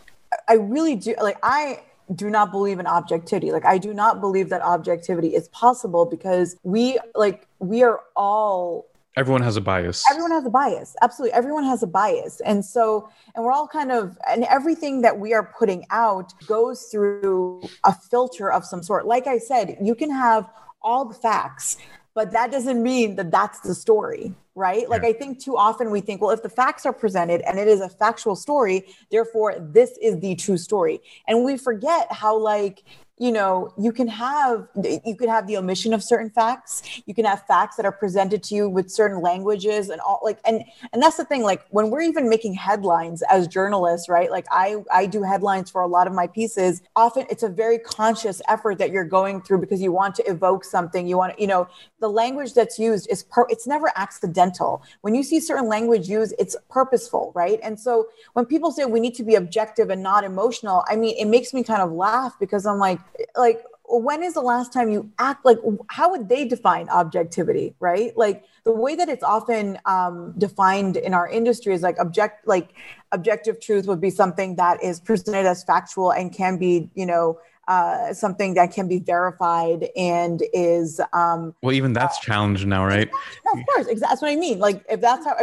I 0.47 0.53
really 0.53 0.95
do 0.95 1.15
like, 1.19 1.37
I, 1.43 1.81
do 2.15 2.29
not 2.29 2.51
believe 2.51 2.79
in 2.79 2.87
objectivity. 2.87 3.51
Like 3.51 3.65
I 3.65 3.77
do 3.77 3.93
not 3.93 4.19
believe 4.19 4.49
that 4.49 4.61
objectivity 4.61 5.35
is 5.35 5.47
possible 5.49 6.05
because 6.05 6.55
we 6.63 6.97
like 7.15 7.47
we 7.59 7.83
are 7.83 8.01
all 8.15 8.87
everyone 9.19 9.41
has 9.41 9.57
a 9.57 9.61
bias. 9.61 10.03
Everyone 10.09 10.31
has 10.31 10.45
a 10.45 10.49
bias. 10.49 10.95
Absolutely. 11.01 11.33
Everyone 11.33 11.65
has 11.65 11.83
a 11.83 11.87
bias. 11.87 12.41
And 12.41 12.63
so 12.63 13.09
and 13.35 13.43
we're 13.43 13.51
all 13.51 13.67
kind 13.67 13.91
of 13.91 14.17
and 14.29 14.45
everything 14.45 15.01
that 15.01 15.19
we 15.19 15.33
are 15.33 15.53
putting 15.57 15.85
out 15.89 16.33
goes 16.47 16.83
through 16.85 17.61
a 17.83 17.93
filter 17.93 18.51
of 18.51 18.65
some 18.65 18.81
sort. 18.81 19.05
Like 19.05 19.27
i 19.27 19.37
said 19.37 19.77
you 19.81 19.95
can 19.95 20.11
have 20.11 20.49
all 20.81 21.05
the 21.05 21.13
facts 21.13 21.77
but 22.15 22.31
that 22.31 22.51
doesn't 22.51 22.81
mean 22.81 23.15
that 23.15 23.31
that's 23.31 23.59
the 23.59 23.75
story 23.75 24.33
right? 24.55 24.89
Like 24.89 25.05
i 25.05 25.13
think 25.13 25.39
too 25.39 25.55
often 25.55 25.89
we 25.89 26.01
think 26.01 26.21
well 26.21 26.31
if 26.31 26.43
the 26.43 26.49
facts 26.49 26.85
are 26.85 26.93
presented 26.93 27.41
and 27.41 27.57
it 27.59 27.67
is 27.67 27.81
a 27.81 27.89
factual 27.89 28.35
story 28.35 28.77
therefore 29.09 29.55
this 29.59 29.97
is 30.01 30.19
the 30.19 30.35
true 30.35 30.57
story. 30.57 31.01
And 31.27 31.43
we 31.43 31.57
forget 31.57 32.11
how 32.11 32.37
like 32.37 32.83
you 33.19 33.33
know 33.33 33.73
you 33.77 33.91
can 33.91 34.07
have 34.07 34.67
you 35.05 35.15
can 35.15 35.27
have 35.27 35.45
the 35.45 35.57
omission 35.57 35.93
of 35.93 36.01
certain 36.01 36.29
facts. 36.29 37.01
You 37.05 37.13
can 37.13 37.25
have 37.25 37.45
facts 37.45 37.75
that 37.75 37.85
are 37.85 37.91
presented 37.91 38.41
to 38.43 38.55
you 38.55 38.69
with 38.69 38.89
certain 38.89 39.21
languages 39.21 39.89
and 39.89 39.99
all 40.01 40.21
like 40.23 40.39
and 40.45 40.63
and 40.93 41.03
that's 41.03 41.17
the 41.17 41.25
thing 41.25 41.43
like 41.43 41.65
when 41.69 41.89
we're 41.89 42.01
even 42.01 42.29
making 42.29 42.53
headlines 42.53 43.21
as 43.29 43.47
journalists 43.47 44.07
right? 44.07 44.31
Like 44.31 44.45
i 44.51 44.77
i 44.91 45.05
do 45.05 45.21
headlines 45.21 45.69
for 45.69 45.81
a 45.81 45.87
lot 45.87 46.07
of 46.07 46.13
my 46.13 46.27
pieces. 46.27 46.81
Often 46.95 47.27
it's 47.29 47.43
a 47.43 47.49
very 47.49 47.77
conscious 47.77 48.41
effort 48.47 48.77
that 48.77 48.89
you're 48.91 49.03
going 49.03 49.41
through 49.41 49.59
because 49.59 49.81
you 49.81 49.91
want 49.91 50.15
to 50.15 50.23
evoke 50.23 50.63
something. 50.63 51.05
You 51.05 51.17
want 51.17 51.37
you 51.37 51.47
know 51.47 51.67
the 51.99 52.09
language 52.09 52.53
that's 52.53 52.79
used 52.79 53.09
is 53.09 53.23
per, 53.23 53.45
it's 53.49 53.67
never 53.67 53.91
accidental. 53.97 54.81
When 55.01 55.13
you 55.13 55.23
see 55.23 55.41
certain 55.41 55.67
language 55.67 56.07
used 56.07 56.33
it's 56.39 56.55
purposeful 56.69 57.33
right? 57.35 57.59
And 57.61 57.77
so 57.77 58.07
when 58.33 58.45
people 58.45 58.71
say 58.71 58.85
we 58.85 59.01
need 59.01 59.15
to 59.15 59.23
be 59.23 59.35
objective 59.35 59.89
and 59.89 60.01
not 60.01 60.23
emotional 60.23 60.83
i 60.87 60.95
mean 60.95 61.15
it 61.17 61.25
makes 61.25 61.53
me 61.53 61.63
kind 61.63 61.81
of 61.81 61.91
laugh 61.91 62.35
because 62.39 62.65
i'm 62.65 62.77
like 62.77 62.99
like 63.35 63.63
when 63.91 64.21
is 64.21 64.35
the 64.35 64.41
last 64.41 64.71
time 64.71 64.91
you 64.91 65.09
act 65.17 65.43
like 65.45 65.57
how 65.87 66.11
would 66.11 66.29
they 66.29 66.45
define 66.45 66.87
objectivity 66.89 67.75
right? 67.79 68.15
Like 68.15 68.45
the 68.63 68.71
way 68.71 68.95
that 68.95 69.09
it's 69.09 69.23
often 69.23 69.79
um, 69.85 70.33
defined 70.37 70.95
in 70.95 71.13
our 71.13 71.27
industry 71.27 71.73
is 71.73 71.81
like 71.81 71.97
object 71.99 72.47
like 72.47 72.69
objective 73.11 73.59
truth 73.59 73.87
would 73.87 74.01
be 74.01 74.11
something 74.11 74.55
that 74.57 74.83
is 74.83 74.99
presented 74.99 75.47
as 75.47 75.63
factual 75.63 76.11
and 76.11 76.31
can 76.31 76.57
be 76.57 76.89
you 76.93 77.05
know 77.05 77.39
uh, 77.69 78.11
something 78.15 78.55
that 78.55 78.73
can 78.73 78.87
be 78.87 78.97
verified 78.97 79.89
and 79.95 80.41
is 80.53 80.99
um, 81.13 81.53
well 81.61 81.71
even 81.71 81.93
that's 81.93 82.17
uh, 82.17 82.21
challenged 82.21 82.65
now 82.65 82.83
right? 82.83 83.07
Of 83.53 83.59
course 83.67 83.87
that's 83.99 84.23
what 84.23 84.31
i 84.31 84.35
mean. 84.35 84.57
Like 84.57 84.83
if 84.89 84.99
that's 84.99 85.23
how 85.23 85.35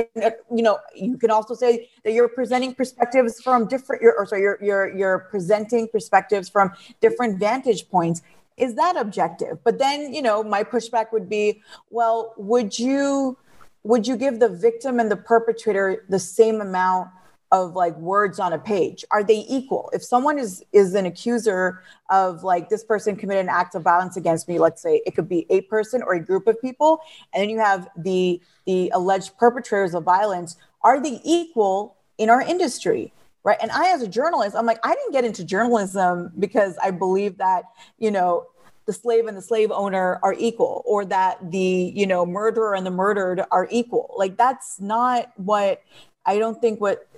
you 0.52 0.62
know 0.62 0.78
you 0.94 1.16
can 1.18 1.30
also 1.30 1.54
say 1.54 1.88
that 2.02 2.12
you're 2.12 2.28
presenting 2.28 2.74
perspectives 2.74 3.40
from 3.40 3.68
different 3.68 4.02
you're, 4.02 4.14
or 4.18 4.26
sorry 4.26 4.42
you're, 4.42 4.58
you're 4.60 4.96
you're 4.96 5.18
presenting 5.30 5.86
perspectives 5.86 6.48
from 6.48 6.72
different 7.00 7.38
vantage 7.38 7.88
points. 7.88 8.22
Is 8.56 8.74
that 8.74 8.96
objective? 8.96 9.62
But 9.62 9.78
then 9.78 10.12
you 10.12 10.20
know 10.20 10.42
my 10.42 10.64
pushback 10.64 11.12
would 11.12 11.28
be 11.28 11.62
well 11.90 12.34
would 12.36 12.76
you 12.76 13.38
would 13.84 14.04
you 14.04 14.16
give 14.16 14.40
the 14.40 14.48
victim 14.48 14.98
and 14.98 15.08
the 15.08 15.16
perpetrator 15.16 16.04
the 16.08 16.18
same 16.18 16.60
amount 16.60 17.08
of 17.57 17.75
like 17.75 17.97
words 17.97 18.38
on 18.38 18.53
a 18.53 18.59
page. 18.59 19.05
Are 19.11 19.25
they 19.25 19.45
equal? 19.49 19.90
If 19.92 20.03
someone 20.03 20.38
is 20.38 20.62
is 20.73 20.95
an 20.95 21.07
accuser 21.07 21.83
of 22.11 22.45
like 22.45 22.69
this 22.69 22.85
person 22.85 23.16
committed 23.16 23.45
an 23.45 23.49
act 23.49 23.75
of 23.75 23.83
violence 23.83 24.16
against 24.16 24.49
me 24.49 24.59
let's 24.59 24.81
say 24.81 25.03
it 25.07 25.12
could 25.16 25.29
be 25.29 25.47
a 25.51 25.62
person 25.62 26.03
or 26.03 26.14
a 26.14 26.21
group 26.21 26.47
of 26.47 26.61
people 26.61 27.01
and 27.33 27.42
then 27.42 27.51
you 27.51 27.59
have 27.59 27.88
the 27.97 28.40
the 28.66 28.90
alleged 28.95 29.37
perpetrators 29.38 29.95
of 29.95 30.05
violence 30.05 30.57
are 30.83 31.01
they 31.01 31.21
equal 31.25 31.97
in 32.19 32.31
our 32.31 32.42
industry? 32.42 33.12
Right? 33.42 33.59
And 33.61 33.71
i 33.71 33.92
as 33.92 34.03
a 34.03 34.09
journalist 34.09 34.57
i'm 34.57 34.66
like 34.66 34.81
i 34.85 34.92
didn't 34.95 35.12
get 35.12 35.25
into 35.25 35.45
journalism 35.45 36.33
because 36.38 36.77
i 36.83 36.90
believe 36.90 37.38
that 37.38 37.62
you 37.99 38.11
know 38.11 38.47
the 38.87 38.92
slave 38.92 39.27
and 39.27 39.37
the 39.37 39.42
slave 39.42 39.71
owner 39.73 40.19
are 40.23 40.35
equal 40.38 40.83
or 40.85 41.05
that 41.05 41.51
the 41.51 41.92
you 41.95 42.07
know 42.07 42.25
murderer 42.25 42.75
and 42.75 42.87
the 42.87 42.90
murdered 42.90 43.42
are 43.51 43.66
equal. 43.71 44.14
Like 44.16 44.37
that's 44.37 44.81
not 44.81 45.33
what 45.37 45.83
i 46.25 46.38
don't 46.38 46.61
think 46.61 46.81
what 46.81 47.09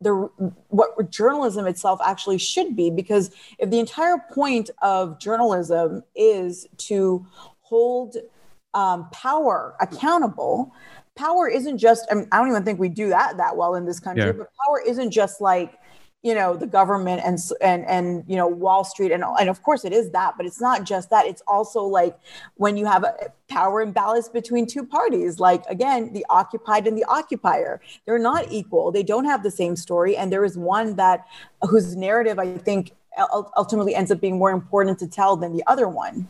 the 0.00 0.12
what 0.68 1.10
journalism 1.10 1.66
itself 1.66 1.98
actually 2.04 2.38
should 2.38 2.76
be 2.76 2.90
because 2.90 3.30
if 3.58 3.70
the 3.70 3.78
entire 3.78 4.18
point 4.30 4.68
of 4.82 5.18
journalism 5.18 6.02
is 6.14 6.66
to 6.76 7.26
hold 7.60 8.16
um, 8.74 9.08
power 9.10 9.74
accountable 9.80 10.74
power 11.14 11.48
isn't 11.48 11.78
just 11.78 12.06
I, 12.10 12.14
mean, 12.14 12.28
I, 12.30 12.38
don't 12.38 12.50
even 12.50 12.62
think 12.62 12.78
we 12.78 12.90
do 12.90 13.08
that 13.08 13.38
that 13.38 13.56
well 13.56 13.74
in 13.74 13.86
this 13.86 13.98
country 13.98 14.26
yeah. 14.26 14.32
but 14.32 14.48
power 14.66 14.82
isn't 14.86 15.10
just 15.10 15.40
like 15.40 15.78
you 16.22 16.34
know 16.34 16.56
the 16.56 16.66
government 16.66 17.22
and 17.24 17.38
and 17.60 17.84
and 17.86 18.24
you 18.26 18.36
know 18.36 18.46
wall 18.46 18.84
street 18.84 19.12
and 19.12 19.22
and 19.38 19.48
of 19.48 19.62
course 19.62 19.84
it 19.84 19.92
is 19.92 20.10
that 20.10 20.34
but 20.36 20.46
it's 20.46 20.60
not 20.60 20.84
just 20.84 21.10
that 21.10 21.26
it's 21.26 21.42
also 21.46 21.82
like 21.82 22.18
when 22.56 22.76
you 22.76 22.86
have 22.86 23.04
a 23.04 23.14
power 23.48 23.80
imbalance 23.80 24.28
between 24.28 24.66
two 24.66 24.84
parties 24.84 25.38
like 25.38 25.64
again 25.66 26.12
the 26.12 26.24
occupied 26.30 26.86
and 26.86 26.96
the 26.96 27.04
occupier 27.04 27.80
they're 28.06 28.18
not 28.18 28.50
equal 28.50 28.90
they 28.90 29.02
don't 29.02 29.26
have 29.26 29.42
the 29.42 29.50
same 29.50 29.76
story 29.76 30.16
and 30.16 30.32
there 30.32 30.44
is 30.44 30.56
one 30.58 30.96
that 30.96 31.26
whose 31.62 31.94
narrative 31.94 32.38
i 32.38 32.56
think 32.58 32.92
ultimately 33.56 33.94
ends 33.94 34.10
up 34.10 34.20
being 34.20 34.38
more 34.38 34.50
important 34.50 34.98
to 34.98 35.06
tell 35.06 35.36
than 35.36 35.52
the 35.52 35.62
other 35.66 35.88
one 35.88 36.28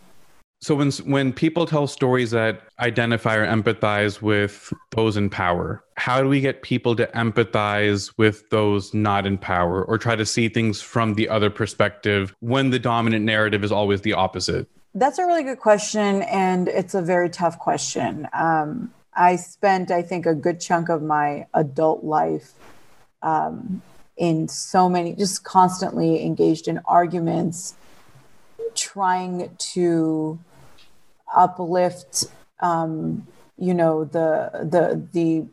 so 0.67 0.75
when 0.75 0.91
when 1.05 1.33
people 1.33 1.65
tell 1.65 1.87
stories 1.87 2.33
that 2.33 2.61
identify 2.81 3.37
or 3.37 3.47
empathize 3.47 4.21
with 4.21 4.73
those 4.91 5.17
in 5.17 5.31
power, 5.31 5.85
how 5.97 6.21
do 6.21 6.29
we 6.29 6.41
get 6.41 6.63
people 6.63 6.97
to 6.97 7.07
empathize 7.15 8.13
with 8.19 8.51
those 8.51 8.93
not 8.93 9.27
in 9.27 9.39
power 9.39 9.85
or 9.85 9.97
try 9.97 10.17
to 10.17 10.27
see 10.27 10.49
things 10.49 10.83
from 10.83 11.15
the 11.15 11.29
other 11.29 11.51
perspective 11.51 12.35
when 12.41 12.71
the 12.71 12.81
dominant 12.81 13.25
narrative 13.25 13.63
is 13.63 13.71
always 13.71 14.01
the 14.01 14.13
opposite? 14.13 14.67
That's 14.93 15.21
a 15.21 15.25
really 15.25 15.45
good 15.45 15.61
question, 15.61 16.23
and 16.23 16.67
it's 16.67 16.95
a 16.95 17.03
very 17.03 17.31
tough 17.31 17.61
question. 17.61 18.27
Um, 18.33 18.93
I 19.15 19.37
spent, 19.37 19.93
I 19.93 20.03
think, 20.03 20.27
a 20.27 20.35
good 20.35 20.59
chunk 20.59 20.89
of 20.89 21.01
my 21.01 21.47
adult 21.55 22.03
life 22.03 22.55
um, 23.23 23.83
in 24.17 24.49
so 24.49 24.89
many, 24.89 25.15
just 25.15 25.45
constantly 25.45 26.27
engaged 26.27 26.67
in 26.67 26.81
arguments 26.87 27.75
trying 28.75 29.55
to 29.59 30.39
uplift 31.35 32.25
um, 32.61 33.27
you 33.59 33.75
know 33.75 34.05
the 34.05 34.51
the 34.63 35.07
the 35.13 35.47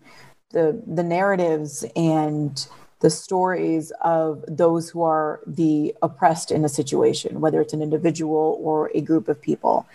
the 0.51 0.81
the 0.85 1.03
narratives 1.03 1.85
and 1.95 2.67
the 2.99 3.09
stories 3.09 3.91
of 4.01 4.43
those 4.47 4.89
who 4.89 5.01
are 5.01 5.41
the 5.45 5.93
oppressed 6.01 6.51
in 6.51 6.63
a 6.63 6.69
situation 6.69 7.41
whether 7.41 7.59
it's 7.59 7.73
an 7.73 7.81
individual 7.81 8.57
or 8.61 8.89
a 8.93 9.01
group 9.01 9.27
of 9.27 9.41
people. 9.41 9.85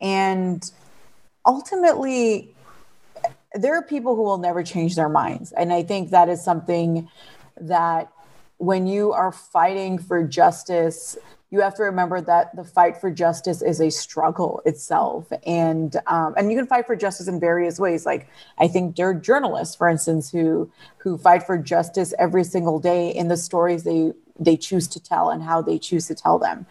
And 0.00 0.70
ultimately 1.44 2.54
there 3.54 3.74
are 3.74 3.82
people 3.82 4.14
who 4.14 4.22
will 4.22 4.38
never 4.38 4.62
change 4.62 4.94
their 4.96 5.08
minds. 5.08 5.52
And 5.52 5.72
i 5.72 5.82
think 5.82 6.10
that 6.10 6.28
is 6.28 6.42
something 6.44 7.08
that 7.60 8.12
when 8.58 8.86
you 8.86 9.12
are 9.12 9.32
fighting 9.32 9.98
for 9.98 10.22
justice 10.22 11.16
you 11.50 11.60
have 11.60 11.74
to 11.76 11.84
remember 11.84 12.20
that 12.20 12.54
the 12.56 12.64
fight 12.64 12.96
for 12.96 13.10
justice 13.10 13.62
is 13.62 13.80
a 13.80 13.90
struggle 13.90 14.62
itself. 14.64 15.32
And 15.46 15.96
um, 16.06 16.34
and 16.36 16.50
you 16.50 16.56
can 16.56 16.66
fight 16.66 16.86
for 16.86 16.96
justice 16.96 17.28
in 17.28 17.40
various 17.40 17.78
ways. 17.78 18.06
Like 18.06 18.28
i 18.58 18.68
think 18.68 18.96
there 18.96 19.08
are 19.08 19.14
journalists 19.14 19.74
for 19.74 19.88
instance 19.88 20.30
who 20.30 20.70
who 20.98 21.18
fight 21.18 21.42
for 21.42 21.58
justice 21.58 22.12
every 22.18 22.44
single 22.44 22.78
day 22.78 23.10
in 23.10 23.28
the 23.28 23.36
stories 23.36 23.84
they 23.84 24.12
they 24.38 24.56
choose 24.56 24.86
to 24.88 25.00
tell 25.00 25.30
and 25.30 25.42
how 25.42 25.62
they 25.62 25.78
choose 25.78 26.06
to 26.08 26.14
tell 26.14 26.38
them. 26.38 26.66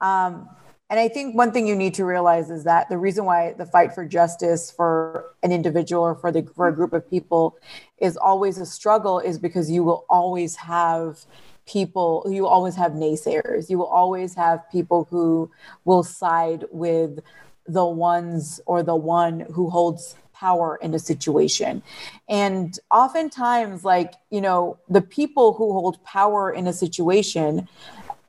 Um, 0.00 0.48
and 0.90 1.00
I 1.00 1.08
think 1.08 1.34
one 1.34 1.50
thing 1.50 1.66
you 1.66 1.74
need 1.74 1.94
to 1.94 2.04
realize 2.04 2.50
is 2.50 2.64
that 2.64 2.88
the 2.88 2.98
reason 2.98 3.24
why 3.24 3.54
the 3.54 3.64
fight 3.64 3.94
for 3.94 4.04
justice 4.04 4.70
for 4.70 5.32
an 5.42 5.50
individual 5.50 6.02
or 6.02 6.14
for 6.14 6.30
the 6.30 6.42
for 6.54 6.68
a 6.68 6.74
group 6.74 6.92
of 6.92 7.08
people 7.08 7.58
is 7.98 8.16
always 8.16 8.58
a 8.58 8.66
struggle 8.66 9.18
is 9.18 9.38
because 9.38 9.70
you 9.70 9.82
will 9.82 10.04
always 10.10 10.56
have 10.56 11.24
people 11.66 12.26
you 12.28 12.46
always 12.46 12.76
have 12.76 12.92
naysayers 12.92 13.70
you 13.70 13.78
will 13.78 13.86
always 13.86 14.34
have 14.34 14.68
people 14.70 15.06
who 15.10 15.50
will 15.84 16.02
side 16.02 16.64
with 16.70 17.20
the 17.66 17.84
ones 17.84 18.60
or 18.66 18.82
the 18.82 18.96
one 18.96 19.40
who 19.40 19.70
holds 19.70 20.16
power 20.34 20.78
in 20.82 20.92
a 20.94 20.98
situation. 20.98 21.82
And 22.28 22.78
oftentimes, 22.90 23.84
like, 23.84 24.14
you 24.30 24.40
know, 24.40 24.78
the 24.88 25.00
people 25.00 25.54
who 25.54 25.72
hold 25.72 26.02
power 26.04 26.52
in 26.52 26.66
a 26.66 26.72
situation, 26.72 27.68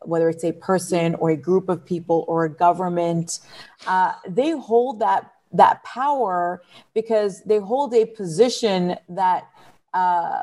whether 0.01 0.29
it's 0.29 0.43
a 0.43 0.53
person 0.53 1.15
or 1.15 1.31
a 1.31 1.35
group 1.35 1.67
of 1.67 1.85
people 1.85 2.23
or 2.27 2.45
a 2.45 2.49
government, 2.49 3.39
uh, 3.87 4.13
they 4.27 4.51
hold 4.51 4.99
that 4.99 5.31
that 5.51 5.83
power 5.83 6.61
because 6.93 7.41
they 7.43 7.59
hold 7.59 7.93
a 7.93 8.05
position 8.05 8.97
that 9.07 9.47
uh, 9.93 10.41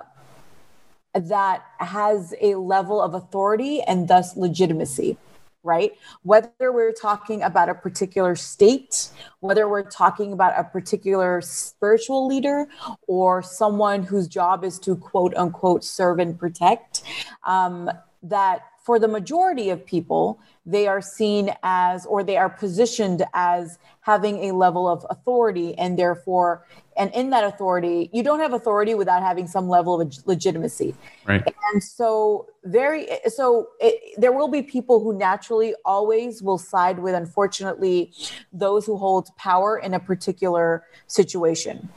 that 1.15 1.65
has 1.79 2.35
a 2.41 2.55
level 2.55 3.01
of 3.01 3.15
authority 3.15 3.83
and 3.83 4.09
thus 4.09 4.37
legitimacy 4.37 5.17
right? 5.65 5.93
Whether 6.23 6.73
we're 6.73 6.93
talking 6.93 7.43
about 7.43 7.69
a 7.69 7.75
particular 7.75 8.35
state, 8.35 9.11
whether 9.41 9.69
we're 9.69 9.89
talking 9.89 10.33
about 10.33 10.59
a 10.59 10.65
particular 10.65 11.41
spiritual 11.41 12.27
leader 12.27 12.67
or 13.07 13.43
someone 13.43 14.03
whose 14.03 14.27
job 14.27 14.65
is 14.65 14.79
to 14.81 14.97
quote 14.97 15.35
unquote 15.37 15.85
serve 15.85 16.19
and 16.19 16.39
protect, 16.39 17.03
um, 17.45 17.91
that 18.25 18.63
for 18.83 18.99
the 18.99 19.09
majority 19.09 19.71
of 19.71 19.85
people, 19.87 20.41
they 20.67 20.87
are 20.87 21.01
seen 21.01 21.53
as 21.63 22.05
or 22.07 22.23
they 22.23 22.37
are 22.37 22.49
positioned 22.49 23.25
as 23.35 23.79
having 24.01 24.45
a 24.45 24.53
level 24.53 24.89
of 24.89 25.07
authority 25.11 25.77
and 25.79 25.99
therefore 25.99 26.67
and 26.97 27.11
in 27.15 27.31
that 27.31 27.43
authority 27.43 28.11
you 28.13 28.23
don't 28.23 28.39
have 28.39 28.53
authority 28.53 28.95
without 28.95 29.23
having 29.23 29.47
some 29.47 29.69
level 29.69 30.01
of 30.01 30.15
legitimacy. 30.27 30.95
Right. 31.27 31.43
And 31.73 31.83
so 31.83 32.47
very 32.65 33.09
so 33.27 33.69
it, 33.81 34.21
there 34.21 34.33
will 34.33 34.49
be 34.49 34.63
people 34.63 35.01
who 35.01 35.17
naturally 35.17 35.75
always 35.85 36.43
will 36.43 36.59
side 36.59 36.99
with 36.99 37.15
unfortunately 37.15 38.13
those 38.53 38.87
who 38.87 38.97
hold 38.97 39.35
power 39.37 39.79
in 39.79 39.95
a 39.95 40.01
particular 40.01 40.85
situation. 41.07 41.89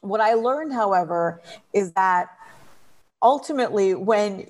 What 0.00 0.20
i 0.20 0.34
learned 0.34 0.72
however 0.72 1.40
is 1.72 1.92
that 1.92 2.28
ultimately 3.22 3.94
when 3.94 4.46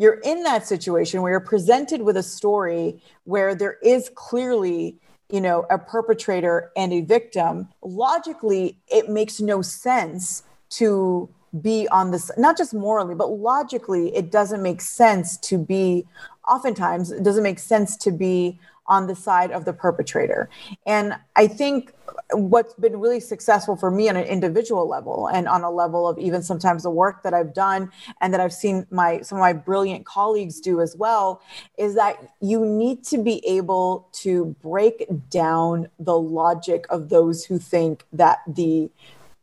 you're 0.00 0.18
in 0.24 0.42
that 0.44 0.66
situation 0.66 1.20
where 1.20 1.30
you're 1.30 1.40
presented 1.40 2.00
with 2.00 2.16
a 2.16 2.22
story 2.22 3.02
where 3.24 3.54
there 3.54 3.76
is 3.82 4.10
clearly 4.14 4.96
you 5.28 5.40
know 5.42 5.66
a 5.70 5.78
perpetrator 5.78 6.72
and 6.74 6.92
a 6.92 7.02
victim. 7.02 7.68
Logically 7.82 8.78
it 8.88 9.10
makes 9.10 9.40
no 9.40 9.60
sense 9.60 10.42
to 10.70 11.28
be 11.60 11.86
on 11.88 12.12
this 12.12 12.30
not 12.38 12.56
just 12.56 12.72
morally 12.72 13.14
but 13.14 13.30
logically 13.30 14.14
it 14.16 14.30
doesn't 14.30 14.62
make 14.62 14.80
sense 14.80 15.36
to 15.36 15.58
be 15.58 16.06
oftentimes 16.48 17.10
it 17.10 17.22
doesn't 17.22 17.42
make 17.42 17.58
sense 17.58 17.96
to 17.96 18.10
be 18.10 18.58
on 18.90 19.06
the 19.06 19.14
side 19.14 19.52
of 19.52 19.64
the 19.64 19.72
perpetrator. 19.72 20.50
And 20.84 21.14
I 21.36 21.46
think 21.46 21.94
what's 22.32 22.74
been 22.74 22.98
really 22.98 23.20
successful 23.20 23.76
for 23.76 23.90
me 23.90 24.08
on 24.08 24.16
an 24.16 24.24
individual 24.24 24.88
level 24.88 25.28
and 25.28 25.48
on 25.48 25.62
a 25.62 25.70
level 25.70 26.06
of 26.08 26.18
even 26.18 26.42
sometimes 26.42 26.82
the 26.82 26.90
work 26.90 27.22
that 27.22 27.32
I've 27.32 27.54
done 27.54 27.90
and 28.20 28.34
that 28.34 28.40
I've 28.40 28.52
seen 28.52 28.86
my 28.90 29.20
some 29.22 29.38
of 29.38 29.40
my 29.40 29.52
brilliant 29.52 30.04
colleagues 30.04 30.60
do 30.60 30.80
as 30.80 30.96
well 30.96 31.40
is 31.78 31.94
that 31.94 32.16
you 32.40 32.64
need 32.66 33.04
to 33.04 33.18
be 33.18 33.46
able 33.46 34.08
to 34.24 34.56
break 34.60 35.06
down 35.30 35.88
the 35.98 36.18
logic 36.18 36.84
of 36.90 37.08
those 37.08 37.44
who 37.44 37.58
think 37.58 38.04
that 38.12 38.40
the 38.46 38.90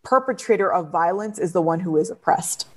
perpetrator 0.04 0.72
of 0.72 0.91
violence 0.91 1.39
is 1.39 1.54
the 1.54 1.62
one 1.62 1.80
who 1.80 1.98
is 1.98 2.10
oppressed. 2.10 2.68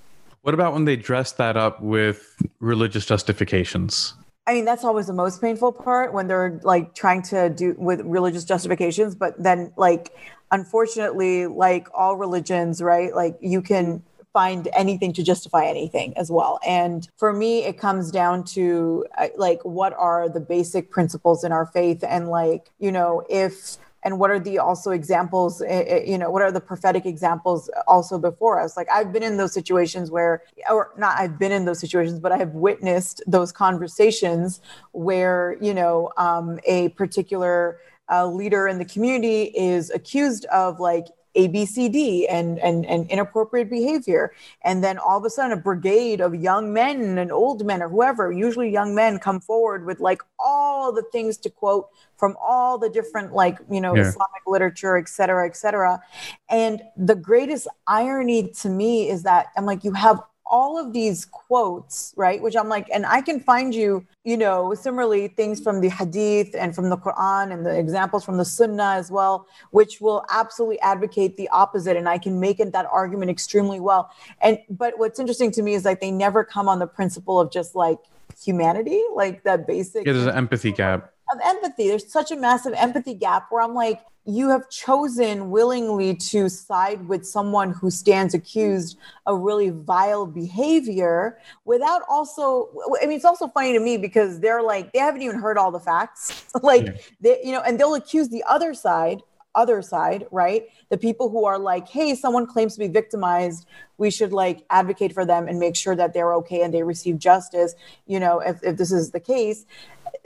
What 0.42 0.54
about 0.54 0.72
when 0.72 0.84
they 0.84 0.96
dress 0.96 1.32
that 1.32 1.56
up 1.56 1.82
with 1.82 2.40
religious 2.60 3.04
justifications? 3.04 4.14
I 4.46 4.54
mean, 4.54 4.64
that's 4.64 4.84
always 4.84 5.06
the 5.06 5.12
most 5.12 5.40
painful 5.40 5.72
part 5.72 6.12
when 6.12 6.26
they're 6.26 6.60
like 6.64 6.94
trying 6.94 7.22
to 7.22 7.50
do 7.50 7.74
with 7.78 8.00
religious 8.00 8.44
justifications. 8.44 9.14
But 9.14 9.40
then, 9.40 9.72
like, 9.76 10.12
unfortunately, 10.50 11.46
like 11.46 11.88
all 11.94 12.16
religions, 12.16 12.82
right? 12.82 13.14
Like, 13.14 13.36
you 13.40 13.62
can 13.62 14.02
find 14.32 14.68
anything 14.72 15.12
to 15.12 15.22
justify 15.22 15.66
anything 15.66 16.16
as 16.16 16.30
well. 16.30 16.58
And 16.66 17.08
for 17.16 17.32
me, 17.32 17.64
it 17.64 17.78
comes 17.78 18.10
down 18.10 18.44
to 18.44 19.04
uh, 19.18 19.28
like, 19.36 19.60
what 19.64 19.92
are 19.92 20.28
the 20.28 20.40
basic 20.40 20.90
principles 20.90 21.44
in 21.44 21.52
our 21.52 21.66
faith? 21.66 22.02
And, 22.02 22.28
like, 22.28 22.70
you 22.78 22.90
know, 22.90 23.24
if 23.28 23.76
and 24.02 24.18
what 24.18 24.30
are 24.30 24.38
the 24.38 24.58
also 24.58 24.90
examples 24.90 25.62
eh, 25.62 25.84
eh, 25.86 26.04
you 26.06 26.18
know 26.18 26.30
what 26.30 26.42
are 26.42 26.52
the 26.52 26.60
prophetic 26.60 27.06
examples 27.06 27.70
also 27.86 28.18
before 28.18 28.60
us? 28.60 28.76
Like 28.76 28.88
i've 28.92 29.12
been 29.12 29.22
in 29.22 29.36
those 29.36 29.52
situations 29.52 30.10
where 30.10 30.42
or 30.70 30.92
not 30.96 31.18
i've 31.18 31.38
been 31.38 31.52
in 31.52 31.64
those 31.64 31.80
situations 31.80 32.18
but 32.18 32.32
i 32.32 32.36
have 32.38 32.54
witnessed 32.54 33.22
those 33.26 33.52
conversations 33.52 34.60
where 34.92 35.56
you 35.60 35.74
know 35.74 36.10
um, 36.16 36.58
a 36.66 36.88
particular 36.90 37.78
uh, 38.10 38.26
leader 38.26 38.66
in 38.66 38.78
the 38.78 38.84
community 38.84 39.44
is 39.56 39.90
accused 39.90 40.44
of 40.46 40.80
like 40.80 41.06
ABCD 41.36 42.26
and, 42.28 42.58
and, 42.58 42.84
and 42.86 43.08
inappropriate 43.10 43.70
behavior. 43.70 44.32
And 44.62 44.82
then 44.82 44.98
all 44.98 45.18
of 45.18 45.24
a 45.24 45.30
sudden, 45.30 45.52
a 45.52 45.60
brigade 45.60 46.20
of 46.20 46.34
young 46.34 46.72
men 46.72 47.18
and 47.18 47.30
old 47.30 47.64
men 47.64 47.82
or 47.82 47.88
whoever, 47.88 48.32
usually 48.32 48.70
young 48.70 48.94
men, 48.94 49.18
come 49.18 49.40
forward 49.40 49.86
with 49.86 50.00
like 50.00 50.22
all 50.38 50.92
the 50.92 51.02
things 51.12 51.36
to 51.38 51.50
quote 51.50 51.88
from 52.16 52.36
all 52.42 52.78
the 52.78 52.90
different, 52.90 53.32
like, 53.32 53.58
you 53.70 53.80
know, 53.80 53.94
yeah. 53.94 54.02
Islamic 54.02 54.42
literature, 54.46 54.96
et 54.96 55.08
cetera, 55.08 55.46
et 55.46 55.56
cetera. 55.56 56.00
And 56.48 56.82
the 56.96 57.14
greatest 57.14 57.68
irony 57.86 58.48
to 58.60 58.68
me 58.68 59.08
is 59.08 59.22
that 59.22 59.46
I'm 59.56 59.66
like, 59.66 59.84
you 59.84 59.92
have 59.92 60.20
all 60.50 60.76
of 60.76 60.92
these 60.92 61.24
quotes, 61.24 62.12
right? 62.16 62.42
Which 62.42 62.56
I'm 62.56 62.68
like, 62.68 62.88
and 62.92 63.06
I 63.06 63.22
can 63.22 63.40
find 63.40 63.74
you, 63.74 64.04
you 64.24 64.36
know, 64.36 64.74
similarly 64.74 65.28
things 65.28 65.60
from 65.60 65.80
the 65.80 65.88
hadith 65.88 66.54
and 66.54 66.74
from 66.74 66.90
the 66.90 66.96
Quran 66.96 67.52
and 67.52 67.64
the 67.64 67.78
examples 67.78 68.24
from 68.24 68.36
the 68.36 68.44
Sunnah 68.44 68.94
as 68.96 69.10
well, 69.10 69.46
which 69.70 70.00
will 70.00 70.24
absolutely 70.28 70.80
advocate 70.80 71.36
the 71.36 71.48
opposite. 71.50 71.96
And 71.96 72.08
I 72.08 72.18
can 72.18 72.40
make 72.40 72.58
that 72.58 72.86
argument 72.90 73.30
extremely 73.30 73.80
well. 73.80 74.10
And 74.42 74.58
but 74.68 74.98
what's 74.98 75.18
interesting 75.18 75.52
to 75.52 75.62
me 75.62 75.74
is 75.74 75.84
like 75.84 76.00
they 76.00 76.10
never 76.10 76.44
come 76.44 76.68
on 76.68 76.80
the 76.80 76.86
principle 76.86 77.40
of 77.40 77.50
just 77.50 77.74
like 77.74 77.98
humanity, 78.42 79.00
like 79.14 79.44
that 79.44 79.66
basic. 79.66 80.04
Yeah, 80.04 80.12
there's 80.12 80.26
an 80.26 80.34
empathy 80.34 80.72
gap 80.72 81.09
of 81.32 81.40
empathy. 81.44 81.88
There's 81.88 82.10
such 82.10 82.30
a 82.30 82.36
massive 82.36 82.72
empathy 82.74 83.14
gap 83.14 83.46
where 83.50 83.62
I'm 83.62 83.74
like, 83.74 84.00
you 84.26 84.50
have 84.50 84.68
chosen 84.68 85.50
willingly 85.50 86.14
to 86.14 86.48
side 86.48 87.08
with 87.08 87.26
someone 87.26 87.70
who 87.72 87.90
stands 87.90 88.34
accused 88.34 88.98
of 89.26 89.40
really 89.40 89.70
vile 89.70 90.26
behavior 90.26 91.38
without 91.64 92.02
also 92.08 92.68
i 93.02 93.06
mean 93.06 93.16
it's 93.16 93.24
also 93.24 93.48
funny 93.48 93.72
to 93.72 93.80
me 93.80 93.96
because 93.96 94.40
they're 94.40 94.62
like 94.62 94.92
they 94.92 94.98
haven't 94.98 95.22
even 95.22 95.38
heard 95.38 95.56
all 95.56 95.70
the 95.70 95.80
facts 95.80 96.44
like 96.62 96.86
yeah. 96.86 96.92
they 97.20 97.40
you 97.42 97.52
know 97.52 97.62
and 97.62 97.80
they'll 97.80 97.94
accuse 97.94 98.28
the 98.28 98.44
other 98.46 98.74
side 98.74 99.22
other 99.54 99.82
side 99.82 100.26
right 100.30 100.66
the 100.90 100.98
people 100.98 101.28
who 101.28 101.44
are 101.44 101.58
like 101.58 101.88
hey 101.88 102.14
someone 102.14 102.46
claims 102.46 102.74
to 102.74 102.78
be 102.78 102.88
victimized 102.88 103.66
we 103.98 104.10
should 104.10 104.32
like 104.32 104.64
advocate 104.70 105.12
for 105.12 105.24
them 105.24 105.48
and 105.48 105.58
make 105.58 105.74
sure 105.74 105.96
that 105.96 106.14
they're 106.14 106.34
okay 106.34 106.62
and 106.62 106.72
they 106.72 106.82
receive 106.84 107.18
justice 107.18 107.74
you 108.06 108.20
know 108.20 108.38
if, 108.38 108.62
if 108.62 108.76
this 108.76 108.92
is 108.92 109.10
the 109.10 109.18
case 109.18 109.66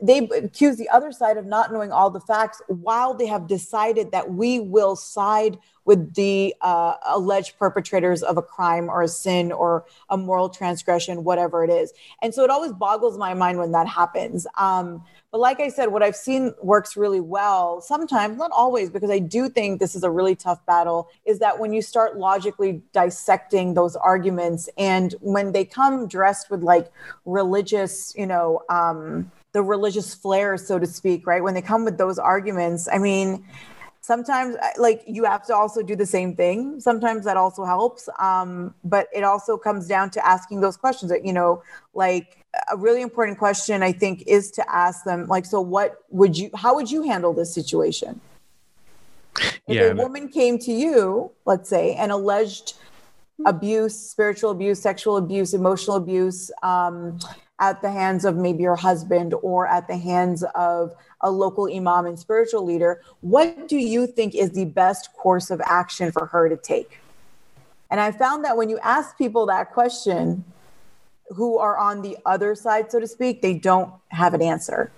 they 0.03 0.19
accuse 0.19 0.77
the 0.77 0.89
other 0.89 1.13
side 1.13 1.37
of 1.37 1.47
not 1.47 1.73
knowing 1.73 1.93
all 1.93 2.11
the 2.11 2.21
facts 2.21 2.61
while 2.69 3.15
they 3.15 3.27
have 3.27 3.47
decided 3.47 4.11
that 4.13 4.33
we 4.33 4.61
will 4.61 4.97
side 4.97 5.59
with 5.85 6.15
the 6.15 6.55
uh, 6.63 6.95
alleged 7.07 7.59
perpetrators 7.59 8.23
of 8.23 8.37
a 8.37 8.43
crime 8.43 8.89
or 8.89 9.03
a 9.03 9.09
sin 9.09 9.53
or 9.53 9.85
a 10.09 10.17
moral 10.17 10.49
transgression, 10.49 11.25
whatever 11.25 11.63
it 11.63 11.71
is. 11.71 11.93
And 12.23 12.35
so 12.35 12.43
it 12.43 12.51
always 12.51 12.73
boggles 12.73 13.19
my 13.19 13.35
mind 13.35 13.59
when 13.59 13.73
that 13.73 13.87
happens. 13.87 14.47
Um, 14.57 15.05
but 15.31 15.41
like 15.41 15.61
I 15.61 15.69
said, 15.69 15.89
what 15.89 16.03
I've 16.03 16.17
seen 16.17 16.55
works 16.63 16.97
really 16.97 17.21
well, 17.21 17.81
sometimes, 17.81 18.39
not 18.39 18.51
always, 18.53 18.89
because 18.89 19.11
I 19.11 19.19
do 19.19 19.49
think 19.49 19.81
this 19.81 19.95
is 19.95 20.05
a 20.05 20.11
really 20.11 20.37
tough 20.37 20.65
battle, 20.65 21.09
is 21.27 21.39
that 21.41 21.59
when 21.59 21.73
you 21.73 21.83
start 21.83 22.17
logically 22.17 22.81
dissecting 22.93 23.75
those 23.75 23.97
arguments 23.97 24.69
and 24.79 25.15
when 25.21 25.53
they 25.53 25.65
come 25.65 26.07
dressed 26.07 26.51
with 26.51 26.63
like 26.63 26.91
religious, 27.27 28.15
you 28.17 28.27
know, 28.27 28.63
um, 28.69 29.31
the 29.55 29.63
religious 29.63 30.15
flair, 30.15 30.59
so 30.59 30.79
to 30.79 30.87
speak, 30.87 31.27
right? 31.27 31.43
When 31.43 31.55
they 31.55 31.63
come 31.63 31.85
with 31.85 31.97
those 31.97 32.19
arguments, 32.19 32.89
I 32.93 32.99
mean, 32.99 33.45
sometimes 34.01 34.57
like 34.77 35.03
you 35.07 35.25
have 35.25 35.47
to 35.47 35.55
also 35.55 35.81
do 35.81 35.97
the 35.97 36.05
same 36.05 36.35
thing. 36.35 36.81
Sometimes 36.81 37.25
that 37.25 37.37
also 37.37 37.65
helps. 37.65 38.09
Um, 38.19 38.75
but 38.83 39.07
it 39.15 39.23
also 39.23 39.57
comes 39.57 39.87
down 39.87 40.11
to 40.11 40.27
asking 40.27 40.61
those 40.61 40.77
questions 40.77 41.11
that, 41.11 41.25
you 41.25 41.33
know, 41.33 41.63
like 41.95 42.45
a 42.71 42.77
really 42.77 43.01
important 43.01 43.39
question 43.39 43.83
I 43.83 43.93
think 43.93 44.25
is 44.27 44.51
to 44.53 44.71
ask 44.71 45.05
them, 45.05 45.29
like, 45.29 45.47
so 45.47 45.61
what 45.61 46.03
would 46.11 46.37
you, 46.37 46.51
how 46.55 46.75
would 46.75 46.91
you 46.91 47.03
handle 47.03 47.33
this 47.33 47.55
situation? 47.55 48.21
If 49.37 49.77
yeah, 49.77 49.83
a 49.85 49.95
woman 49.95 50.29
came 50.29 50.59
to 50.59 50.73
you, 50.73 51.31
let's 51.45 51.69
say, 51.69 51.95
and 51.95 52.11
alleged 52.11 52.75
abuse, 53.47 53.99
spiritual 53.99 54.51
abuse, 54.51 54.81
sexual 54.81 55.17
abuse, 55.17 55.55
emotional 55.55 55.97
abuse, 55.97 56.51
um, 56.63 57.19
at 57.61 57.81
the 57.83 57.91
hands 57.91 58.25
of 58.25 58.37
maybe 58.37 58.63
your 58.63 58.77
husband 58.77 59.35
or 59.43 59.67
at 59.67 59.87
the 59.87 59.97
hands 59.97 60.45
of 60.55 60.95
a 61.21 61.31
local 61.31 61.73
imam 61.73 62.07
and 62.07 62.19
spiritual 62.19 62.65
leader, 62.65 63.01
what 63.21 63.69
do 63.69 63.77
you 63.77 64.07
think 64.07 64.35
is 64.35 64.51
the 64.51 64.65
best 64.65 65.13
course 65.15 65.51
of 65.51 65.61
action 65.65 66.11
for 66.11 66.27
her 66.27 66.49
to 66.49 66.57
take? 66.57 66.99
And 67.91 68.01
I 68.01 68.11
found 68.11 68.45
that 68.45 68.57
when 68.57 68.69
you 68.69 68.79
ask 68.81 69.17
people 69.17 69.47
that 69.47 69.73
question, 69.73 70.45
who 71.31 71.59
are 71.59 71.77
on 71.79 72.03
the 72.03 72.17
other 72.27 72.55
side, 72.55 72.91
so 72.91 73.01
to 73.01 73.07
speak, 73.07 73.43
they 73.43 73.55
don't 73.55 73.93
have 74.09 74.35
an 74.35 74.43
answer. 74.43 74.91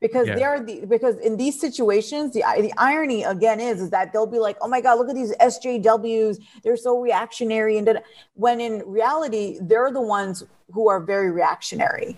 Because 0.00 0.28
yeah. 0.28 0.34
they're 0.34 0.60
the 0.60 0.86
because 0.86 1.16
in 1.18 1.36
these 1.36 1.60
situations 1.60 2.32
the 2.32 2.42
the 2.58 2.72
irony 2.78 3.22
again 3.24 3.60
is 3.60 3.80
is 3.80 3.90
that 3.90 4.12
they'll 4.12 4.26
be 4.26 4.38
like 4.38 4.56
oh 4.60 4.68
my 4.68 4.80
god 4.80 4.98
look 4.98 5.08
at 5.08 5.14
these 5.14 5.34
SJWs 5.36 6.38
they're 6.62 6.76
so 6.76 6.98
reactionary. 6.98 7.78
And 7.78 8.00
when 8.34 8.60
in 8.60 8.82
reality 8.86 9.58
they're 9.60 9.92
the 9.92 10.00
ones 10.00 10.42
who 10.72 10.88
are 10.88 11.00
very 11.00 11.30
reactionary 11.30 12.16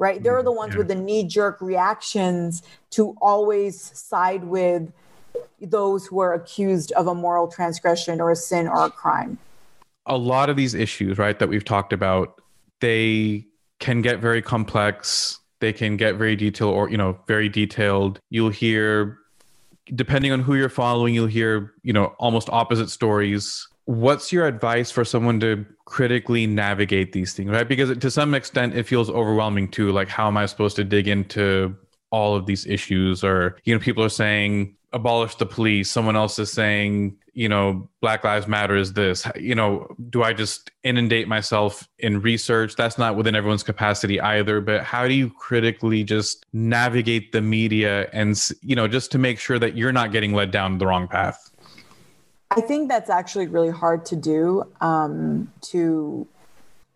right? 0.00 0.22
They're 0.22 0.36
mm-hmm. 0.36 0.44
the 0.46 0.52
ones 0.52 0.72
yeah. 0.72 0.78
with 0.78 0.88
the 0.88 0.94
knee 0.94 1.24
jerk 1.24 1.60
reactions 1.60 2.62
to 2.92 3.14
always 3.20 3.78
side 3.78 4.42
with 4.42 4.90
those 5.60 6.06
who 6.06 6.20
are 6.20 6.32
accused 6.32 6.90
of 6.92 7.06
a 7.06 7.14
moral 7.14 7.46
transgression 7.46 8.20
or 8.20 8.30
a 8.30 8.36
sin 8.36 8.66
or 8.66 8.86
a 8.86 8.90
crime. 8.90 9.38
A 10.06 10.16
lot 10.16 10.48
of 10.48 10.56
these 10.56 10.74
issues 10.74 11.18
right 11.18 11.38
that 11.38 11.48
we've 11.48 11.64
talked 11.64 11.92
about 11.92 12.40
they 12.80 13.46
can 13.78 14.00
get 14.00 14.20
very 14.20 14.40
complex 14.40 15.39
they 15.60 15.72
can 15.72 15.96
get 15.96 16.16
very 16.16 16.36
detailed 16.36 16.74
or 16.74 16.90
you 16.90 16.96
know 16.96 17.18
very 17.26 17.48
detailed. 17.48 18.18
You'll 18.30 18.50
hear 18.50 19.18
depending 19.94 20.30
on 20.30 20.40
who 20.40 20.54
you're 20.54 20.68
following 20.68 21.14
you'll 21.14 21.26
hear 21.26 21.72
you 21.82 21.92
know 21.92 22.06
almost 22.18 22.48
opposite 22.50 22.90
stories. 22.90 23.66
What's 23.86 24.32
your 24.32 24.46
advice 24.46 24.90
for 24.90 25.04
someone 25.04 25.40
to 25.40 25.66
critically 25.84 26.46
navigate 26.46 27.12
these 27.12 27.32
things 27.32 27.50
right? 27.50 27.68
Because 27.68 27.96
to 27.96 28.10
some 28.10 28.34
extent 28.34 28.74
it 28.76 28.84
feels 28.84 29.10
overwhelming 29.10 29.68
too 29.68 29.90
like 29.92 30.08
how 30.08 30.28
am 30.28 30.36
i 30.36 30.46
supposed 30.46 30.76
to 30.76 30.84
dig 30.84 31.08
into 31.08 31.76
all 32.10 32.34
of 32.36 32.46
these 32.46 32.66
issues 32.66 33.22
or 33.24 33.56
you 33.64 33.74
know 33.74 33.80
people 33.80 34.02
are 34.04 34.08
saying 34.08 34.76
abolish 34.92 35.36
the 35.36 35.46
police. 35.46 35.90
Someone 35.90 36.16
else 36.16 36.38
is 36.38 36.52
saying 36.52 37.16
you 37.32 37.48
know 37.48 37.88
black 38.00 38.24
lives 38.24 38.48
matter 38.48 38.76
is 38.76 38.92
this. 38.92 39.26
You 39.36 39.54
know 39.54 39.94
do 40.10 40.22
i 40.22 40.32
just 40.32 40.70
inundate 40.82 41.28
myself 41.28 41.88
in 41.98 42.20
research? 42.20 42.76
That's 42.76 42.98
not 42.98 43.16
within 43.16 43.34
everyone's 43.34 43.62
capacity 43.62 44.20
either 44.20 44.60
but 44.60 44.82
how 44.82 45.06
do 45.06 45.14
you 45.14 45.30
critically 45.30 46.04
just 46.04 46.44
navigate 46.52 47.32
the 47.32 47.40
media 47.40 48.08
and 48.12 48.40
you 48.62 48.74
know 48.74 48.88
just 48.88 49.12
to 49.12 49.18
make 49.18 49.38
sure 49.38 49.58
that 49.58 49.76
you're 49.76 49.92
not 49.92 50.12
getting 50.12 50.34
led 50.34 50.50
down 50.50 50.78
the 50.78 50.86
wrong 50.86 51.06
path? 51.06 51.50
I 52.50 52.60
think 52.60 52.88
that's 52.88 53.10
actually 53.10 53.46
really 53.46 53.70
hard 53.70 54.04
to 54.06 54.16
do 54.16 54.64
um, 54.80 55.52
to 55.62 56.26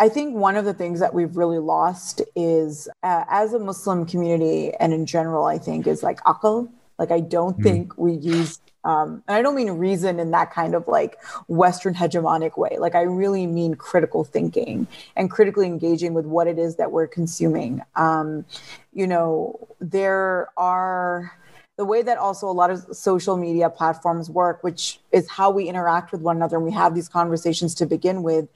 I 0.01 0.09
think 0.09 0.35
one 0.35 0.57
of 0.57 0.65
the 0.65 0.75
things 0.75 1.01
that 1.01 1.15
we've 1.15 1.37
really 1.37 1.59
lost 1.59 2.21
is, 2.35 2.89
uh, 3.03 3.25
as 3.29 3.53
a 3.53 3.59
Muslim 3.59 4.07
community 4.07 4.73
and 4.75 4.93
in 4.93 5.07
general, 5.07 5.47
I 5.47 5.59
think 5.59 5.87
is 5.87 6.03
like 6.03 6.21
akal, 6.21 6.69
like 6.99 7.11
I 7.11 7.21
don't 7.21 7.59
mm. 7.59 7.63
think 7.63 7.97
we 7.97 8.13
use 8.13 8.61
um, 8.85 9.23
and 9.27 9.37
I 9.37 9.43
don't 9.43 9.55
mean 9.55 9.71
reason 9.71 10.21
in 10.21 10.31
that 10.33 10.53
kind 10.53 10.75
of 10.75 10.87
like 10.87 11.17
Western 11.49 11.95
hegemonic 11.95 12.59
way. 12.59 12.77
Like 12.79 12.95
I 12.95 13.03
really 13.03 13.47
mean 13.47 13.75
critical 13.75 14.25
thinking 14.25 14.87
and 15.17 15.31
critically 15.31 15.67
engaging 15.67 16.13
with 16.13 16.27
what 16.27 16.47
it 16.47 16.59
is 16.59 16.77
that 16.77 16.93
we're 16.93 17.07
consuming. 17.07 17.81
Um, 17.97 18.45
you 18.93 19.07
know, 19.07 19.69
there 19.81 20.49
are 20.57 21.33
the 21.77 21.85
way 21.85 22.03
that 22.03 22.19
also 22.19 22.49
a 22.49 22.53
lot 22.53 22.71
of 22.71 22.85
social 22.95 23.37
media 23.37 23.69
platforms 23.69 24.31
work, 24.31 24.63
which 24.63 25.01
is 25.11 25.29
how 25.29 25.51
we 25.51 25.65
interact 25.65 26.13
with 26.13 26.21
one 26.21 26.37
another 26.37 26.57
and 26.57 26.65
we 26.65 26.73
have 26.73 26.95
these 26.95 27.09
conversations 27.09 27.75
to 27.77 27.87
begin 27.87 28.23
with, 28.23 28.49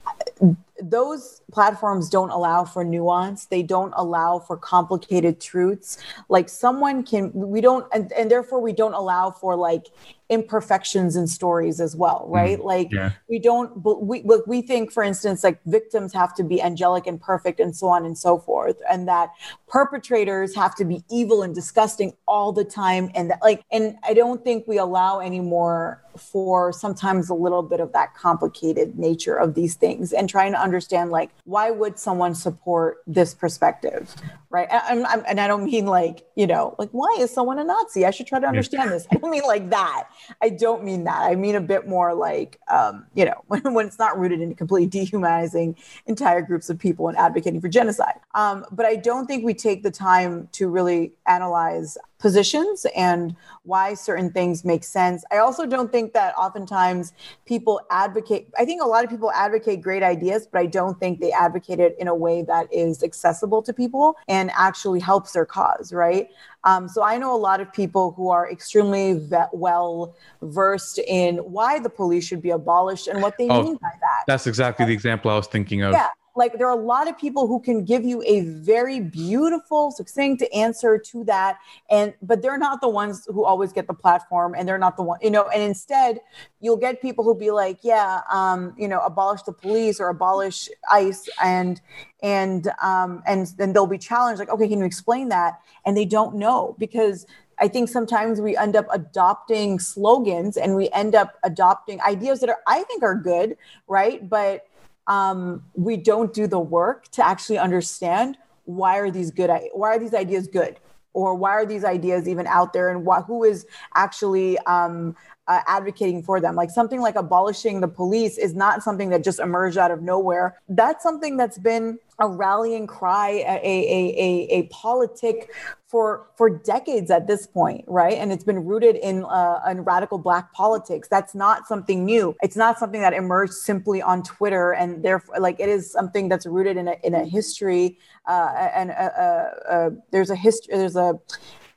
those 0.81 1.41
platforms 1.51 2.09
don't 2.09 2.29
allow 2.29 2.63
for 2.63 2.83
nuance. 2.83 3.45
They 3.45 3.63
don't 3.63 3.93
allow 3.95 4.39
for 4.39 4.57
complicated 4.57 5.41
truths. 5.41 5.97
Like 6.29 6.49
someone 6.49 7.03
can 7.03 7.31
we 7.33 7.61
don't 7.61 7.87
and, 7.93 8.11
and 8.13 8.29
therefore 8.29 8.61
we 8.61 8.73
don't 8.73 8.93
allow 8.93 9.31
for 9.31 9.55
like 9.55 9.87
imperfections 10.29 11.15
in 11.15 11.25
stories 11.27 11.79
as 11.79 11.95
well 11.95 12.21
mm-hmm. 12.23 12.33
right? 12.33 12.59
Mm, 12.59 12.63
like 12.63 12.91
yeah. 12.91 13.11
we 13.27 13.39
don't 13.39 13.71
we 13.83 14.23
we 14.45 14.61
think 14.61 14.91
for 14.91 15.03
instance 15.03 15.43
like 15.43 15.59
victims 15.65 16.13
have 16.13 16.35
to 16.35 16.43
be 16.43 16.61
angelic 16.61 17.07
and 17.07 17.19
perfect 17.19 17.59
and 17.59 17.75
so 17.75 17.87
on 17.87 18.05
and 18.05 18.17
so 18.17 18.37
forth 18.37 18.77
and 18.89 19.07
that 19.07 19.31
perpetrators 19.67 20.55
have 20.55 20.75
to 20.75 20.85
be 20.85 21.03
evil 21.09 21.41
and 21.41 21.55
disgusting 21.55 22.13
all 22.27 22.51
the 22.51 22.63
time 22.63 23.09
and 23.15 23.29
that 23.31 23.39
like 23.41 23.63
and 23.71 23.95
i 24.03 24.13
don't 24.13 24.43
think 24.43 24.67
we 24.67 24.77
allow 24.77 25.19
anymore 25.19 26.03
for 26.17 26.73
sometimes 26.73 27.29
a 27.29 27.33
little 27.33 27.63
bit 27.63 27.79
of 27.79 27.93
that 27.93 28.13
complicated 28.15 28.97
nature 28.97 29.35
of 29.35 29.55
these 29.55 29.75
things 29.75 30.11
and 30.11 30.29
trying 30.29 30.51
to 30.51 30.59
understand 30.59 31.11
like 31.11 31.29
why 31.45 31.71
would 31.71 31.97
someone 31.97 32.35
support 32.35 32.97
this 33.07 33.33
perspective 33.33 34.13
right? 34.49 34.67
And, 34.71 35.05
I'm, 35.05 35.23
and 35.27 35.39
i 35.39 35.47
don't 35.47 35.63
mean 35.63 35.85
like 35.85 36.25
you 36.35 36.47
know 36.47 36.75
like 36.77 36.89
why 36.91 37.15
is 37.19 37.31
someone 37.31 37.59
a 37.59 37.63
nazi? 37.63 38.05
I 38.05 38.11
should 38.11 38.27
try 38.27 38.39
to 38.39 38.47
understand 38.47 38.91
this. 38.91 39.07
I 39.11 39.15
don't 39.15 39.31
mean 39.31 39.43
like 39.43 39.69
that 39.69 40.09
i 40.41 40.49
don't 40.49 40.83
mean 40.83 41.03
that 41.03 41.21
i 41.21 41.35
mean 41.35 41.55
a 41.55 41.61
bit 41.61 41.87
more 41.87 42.13
like 42.13 42.59
um, 42.69 43.05
you 43.13 43.25
know 43.25 43.41
when, 43.47 43.73
when 43.73 43.85
it's 43.87 43.99
not 43.99 44.17
rooted 44.19 44.41
in 44.41 44.53
completely 44.55 44.87
dehumanizing 44.87 45.75
entire 46.05 46.41
groups 46.41 46.69
of 46.69 46.77
people 46.77 47.07
and 47.07 47.17
advocating 47.17 47.61
for 47.61 47.69
genocide 47.69 48.19
um, 48.35 48.65
but 48.71 48.85
i 48.85 48.95
don't 48.95 49.27
think 49.27 49.43
we 49.43 49.53
take 49.53 49.83
the 49.83 49.91
time 49.91 50.47
to 50.51 50.67
really 50.67 51.11
analyze 51.27 51.97
positions 52.19 52.85
and 52.95 53.35
why 53.63 53.93
certain 53.93 54.29
things 54.29 54.65
make 54.65 54.83
sense. 54.83 55.23
I 55.31 55.37
also 55.37 55.65
don't 55.65 55.91
think 55.91 56.13
that 56.13 56.35
oftentimes 56.37 57.13
people 57.45 57.81
advocate, 57.89 58.49
I 58.57 58.65
think 58.65 58.83
a 58.83 58.85
lot 58.85 59.05
of 59.05 59.09
people 59.09 59.31
advocate 59.31 59.81
great 59.81 60.03
ideas, 60.03 60.47
but 60.51 60.59
I 60.59 60.65
don't 60.65 60.99
think 60.99 61.21
they 61.21 61.31
advocate 61.31 61.79
it 61.79 61.95
in 61.97 62.07
a 62.07 62.15
way 62.15 62.41
that 62.43 62.71
is 62.73 63.03
accessible 63.03 63.63
to 63.63 63.73
people 63.73 64.15
and 64.27 64.51
actually 64.55 64.99
helps 64.99 65.31
their 65.31 65.45
cause, 65.45 65.93
right? 65.93 66.29
Um, 66.63 66.87
so 66.87 67.03
I 67.03 67.17
know 67.17 67.35
a 67.35 67.37
lot 67.37 67.61
of 67.61 67.71
people 67.71 68.11
who 68.11 68.29
are 68.29 68.51
extremely 68.51 69.27
well 69.53 70.15
versed 70.41 70.99
in 70.99 71.37
why 71.37 71.79
the 71.79 71.89
police 71.89 72.25
should 72.25 72.41
be 72.41 72.49
abolished 72.49 73.07
and 73.07 73.21
what 73.21 73.37
they 73.37 73.47
oh, 73.47 73.63
mean 73.63 73.75
by 73.75 73.91
that. 74.01 74.23
That's 74.27 74.47
exactly 74.47 74.85
the 74.85 74.93
example 74.93 75.31
I 75.31 75.35
was 75.35 75.47
thinking 75.47 75.83
of. 75.83 75.93
Yeah 75.93 76.09
like 76.39 76.57
there 76.57 76.67
are 76.67 76.79
a 76.79 76.81
lot 76.81 77.07
of 77.07 77.17
people 77.17 77.45
who 77.45 77.59
can 77.59 77.83
give 77.83 78.03
you 78.03 78.23
a 78.25 78.39
very 78.41 78.99
beautiful 78.99 79.91
succinct 79.91 80.41
answer 80.55 80.97
to 80.97 81.23
that 81.25 81.59
and 81.91 82.13
but 82.21 82.41
they're 82.41 82.57
not 82.57 82.79
the 82.81 82.87
ones 82.87 83.27
who 83.27 83.43
always 83.43 83.73
get 83.73 83.85
the 83.85 83.93
platform 83.93 84.55
and 84.57 84.67
they're 84.67 84.79
not 84.79 84.95
the 84.95 85.03
one 85.03 85.19
you 85.21 85.29
know 85.29 85.47
and 85.49 85.61
instead 85.61 86.19
you'll 86.61 86.77
get 86.77 87.01
people 87.01 87.23
who 87.23 87.35
be 87.35 87.51
like 87.51 87.77
yeah 87.83 88.21
um 88.31 88.73
you 88.77 88.87
know 88.87 89.01
abolish 89.01 89.43
the 89.43 89.51
police 89.51 89.99
or 89.99 90.07
abolish 90.07 90.69
ice 90.89 91.27
and 91.43 91.81
and 92.23 92.71
um 92.81 93.21
and 93.27 93.47
then 93.57 93.73
they'll 93.73 93.85
be 93.85 93.97
challenged 93.97 94.39
like 94.39 94.49
okay 94.49 94.67
can 94.67 94.79
you 94.79 94.85
explain 94.85 95.29
that 95.29 95.59
and 95.85 95.95
they 95.95 96.05
don't 96.05 96.35
know 96.35 96.75
because 96.79 97.27
I 97.61 97.67
think 97.67 97.89
sometimes 97.89 98.39
we 98.39 98.55
end 98.55 98.77
up 98.77 98.85
adopting 98.89 99.79
slogans 99.79 100.55
and 100.55 100.75
we 100.75 100.89
end 100.91 101.13
up 101.13 101.37
adopting 101.43 101.99
ideas 102.01 102.39
that 102.39 102.49
are 102.49 102.59
I 102.67 102.83
think 102.83 103.03
are 103.03 103.15
good, 103.15 103.57
right? 103.87 104.27
But 104.29 104.68
um, 105.09 105.63
we 105.73 105.97
don't 105.97 106.33
do 106.33 106.47
the 106.47 106.59
work 106.59 107.09
to 107.09 107.25
actually 107.25 107.57
understand 107.57 108.37
why 108.65 108.99
are 108.99 109.09
these 109.11 109.31
good 109.31 109.49
why 109.73 109.95
are 109.95 109.99
these 109.99 110.13
ideas 110.13 110.47
good? 110.47 110.79
Or 111.13 111.33
why 111.33 111.51
are 111.53 111.65
these 111.65 111.83
ideas 111.83 112.29
even 112.29 112.45
out 112.45 112.71
there? 112.71 112.89
And 112.89 113.05
wh- 113.05 113.25
who 113.25 113.43
is 113.43 113.65
actually 113.95 114.59
um, 114.59 115.15
uh, 115.49 115.61
advocating 115.65 116.21
for 116.21 116.39
them. 116.39 116.55
Like 116.55 116.69
something 116.69 117.01
like 117.01 117.15
abolishing 117.15 117.81
the 117.81 117.87
police 117.87 118.37
is 118.37 118.53
not 118.53 118.83
something 118.83 119.09
that 119.09 119.23
just 119.23 119.39
emerged 119.39 119.77
out 119.77 119.89
of 119.89 120.01
nowhere. 120.03 120.55
That's 120.69 121.03
something 121.03 121.37
that's 121.37 121.57
been 121.57 121.97
a 122.19 122.27
rallying 122.27 122.85
cry, 122.85 123.29
a, 123.29 123.59
a, 123.63 124.15
a, 124.17 124.47
a 124.59 124.63
politic 124.67 125.49
for 125.87 126.27
for 126.35 126.51
decades 126.51 127.09
at 127.09 127.25
this 127.25 127.47
point, 127.47 127.83
right? 127.87 128.13
And 128.13 128.31
it's 128.31 128.43
been 128.43 128.63
rooted 128.63 128.95
in 128.97 129.25
uh, 129.25 129.59
in 129.67 129.81
radical 129.81 130.19
Black 130.19 130.53
politics. 130.53 131.07
That's 131.07 131.33
not 131.33 131.67
something 131.67 132.05
new. 132.05 132.35
It's 132.43 132.55
not 132.55 132.77
something 132.77 133.01
that 133.01 133.13
emerged 133.13 133.53
simply 133.53 134.03
on 134.03 134.21
Twitter, 134.21 134.73
and 134.73 135.03
therefore, 135.03 135.39
like 135.39 135.59
it 135.59 135.67
is 135.67 135.91
something 135.91 136.29
that's 136.29 136.45
rooted 136.45 136.77
in 136.77 136.89
a 136.89 136.95
in 137.03 137.15
a 137.15 137.25
history. 137.25 137.97
Uh, 138.27 138.69
and 138.75 138.91
uh, 138.91 138.93
uh, 138.93 139.49
uh 139.67 139.89
there's 140.11 140.29
a 140.29 140.35
history. 140.35 140.77
There's 140.77 140.95
a 140.95 141.19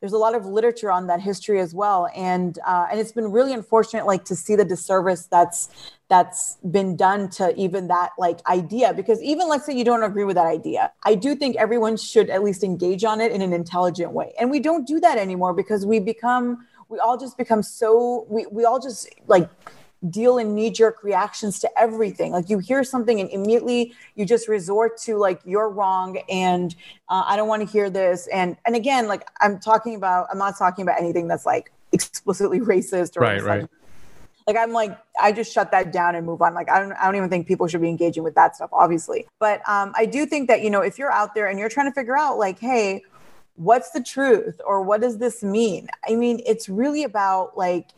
there's 0.02 0.12
a 0.12 0.18
lot 0.18 0.34
of 0.34 0.44
literature 0.44 0.90
on 0.90 1.06
that 1.06 1.20
history 1.20 1.60
as 1.60 1.72
well. 1.72 2.10
And 2.14 2.58
uh, 2.66 2.88
and 2.90 2.98
it's 2.98 3.12
been 3.12 3.30
really 3.30 3.54
unfortunate 3.54 4.04
like 4.04 4.24
to 4.26 4.34
see 4.34 4.56
the 4.56 4.64
disservice 4.64 5.26
that's 5.26 5.70
that's 6.08 6.58
been 6.70 6.96
done 6.96 7.30
to 7.30 7.54
even 7.56 7.86
that 7.86 8.10
like 8.18 8.44
idea. 8.48 8.92
Because 8.92 9.22
even 9.22 9.48
let's 9.48 9.64
say 9.64 9.74
you 9.74 9.84
don't 9.84 10.02
agree 10.02 10.24
with 10.24 10.34
that 10.34 10.46
idea 10.46 10.92
i 11.04 11.14
do 11.14 11.34
think 11.36 11.54
everyone 11.56 11.96
should 11.96 12.28
at 12.30 12.42
least 12.42 12.64
engage 12.64 13.04
on 13.04 13.20
it 13.20 13.30
in 13.30 13.40
an 13.42 13.52
intelligent 13.52 14.10
way. 14.10 14.32
And 14.40 14.50
we 14.50 14.58
don't 14.58 14.86
do 14.86 14.98
that 15.00 15.18
anymore 15.18 15.54
because 15.54 15.86
we 15.86 16.00
become 16.00 16.66
we 16.88 16.98
all 16.98 17.16
just 17.16 17.38
become 17.38 17.62
so 17.62 18.26
we, 18.28 18.44
we 18.50 18.64
all 18.64 18.80
just 18.80 19.08
like 19.28 19.48
deal 20.10 20.38
in 20.38 20.54
knee 20.54 20.70
jerk 20.70 21.02
reactions 21.04 21.58
to 21.60 21.70
everything. 21.78 22.32
Like 22.32 22.50
you 22.50 22.58
hear 22.58 22.82
something 22.84 23.20
and 23.20 23.30
immediately 23.30 23.94
you 24.14 24.24
just 24.24 24.48
resort 24.48 24.98
to 25.02 25.16
like 25.16 25.40
you're 25.44 25.68
wrong 25.68 26.18
and 26.28 26.74
uh, 27.08 27.24
I 27.26 27.36
don't 27.36 27.48
want 27.48 27.66
to 27.66 27.70
hear 27.70 27.90
this. 27.90 28.26
And 28.28 28.56
and 28.66 28.74
again, 28.74 29.08
like 29.08 29.28
I'm 29.40 29.58
talking 29.60 29.94
about, 29.94 30.28
I'm 30.30 30.38
not 30.38 30.58
talking 30.58 30.82
about 30.82 31.00
anything 31.00 31.28
that's 31.28 31.46
like 31.46 31.72
explicitly 31.92 32.60
racist 32.60 33.16
or 33.16 33.20
right, 33.20 33.42
right. 33.42 33.68
Like 34.46 34.56
I'm 34.56 34.72
like 34.72 34.98
I 35.20 35.30
just 35.30 35.52
shut 35.52 35.70
that 35.70 35.92
down 35.92 36.16
and 36.16 36.26
move 36.26 36.42
on. 36.42 36.54
Like 36.54 36.68
I 36.68 36.80
don't 36.80 36.92
I 36.92 37.04
don't 37.04 37.16
even 37.16 37.30
think 37.30 37.46
people 37.46 37.68
should 37.68 37.80
be 37.80 37.88
engaging 37.88 38.24
with 38.24 38.34
that 38.34 38.56
stuff, 38.56 38.70
obviously. 38.72 39.26
But 39.38 39.66
um, 39.68 39.92
I 39.96 40.04
do 40.06 40.26
think 40.26 40.48
that 40.48 40.62
you 40.62 40.70
know 40.70 40.80
if 40.80 40.98
you're 40.98 41.12
out 41.12 41.34
there 41.34 41.46
and 41.46 41.58
you're 41.58 41.68
trying 41.68 41.88
to 41.88 41.94
figure 41.94 42.18
out 42.18 42.38
like, 42.38 42.58
hey, 42.58 43.02
what's 43.54 43.90
the 43.90 44.02
truth 44.02 44.60
or 44.66 44.82
what 44.82 45.00
does 45.00 45.18
this 45.18 45.42
mean? 45.42 45.88
I 46.08 46.16
mean, 46.16 46.40
it's 46.44 46.68
really 46.68 47.04
about 47.04 47.56
like 47.56 47.90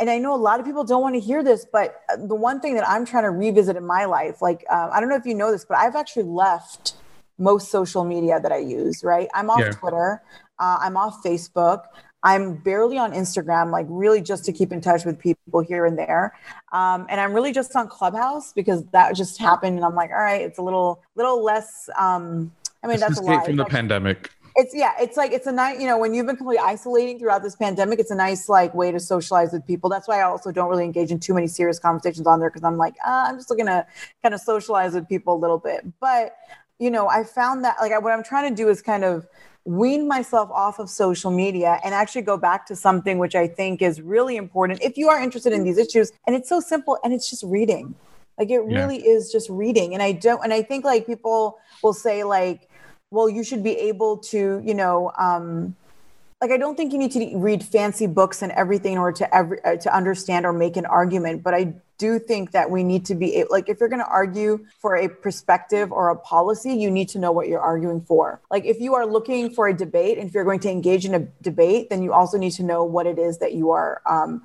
and 0.00 0.08
I 0.10 0.18
know 0.18 0.34
a 0.34 0.36
lot 0.36 0.60
of 0.60 0.66
people 0.66 0.84
don't 0.84 1.02
want 1.02 1.14
to 1.14 1.20
hear 1.20 1.42
this, 1.42 1.66
but 1.70 2.02
the 2.18 2.34
one 2.34 2.60
thing 2.60 2.74
that 2.74 2.88
I'm 2.88 3.04
trying 3.04 3.24
to 3.24 3.30
revisit 3.30 3.76
in 3.76 3.84
my 3.86 4.04
life, 4.04 4.40
like, 4.40 4.64
uh, 4.70 4.90
I 4.92 5.00
don't 5.00 5.08
know 5.08 5.16
if 5.16 5.26
you 5.26 5.34
know 5.34 5.50
this, 5.50 5.64
but 5.64 5.76
I've 5.76 5.96
actually 5.96 6.24
left 6.24 6.94
most 7.38 7.70
social 7.70 8.04
media 8.04 8.40
that 8.40 8.52
I 8.52 8.58
use, 8.58 9.02
right? 9.02 9.28
I'm 9.34 9.50
off 9.50 9.60
Yeah. 9.60 9.70
Twitter, 9.70 10.22
uh, 10.58 10.78
I'm 10.80 10.96
off 10.96 11.22
Facebook. 11.22 11.84
I'm 12.24 12.56
barely 12.56 12.98
on 12.98 13.12
Instagram, 13.12 13.70
like 13.70 13.86
really 13.88 14.20
just 14.20 14.44
to 14.46 14.52
keep 14.52 14.72
in 14.72 14.80
touch 14.80 15.04
with 15.04 15.20
people 15.20 15.60
here 15.60 15.86
and 15.86 15.96
there. 15.96 16.34
Um, 16.72 17.06
and 17.08 17.20
I'm 17.20 17.32
really 17.32 17.52
just 17.52 17.74
on 17.76 17.88
Clubhouse 17.88 18.52
because 18.52 18.84
that 18.86 19.14
just 19.14 19.38
happened. 19.38 19.76
And 19.76 19.84
I'm 19.84 19.94
like, 19.94 20.10
all 20.10 20.18
right, 20.18 20.42
it's 20.42 20.58
a 20.58 20.62
little, 20.62 21.00
little 21.14 21.44
less. 21.44 21.88
Um, 21.96 22.50
I 22.82 22.88
mean, 22.88 22.98
that's 22.98 23.18
a 23.18 23.22
lie. 23.22 23.44
from 23.44 23.56
the 23.56 23.62
Like, 23.62 23.70
pandemic. 23.72 24.32
It's 24.58 24.74
yeah, 24.74 24.92
it's 25.00 25.16
like 25.16 25.32
it's 25.32 25.46
a 25.46 25.52
nice, 25.52 25.80
you 25.80 25.86
know, 25.86 25.96
when 25.96 26.12
you've 26.14 26.26
been 26.26 26.36
completely 26.36 26.64
isolating 26.64 27.18
throughout 27.18 27.42
this 27.44 27.54
pandemic, 27.54 28.00
it's 28.00 28.10
a 28.10 28.16
nice 28.16 28.48
like 28.48 28.74
way 28.74 28.90
to 28.90 28.98
socialize 28.98 29.52
with 29.52 29.64
people. 29.66 29.88
That's 29.88 30.08
why 30.08 30.18
I 30.18 30.22
also 30.24 30.50
don't 30.50 30.68
really 30.68 30.84
engage 30.84 31.12
in 31.12 31.20
too 31.20 31.32
many 31.32 31.46
serious 31.46 31.78
conversations 31.78 32.26
on 32.26 32.40
there 32.40 32.50
because 32.50 32.64
I'm 32.64 32.76
like, 32.76 32.96
uh, 33.06 33.26
I'm 33.28 33.36
just 33.36 33.50
looking 33.50 33.66
to 33.66 33.86
kind 34.22 34.34
of 34.34 34.40
socialize 34.40 34.94
with 34.94 35.08
people 35.08 35.34
a 35.34 35.38
little 35.38 35.58
bit. 35.58 35.86
But 36.00 36.34
you 36.80 36.90
know, 36.90 37.08
I 37.08 37.22
found 37.22 37.64
that 37.64 37.76
like 37.80 37.92
what 38.02 38.12
I'm 38.12 38.24
trying 38.24 38.50
to 38.50 38.56
do 38.62 38.68
is 38.68 38.82
kind 38.82 39.04
of 39.04 39.26
wean 39.64 40.08
myself 40.08 40.50
off 40.50 40.78
of 40.80 40.90
social 40.90 41.30
media 41.30 41.78
and 41.84 41.94
actually 41.94 42.22
go 42.22 42.36
back 42.36 42.66
to 42.66 42.74
something 42.74 43.18
which 43.18 43.36
I 43.36 43.46
think 43.46 43.80
is 43.80 44.00
really 44.00 44.36
important 44.36 44.82
if 44.82 44.96
you 44.96 45.08
are 45.08 45.20
interested 45.22 45.52
in 45.52 45.62
these 45.62 45.78
issues. 45.78 46.10
And 46.26 46.34
it's 46.34 46.48
so 46.48 46.58
simple 46.58 46.98
and 47.04 47.12
it's 47.12 47.30
just 47.30 47.44
reading. 47.44 47.94
Like 48.38 48.50
it 48.50 48.62
Yeah. 48.66 48.78
really 48.78 48.98
is 49.06 49.30
just 49.30 49.48
reading. 49.50 49.94
And 49.94 50.02
I 50.02 50.12
don't, 50.12 50.42
and 50.42 50.52
I 50.52 50.62
think 50.62 50.84
like 50.84 51.06
people 51.06 51.58
will 51.82 51.92
say, 51.92 52.24
like, 52.24 52.68
well, 53.10 53.28
you 53.28 53.42
should 53.42 53.62
be 53.62 53.72
able 53.72 54.18
to, 54.18 54.62
you 54.64 54.74
know, 54.74 55.12
um, 55.18 55.74
like 56.40 56.50
I 56.50 56.56
don't 56.56 56.76
think 56.76 56.92
you 56.92 56.98
need 56.98 57.12
to 57.12 57.36
read 57.36 57.64
fancy 57.64 58.06
books 58.06 58.42
and 58.42 58.52
everything 58.52 58.92
in 58.92 58.98
order 58.98 59.16
to 59.18 59.34
every 59.34 59.62
uh, 59.64 59.76
to 59.76 59.94
understand 59.94 60.46
or 60.46 60.52
make 60.52 60.76
an 60.76 60.86
argument, 60.86 61.42
but 61.42 61.54
I 61.54 61.74
do 61.98 62.18
think 62.18 62.52
that 62.52 62.70
we 62.70 62.84
need 62.84 63.04
to 63.06 63.14
be 63.14 63.44
like 63.50 63.68
if 63.68 63.80
you're 63.80 63.88
going 63.88 64.02
to 64.02 64.08
argue 64.08 64.64
for 64.78 64.96
a 64.96 65.08
perspective 65.08 65.92
or 65.92 66.10
a 66.10 66.16
policy, 66.16 66.72
you 66.72 66.90
need 66.90 67.08
to 67.10 67.18
know 67.18 67.32
what 67.32 67.48
you're 67.48 67.60
arguing 67.60 68.00
for. 68.00 68.40
Like 68.50 68.64
if 68.64 68.80
you 68.80 68.94
are 68.94 69.04
looking 69.04 69.52
for 69.52 69.66
a 69.68 69.76
debate, 69.76 70.16
and 70.16 70.28
if 70.28 70.34
you're 70.34 70.44
going 70.44 70.60
to 70.60 70.70
engage 70.70 71.04
in 71.04 71.14
a 71.14 71.20
debate, 71.42 71.90
then 71.90 72.02
you 72.02 72.12
also 72.12 72.38
need 72.38 72.52
to 72.52 72.62
know 72.62 72.84
what 72.84 73.06
it 73.06 73.18
is 73.18 73.38
that 73.38 73.52
you 73.52 73.70
are 73.72 74.00
um, 74.06 74.42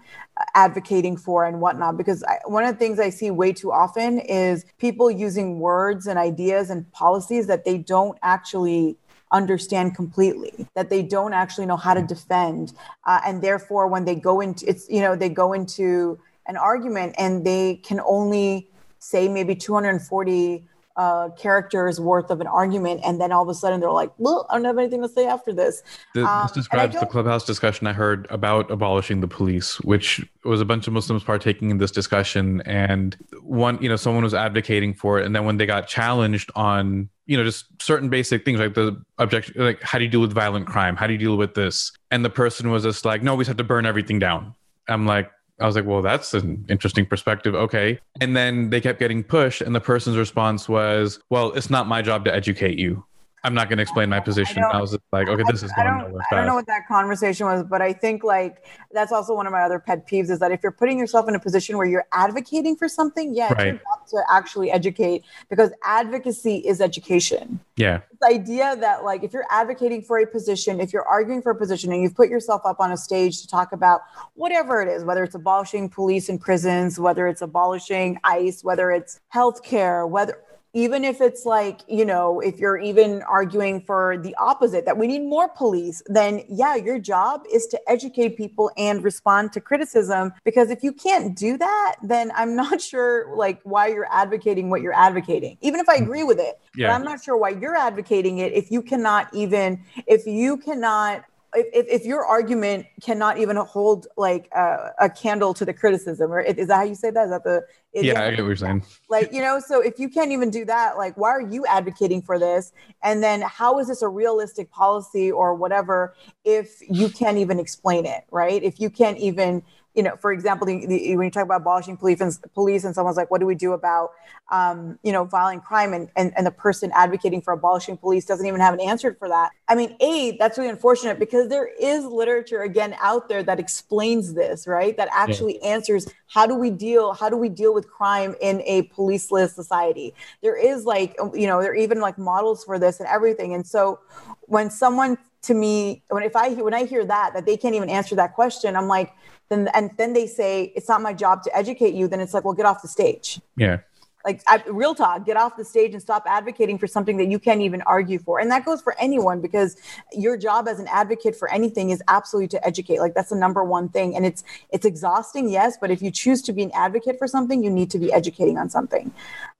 advocating 0.55 1.15
for 1.15 1.45
and 1.45 1.61
whatnot. 1.61 1.95
Because 1.95 2.23
I, 2.23 2.39
one 2.45 2.63
of 2.63 2.73
the 2.73 2.79
things 2.79 2.99
I 2.99 3.11
see 3.11 3.29
way 3.29 3.53
too 3.53 3.71
often 3.71 4.19
is 4.19 4.65
people 4.79 5.11
using 5.11 5.59
words 5.59 6.07
and 6.07 6.17
ideas 6.17 6.71
and 6.71 6.91
policies 6.91 7.45
that 7.47 7.65
they 7.65 7.77
don't 7.77 8.17
actually 8.23 8.97
understand 9.31 9.95
completely 9.95 10.67
that 10.75 10.91
they 10.91 11.01
don't 11.01 11.33
actually 11.33 11.65
know 11.65 11.75
how 11.75 11.95
to 11.95 12.03
defend 12.03 12.71
uh, 13.05 13.19
and 13.25 13.41
therefore 13.41 13.87
when 13.87 14.05
they 14.05 14.13
go 14.13 14.39
into 14.39 14.63
it's 14.69 14.87
you 14.89 15.01
know 15.01 15.15
they 15.15 15.27
go 15.27 15.53
into 15.53 16.19
an 16.47 16.57
argument 16.57 17.15
and 17.17 17.45
they 17.45 17.75
can 17.77 17.99
only 18.05 18.69
say 18.99 19.27
maybe 19.27 19.55
240 19.55 20.65
uh, 20.95 21.29
characters 21.29 21.99
worth 21.99 22.29
of 22.29 22.39
an 22.39 22.45
argument 22.45 23.01
and 23.03 23.19
then 23.19 23.31
all 23.31 23.41
of 23.41 23.49
a 23.49 23.53
sudden 23.55 23.79
they're 23.79 23.89
like 23.91 24.11
well 24.19 24.45
i 24.51 24.53
don't 24.53 24.63
have 24.63 24.77
anything 24.77 25.01
to 25.01 25.09
say 25.09 25.25
after 25.25 25.51
this 25.51 25.81
Th- 26.13 26.23
Um, 26.23 26.43
this 26.43 26.51
describes 26.51 26.93
the 26.99 27.07
clubhouse 27.07 27.43
discussion 27.43 27.87
I 27.87 27.93
heard 27.93 28.27
about 28.29 28.69
abolishing 28.69 29.19
the 29.19 29.27
police, 29.27 29.79
which 29.81 30.23
was 30.45 30.61
a 30.61 30.65
bunch 30.65 30.85
of 30.85 30.93
Muslims 30.93 31.23
partaking 31.23 31.71
in 31.71 31.79
this 31.79 31.89
discussion, 31.89 32.61
and 32.67 33.17
one, 33.41 33.79
you 33.81 33.89
know, 33.89 33.95
someone 33.95 34.23
was 34.23 34.35
advocating 34.35 34.93
for 34.93 35.19
it, 35.19 35.25
and 35.25 35.35
then 35.35 35.45
when 35.45 35.57
they 35.57 35.65
got 35.65 35.87
challenged 35.87 36.51
on, 36.55 37.09
you 37.25 37.35
know, 37.37 37.43
just 37.43 37.65
certain 37.81 38.09
basic 38.09 38.45
things 38.45 38.59
like 38.59 38.75
the 38.75 39.01
objection, 39.17 39.55
like 39.57 39.81
how 39.81 39.97
do 39.97 40.03
you 40.03 40.11
deal 40.11 40.21
with 40.21 40.31
violent 40.33 40.67
crime, 40.67 40.95
how 40.95 41.07
do 41.07 41.13
you 41.13 41.19
deal 41.19 41.37
with 41.37 41.55
this, 41.55 41.91
and 42.11 42.23
the 42.23 42.29
person 42.29 42.69
was 42.69 42.83
just 42.83 43.03
like, 43.03 43.23
no, 43.23 43.33
we 43.33 43.41
just 43.41 43.47
have 43.47 43.57
to 43.57 43.63
burn 43.63 43.87
everything 43.87 44.19
down. 44.19 44.53
I'm 44.87 45.07
like. 45.07 45.31
I 45.63 45.65
was 45.65 45.77
like, 45.77 45.85
well, 45.85 46.01
that's 46.01 46.33
an 46.33 46.65
interesting 46.67 47.05
perspective. 47.05 47.55
Okay. 47.55 47.97
And 48.19 48.35
then 48.35 48.69
they 48.69 48.81
kept 48.81 48.99
getting 48.99 49.23
pushed, 49.23 49.61
and 49.61 49.73
the 49.73 49.79
person's 49.79 50.17
response 50.17 50.67
was, 50.67 51.19
well, 51.29 51.53
it's 51.53 51.69
not 51.69 51.87
my 51.87 52.01
job 52.01 52.25
to 52.25 52.35
educate 52.35 52.77
you. 52.77 53.05
I'm 53.45 53.53
not 53.53 53.67
going 53.67 53.77
to 53.77 53.81
explain 53.81 54.09
my 54.09 54.21
position. 54.21 54.61
don't- 54.61 54.73
I, 54.73 54.79
was 54.79 54.97
like, 55.11 55.27
okay, 55.27 55.43
this 55.51 55.63
is 55.63 55.71
I 55.77 55.83
going 55.83 55.87
don't, 55.99 56.07
nowhere 56.09 56.23
I 56.31 56.35
don't 56.35 56.45
know 56.47 56.55
what 56.55 56.67
that 56.67 56.87
conversation 56.87 57.45
was, 57.45 57.63
but 57.63 57.81
I 57.81 57.91
think 57.91 58.23
like 58.23 58.63
that's 58.93 59.11
also 59.11 59.35
one 59.35 59.45
of 59.45 59.51
my 59.51 59.63
other 59.63 59.79
pet 59.79 60.07
peeves 60.07 60.29
is 60.29 60.39
that 60.39 60.51
if 60.53 60.61
you're 60.63 60.71
putting 60.71 60.97
yourself 60.97 61.27
in 61.27 61.35
a 61.35 61.39
position 61.39 61.75
where 61.75 61.85
you're 61.85 62.05
advocating 62.13 62.77
for 62.77 62.87
something, 62.87 63.35
yeah, 63.35 63.51
Right. 63.53 63.79
to 64.11 64.23
actually 64.31 64.71
educate 64.71 65.23
because 65.49 65.71
advocacy 65.83 66.57
is 66.57 66.79
education. 66.79 67.59
Yeah. 67.75 68.01
the 68.21 68.27
idea 68.27 68.75
that 68.77 69.03
like 69.03 69.23
if 69.23 69.33
you're 69.33 69.47
advocating 69.49 70.03
for 70.03 70.19
a 70.19 70.27
position 70.27 70.79
if 70.79 70.93
you're 70.93 71.07
arguing 71.07 71.41
for 71.41 71.51
a 71.51 71.55
position 71.55 71.91
and 71.91 72.03
you've 72.03 72.13
put 72.15 72.29
yourself 72.29 72.61
up 72.65 72.79
on 72.79 72.91
a 72.91 72.97
stage 72.97 73.41
to 73.41 73.47
talk 73.47 73.71
about 73.73 74.01
whatever 74.35 74.79
it 74.83 74.87
is 74.87 75.03
whether 75.03 75.23
it's 75.23 75.33
abolishing 75.33 75.89
police 75.89 76.29
and 76.29 76.39
prisons 76.39 76.99
whether 76.99 77.27
it's 77.27 77.41
abolishing 77.41 78.19
ice 78.23 78.63
whether 78.63 78.91
it's 78.91 79.19
healthcare 79.33 80.07
whether 80.07 80.37
even 80.73 81.05
if 81.05 81.21
it's 81.21 81.45
like 81.45 81.81
you 81.87 82.03
know 82.03 82.39
if 82.39 82.59
you're 82.59 82.77
even 82.77 83.21
arguing 83.23 83.81
for 83.81 84.17
the 84.17 84.35
opposite 84.35 84.85
that 84.85 84.97
we 84.97 85.07
need 85.07 85.23
more 85.23 85.47
police 85.49 86.01
then 86.07 86.41
yeah 86.49 86.75
your 86.75 86.99
job 86.99 87.41
is 87.51 87.67
to 87.67 87.79
educate 87.87 88.35
people 88.37 88.71
and 88.77 89.03
respond 89.03 89.51
to 89.53 89.61
criticism. 89.61 90.33
Because 90.43 90.69
if 90.69 90.83
you 90.83 90.91
can't 90.91 91.35
do 91.35 91.57
that 91.57 91.95
then 92.03 92.31
i'm 92.35 92.55
not 92.63 92.81
sure 92.81 93.35
like 93.35 93.59
why 93.63 93.87
you're 93.87 94.11
advocating 94.11 94.69
what 94.69 94.81
you're 94.81 94.93
advocating. 94.93 95.57
Even 95.61 95.79
if 95.79 95.87
i 95.87 95.95
mm-hmm. 95.95 96.03
agree 96.03 96.23
with 96.23 96.39
it 96.39 96.59
but 96.75 96.89
I'm 96.89 97.03
not 97.03 97.23
sure 97.23 97.37
why 97.37 97.49
you're 97.49 97.77
advocating 97.77 98.39
it 98.39 98.53
if 98.53 98.71
you 98.71 98.81
cannot 98.81 99.33
even 99.33 99.83
if 100.07 100.25
you 100.25 100.57
cannot 100.57 101.23
if, 101.55 101.87
if, 101.87 102.05
your 102.05 102.25
argument 102.25 102.85
cannot 103.01 103.37
even 103.37 103.55
hold 103.55 104.07
like 104.17 104.49
uh, 104.55 104.89
a 104.99 105.09
candle 105.09 105.53
to 105.53 105.65
the 105.65 105.73
criticism 105.73 106.31
or 106.31 106.39
is 106.41 106.67
that 106.67 106.75
how 106.75 106.83
you 106.83 106.95
say 106.95 107.11
that 107.11 107.25
is 107.25 107.29
that 107.31 107.43
the 107.43 107.61
idiom? 107.93 108.15
Yeah, 108.15 108.23
I 108.23 108.29
get 108.31 108.39
what 108.39 108.47
you're 108.47 108.55
saying. 108.55 108.83
like 109.09 109.31
you 109.31 109.41
know 109.41 109.59
so 109.59 109.81
if 109.81 109.99
you 109.99 110.09
can't 110.09 110.31
even 110.31 110.49
do 110.49 110.65
that 110.65 110.97
like 110.97 111.15
why 111.15 111.29
are 111.29 111.41
you 111.41 111.65
advocating 111.65 112.21
for 112.21 112.37
this 112.37 112.73
and 113.03 113.23
then 113.23 113.41
how 113.41 113.79
is 113.79 113.87
this 113.87 114.01
a 114.01 114.07
realistic 114.07 114.71
policy 114.71 115.31
or 115.31 115.53
whatever 115.53 116.15
if 116.43 116.81
you 116.89 117.09
can't 117.09 117.37
even 117.37 117.59
explain 117.59 118.05
it 118.05 118.23
right 118.31 118.63
if 118.63 118.79
you 118.79 118.89
can't 118.89 119.17
even 119.17 119.63
you 119.93 120.03
know 120.03 120.15
for 120.17 120.31
example 120.31 120.65
the, 120.65 120.85
the, 120.85 121.15
when 121.15 121.25
you 121.25 121.31
talk 121.31 121.43
about 121.43 121.61
abolishing 121.61 121.97
police 121.97 122.19
and 122.21 122.37
police 122.53 122.83
and 122.83 122.95
someone's 122.95 123.17
like 123.17 123.29
what 123.29 123.39
do 123.39 123.45
we 123.45 123.55
do 123.55 123.73
about 123.73 124.11
um, 124.51 124.97
you 125.03 125.11
know 125.11 125.23
violent 125.23 125.63
crime? 125.63 125.93
and, 125.93 126.09
and 126.15 126.33
and 126.35 126.45
the 126.45 126.51
person 126.51 126.91
advocating 126.93 127.41
for 127.41 127.53
abolishing 127.53 127.97
police 127.97 128.25
doesn't 128.25 128.45
even 128.45 128.59
have 128.59 128.73
an 128.73 128.81
answer 128.81 129.13
for 129.13 129.27
that. 129.27 129.51
I 129.67 129.75
mean 129.75 129.95
a 129.99 130.35
that's 130.37 130.57
really 130.57 130.69
unfortunate 130.69 131.19
because 131.19 131.49
there 131.49 131.69
is 131.79 132.05
literature 132.05 132.61
again 132.61 132.95
out 132.99 133.29
there 133.29 133.43
that 133.43 133.59
explains 133.59 134.33
this 134.33 134.67
right? 134.67 134.95
That 134.97 135.09
actually 135.11 135.61
answers 135.61 136.07
how 136.27 136.47
do 136.47 136.55
we 136.55 136.69
deal 136.69 137.13
how 137.13 137.29
do 137.29 137.37
we 137.37 137.49
deal 137.49 137.73
with 137.73 137.89
crime 137.89 138.35
in 138.41 138.61
a 138.65 138.83
policeless 138.89 139.51
society? 139.53 140.13
There 140.41 140.55
is 140.55 140.85
like 140.85 141.15
you 141.33 141.47
know 141.47 141.61
there 141.61 141.71
are 141.71 141.75
even 141.75 141.99
like 141.99 142.17
models 142.17 142.63
for 142.63 142.79
this 142.79 142.99
and 142.99 143.07
everything. 143.07 143.53
And 143.53 143.65
so 143.65 143.99
when 144.41 144.69
someone 144.69 145.17
to 145.43 145.53
me 145.53 146.01
when 146.09 146.23
if 146.23 146.35
i 146.35 146.49
when 146.53 146.73
i 146.73 146.83
hear 146.83 147.05
that 147.05 147.33
that 147.33 147.45
they 147.45 147.55
can't 147.55 147.75
even 147.75 147.89
answer 147.89 148.15
that 148.15 148.33
question 148.33 148.75
i'm 148.75 148.87
like 148.87 149.13
then 149.53 149.69
and 149.73 149.91
then 149.97 150.13
they 150.13 150.27
say 150.27 150.73
it's 150.75 150.89
not 150.89 151.01
my 151.01 151.13
job 151.13 151.43
to 151.43 151.55
educate 151.55 151.93
you 151.93 152.07
then 152.07 152.19
it's 152.19 152.33
like 152.33 152.43
well 152.43 152.53
get 152.53 152.65
off 152.65 152.81
the 152.81 152.87
stage. 152.87 153.39
Yeah. 153.57 153.79
like 154.25 154.41
I, 154.47 154.63
real 154.67 154.95
talk 154.95 155.25
get 155.25 155.37
off 155.37 155.57
the 155.57 155.65
stage 155.65 155.93
and 155.93 156.01
stop 156.01 156.23
advocating 156.25 156.77
for 156.77 156.87
something 156.87 157.17
that 157.17 157.27
you 157.27 157.39
can't 157.39 157.61
even 157.61 157.81
argue 157.83 158.19
for. 158.19 158.39
And 158.39 158.49
that 158.51 158.65
goes 158.65 158.81
for 158.81 158.95
anyone 158.99 159.41
because 159.41 159.75
your 160.13 160.37
job 160.37 160.67
as 160.67 160.79
an 160.79 160.87
advocate 160.87 161.35
for 161.35 161.51
anything 161.51 161.89
is 161.89 162.01
absolutely 162.07 162.47
to 162.49 162.65
educate. 162.65 162.99
Like 162.99 163.13
that's 163.13 163.29
the 163.29 163.35
number 163.35 163.63
one 163.63 163.89
thing. 163.89 164.15
And 164.15 164.25
it's 164.25 164.43
it's 164.69 164.85
exhausting 164.85 165.49
yes 165.49 165.77
but 165.79 165.91
if 165.91 166.01
you 166.01 166.11
choose 166.11 166.41
to 166.43 166.53
be 166.53 166.63
an 166.63 166.71
advocate 166.73 167.17
for 167.17 167.27
something 167.27 167.63
you 167.63 167.69
need 167.69 167.91
to 167.91 167.99
be 167.99 168.11
educating 168.11 168.57
on 168.57 168.69
something. 168.69 169.11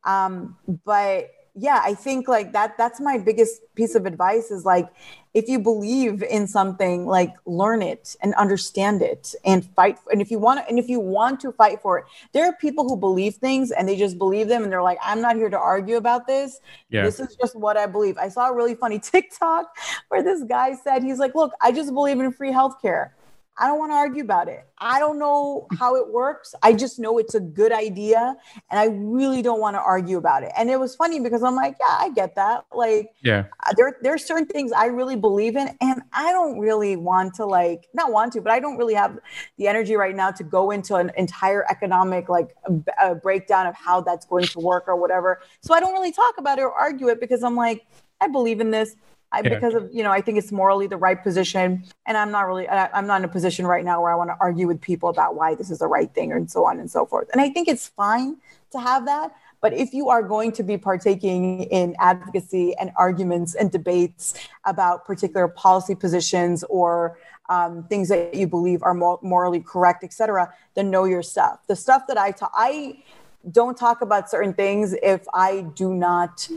Um, 0.06 0.58
but 0.86 1.30
yeah 1.56 1.82
i 1.84 1.93
think 1.93 2.28
like 2.28 2.51
that 2.51 2.76
that's 2.78 2.99
my 2.99 3.18
biggest 3.18 3.62
piece 3.76 3.93
of 3.95 4.06
advice 4.06 4.49
is 4.49 4.66
like 4.66 4.88
if 5.34 5.47
you 5.47 5.60
believe 5.60 6.22
in 6.24 6.47
something 6.47 7.06
like 7.06 7.34
learn 7.45 7.82
it 7.82 8.16
and 8.22 8.34
understand 8.36 9.01
it 9.01 9.34
and 9.45 9.66
fight 9.66 9.97
for, 9.99 10.12
and 10.12 10.22
if 10.22 10.32
you 10.32 10.39
want 10.39 10.60
to 10.60 10.68
and 10.68 10.80
if 10.80 10.89
you 10.89 10.99
want 10.99 11.39
to 11.39 11.51
fight 11.51 11.80
for 11.82 11.99
it 11.99 12.06
there 12.34 12.45
are 12.45 12.54
people 12.54 12.88
who 12.88 12.97
believe 12.97 13.36
things 13.36 13.72
and 13.72 13.88
they 13.88 13.95
just 13.95 14.18
believe 14.18 14.47
them 14.47 14.64
and 14.64 14.72
they're 14.72 14.82
like 14.82 14.97
i'm 15.04 15.22
not 15.22 15.36
here 15.36 15.49
to 15.49 15.58
argue 15.58 15.97
about 15.97 16.26
this. 16.26 16.60
Yeah. 16.89 17.04
this 17.04 17.20
is 17.20 17.36
just 17.36 17.56
what 17.56 17.78
i 17.78 17.86
believe. 17.86 18.18
I 18.18 18.30
saw 18.30 18.49
a 18.49 18.56
really 18.56 18.76
funny 18.76 18.99
tiktok 19.12 19.76
where 20.08 20.24
this 20.24 20.43
guy 20.43 20.76
said 20.76 21.04
he's 21.04 21.20
like 21.20 21.36
look 21.36 21.51
i 21.62 21.72
just 21.72 21.93
believe 21.93 22.20
in 22.20 22.32
free 22.32 22.51
healthcare 22.51 23.12
I 23.58 23.68
don't 23.68 23.78
want 23.78 23.91
to 23.91 23.95
argue 23.95 24.24
about 24.24 24.47
it. 24.47 24.66
I 24.80 24.99
don't 24.99 25.20
know 25.20 25.68
how 25.78 25.95
it 25.95 26.12
works. 26.12 26.56
I 26.64 26.74
just 26.74 26.99
know 26.99 27.18
it's 27.20 27.36
a 27.36 27.39
good 27.39 27.72
idea 27.72 28.36
and 28.72 28.80
I 28.80 28.86
really 28.86 29.41
don't 29.41 29.60
want 29.60 29.76
to 29.76 29.80
argue 29.80 30.18
about 30.18 30.43
it. 30.43 30.51
And 30.58 30.70
it 30.70 30.80
was 30.80 30.95
funny 30.95 31.20
because 31.20 31.43
I'm 31.43 31.56
like, 31.56 31.76
yeah, 31.80 31.95
I 31.99 32.10
get 32.10 32.36
that. 32.36 32.66
Like 32.74 33.12
Yeah. 33.22 33.45
uh, 33.66 33.74
there 33.78 33.97
there 34.01 34.14
are 34.14 34.18
certain 34.18 34.47
things 34.47 34.72
I 34.72 34.88
really 34.88 35.16
believe 35.16 35.56
in 35.56 35.70
and 35.80 36.01
I 36.12 36.32
don't 36.32 36.58
really 36.60 36.95
want 36.95 37.36
to 37.36 37.45
like 37.45 37.88
not 37.93 38.12
want 38.12 38.34
to, 38.34 38.41
but 38.41 38.51
I 38.51 38.60
don't 38.60 38.78
really 38.78 38.95
have 38.95 39.20
the 39.58 39.68
energy 39.68 39.95
right 39.95 40.16
now 40.16 40.32
to 40.32 40.43
go 40.43 40.72
into 40.72 40.95
an 40.95 41.12
entire 41.16 41.64
economic 41.70 42.30
like 42.30 42.56
b- 42.68 42.91
uh, 43.01 43.14
breakdown 43.14 43.68
of 43.68 43.76
how 43.76 44.01
that's 44.01 44.26
going 44.26 44.45
to 44.45 44.60
work 44.60 44.86
or 44.88 44.95
whatever. 44.95 45.41
So 45.62 45.74
I 45.74 45.80
don't 45.80 45.93
really 45.93 46.12
talk 46.12 46.36
about 46.39 46.58
it 46.58 46.64
or 46.64 46.74
argue 46.74 47.08
it 47.10 47.20
because 47.20 47.43
I'm 47.43 47.56
like 47.56 47.86
I 48.20 48.28
believe 48.28 48.62
in 48.62 48.72
this. 48.72 48.95
I, 49.34 49.42
Yeah. 49.42 49.50
because 49.56 49.74
of 49.74 49.90
you 49.92 50.04
know 50.04 50.12
I 50.12 50.22
think 50.22 50.38
it's 50.38 50.52
morally 50.52 50.88
the 50.88 50.98
right 50.98 51.22
position, 51.22 51.84
and 52.06 52.16
I'm 52.18 52.32
not 52.32 52.48
really 52.48 52.70
I, 52.70 52.90
I'm 52.94 53.08
not 53.08 53.22
in 53.22 53.26
a 53.26 53.34
position 53.40 53.66
right 53.68 53.84
now 53.84 54.02
where 54.02 54.14
I 54.14 54.16
want 54.16 54.30
to 54.30 54.38
argue 54.40 54.68
with 54.68 54.80
people 54.80 55.10
about 55.10 55.36
why 55.36 55.56
this 55.56 55.70
is 55.72 55.80
the 55.80 55.88
right 55.88 56.14
thing 56.14 56.32
and 56.32 56.50
so 56.50 56.66
on 56.66 56.80
and 56.80 56.90
so 56.90 57.06
forth. 57.06 57.28
And 57.34 57.42
I 57.42 57.50
think 57.50 57.68
it's 57.68 57.88
fine 57.88 58.38
to 58.72 58.80
have 58.80 59.06
that, 59.06 59.36
But 59.62 59.72
if 59.74 59.94
you 59.94 60.10
are 60.10 60.22
going 60.22 60.52
to 60.54 60.64
be 60.64 60.78
partaking 60.78 61.64
in 61.80 61.96
advocacy 62.00 62.76
and 62.76 62.92
arguments 62.98 63.56
and 63.56 63.72
debates 63.72 64.34
about 64.66 65.06
particular 65.06 65.48
policy 65.48 65.96
positions 65.96 66.66
or 66.70 67.18
um, 67.50 67.84
things 67.84 68.10
that 68.10 68.34
you 68.34 68.46
believe 68.46 68.84
are 68.84 68.94
morally 68.94 69.62
correct, 69.62 70.04
etc., 70.04 70.54
then 70.76 70.92
know 70.92 71.06
your 71.06 71.24
stuff. 71.24 71.60
The 71.68 71.76
stuff 71.78 72.08
that 72.08 72.18
I 72.18 72.32
talk, 72.32 72.52
I 72.54 73.04
don't 73.52 73.78
talk 73.78 74.02
about 74.02 74.30
certain 74.30 74.54
things 74.54 74.94
if 75.02 75.22
I 75.34 75.62
do 75.76 75.94
not 75.94 76.50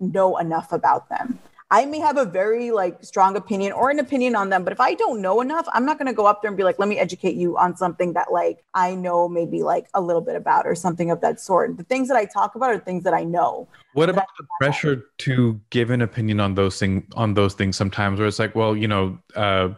know 0.00 0.36
enough 0.38 0.72
about 0.72 1.08
them. 1.08 1.38
I 1.74 1.86
may 1.86 1.98
have 1.98 2.18
a 2.18 2.24
very 2.24 2.70
like 2.70 3.02
strong 3.02 3.36
opinion 3.36 3.72
or 3.72 3.90
an 3.90 3.98
opinion 3.98 4.36
on 4.36 4.48
them, 4.48 4.62
but 4.62 4.72
if 4.72 4.78
I 4.78 4.94
don't 4.94 5.20
know 5.20 5.40
enough, 5.40 5.66
I'm 5.72 5.84
not 5.84 5.98
going 5.98 6.06
to 6.06 6.12
go 6.12 6.24
up 6.24 6.40
there 6.40 6.48
and 6.48 6.56
be 6.56 6.62
like, 6.62 6.78
let 6.78 6.88
me 6.88 7.00
educate 7.00 7.34
you 7.34 7.58
on 7.58 7.76
something 7.76 8.12
that 8.12 8.30
like 8.30 8.62
I 8.74 8.94
know 8.94 9.28
maybe 9.28 9.64
like 9.64 9.88
a 9.92 10.00
little 10.00 10.22
bit 10.22 10.36
about 10.36 10.68
or 10.68 10.76
something 10.76 11.10
of 11.10 11.20
that 11.22 11.40
sort. 11.40 11.76
The 11.76 11.82
things 11.82 12.06
that 12.06 12.16
I 12.16 12.26
talk 12.26 12.54
about 12.54 12.70
are 12.70 12.78
things 12.78 13.02
that 13.02 13.12
I 13.12 13.24
know. 13.24 13.66
What 13.94 14.08
about 14.08 14.28
the 14.38 14.46
pressure 14.60 15.02
to 15.18 15.60
give 15.70 15.90
an 15.90 16.00
opinion 16.00 16.38
on 16.38 16.54
those 16.54 16.78
things 16.78 17.02
on 17.16 17.34
those 17.34 17.54
things 17.54 17.76
sometimes 17.76 18.20
where 18.20 18.28
it's 18.28 18.38
like, 18.38 18.54
well, 18.54 18.76
you 18.76 18.86
know, 18.86 19.18
uh 19.34 19.70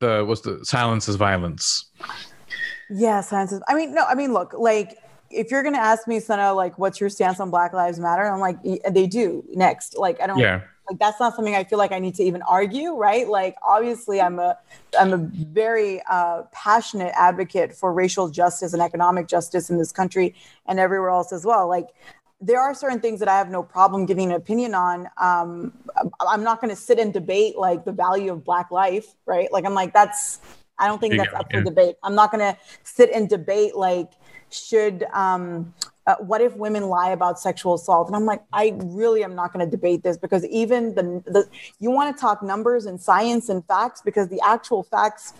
the 0.00 0.26
what's 0.26 0.42
the 0.42 0.62
silence 0.66 1.08
is 1.08 1.16
violence. 1.16 1.86
Yeah, 2.90 3.22
silence 3.22 3.52
is 3.52 3.62
I 3.68 3.74
mean, 3.74 3.94
no, 3.94 4.04
I 4.04 4.14
mean 4.14 4.34
look, 4.34 4.52
like 4.52 4.98
if 5.30 5.50
you're 5.50 5.62
gonna 5.62 5.78
ask 5.78 6.06
me, 6.06 6.20
Sana, 6.20 6.52
like, 6.52 6.78
what's 6.78 7.00
your 7.00 7.08
stance 7.08 7.40
on 7.40 7.50
Black 7.50 7.72
Lives 7.72 7.98
Matter? 7.98 8.24
I'm 8.24 8.40
like, 8.40 8.62
they 8.62 9.06
do. 9.06 9.44
Next, 9.54 9.96
like, 9.96 10.20
I 10.20 10.26
don't. 10.26 10.38
Yeah 10.38 10.60
like 10.88 10.98
that's 10.98 11.20
not 11.20 11.34
something 11.34 11.54
i 11.54 11.64
feel 11.64 11.78
like 11.78 11.92
i 11.92 11.98
need 11.98 12.14
to 12.14 12.22
even 12.22 12.42
argue 12.42 12.94
right 12.94 13.28
like 13.28 13.56
obviously 13.66 14.20
i'm 14.20 14.38
a 14.38 14.56
i'm 14.98 15.12
a 15.12 15.16
very 15.16 16.00
uh, 16.10 16.42
passionate 16.52 17.12
advocate 17.16 17.74
for 17.74 17.92
racial 17.92 18.28
justice 18.28 18.72
and 18.72 18.82
economic 18.82 19.26
justice 19.26 19.70
in 19.70 19.78
this 19.78 19.92
country 19.92 20.34
and 20.66 20.78
everywhere 20.78 21.10
else 21.10 21.32
as 21.32 21.44
well 21.44 21.68
like 21.68 21.88
there 22.40 22.60
are 22.60 22.72
certain 22.72 23.00
things 23.00 23.18
that 23.18 23.28
I 23.28 23.36
have 23.36 23.50
no 23.50 23.64
problem 23.64 24.06
giving 24.06 24.30
an 24.30 24.36
opinion 24.36 24.72
on. 24.72 25.08
Um, 25.16 25.72
I'm 26.20 26.44
not 26.44 26.60
going 26.60 26.70
to 26.70 26.80
sit 26.80 27.00
and 27.00 27.12
debate 27.12 27.58
like 27.58 27.84
the 27.84 27.90
value 27.90 28.32
of 28.32 28.44
Black 28.44 28.70
life, 28.70 29.06
right? 29.26 29.52
Like 29.52 29.64
I'm 29.64 29.74
like 29.74 29.92
that's 29.92 30.38
I 30.78 30.86
don't 30.86 31.00
think 31.00 31.16
that's 31.16 31.34
up 31.34 31.50
for 31.50 31.62
debate. 31.62 31.96
I'm 32.02 32.14
not 32.14 32.30
going 32.30 32.54
to 32.54 32.56
sit 32.84 33.10
and 33.10 33.28
debate 33.28 33.74
like 33.74 34.12
should 34.50 35.04
um, 35.12 35.72
uh, 36.06 36.16
what 36.20 36.40
if 36.40 36.56
women 36.56 36.88
lie 36.88 37.10
about 37.10 37.38
sexual 37.38 37.74
assault? 37.74 38.06
And 38.06 38.16
I'm 38.16 38.24
like, 38.24 38.42
I 38.52 38.74
really 38.82 39.22
am 39.22 39.34
not 39.34 39.52
going 39.52 39.64
to 39.64 39.70
debate 39.70 40.02
this 40.02 40.16
because 40.16 40.44
even 40.46 40.94
the, 40.94 41.22
the 41.26 41.48
you 41.80 41.90
want 41.90 42.16
to 42.16 42.20
talk 42.20 42.42
numbers 42.42 42.86
and 42.86 42.98
science 43.00 43.50
and 43.50 43.64
facts 43.66 44.00
because 44.00 44.28
the 44.28 44.40
actual 44.42 44.82
facts 44.82 45.34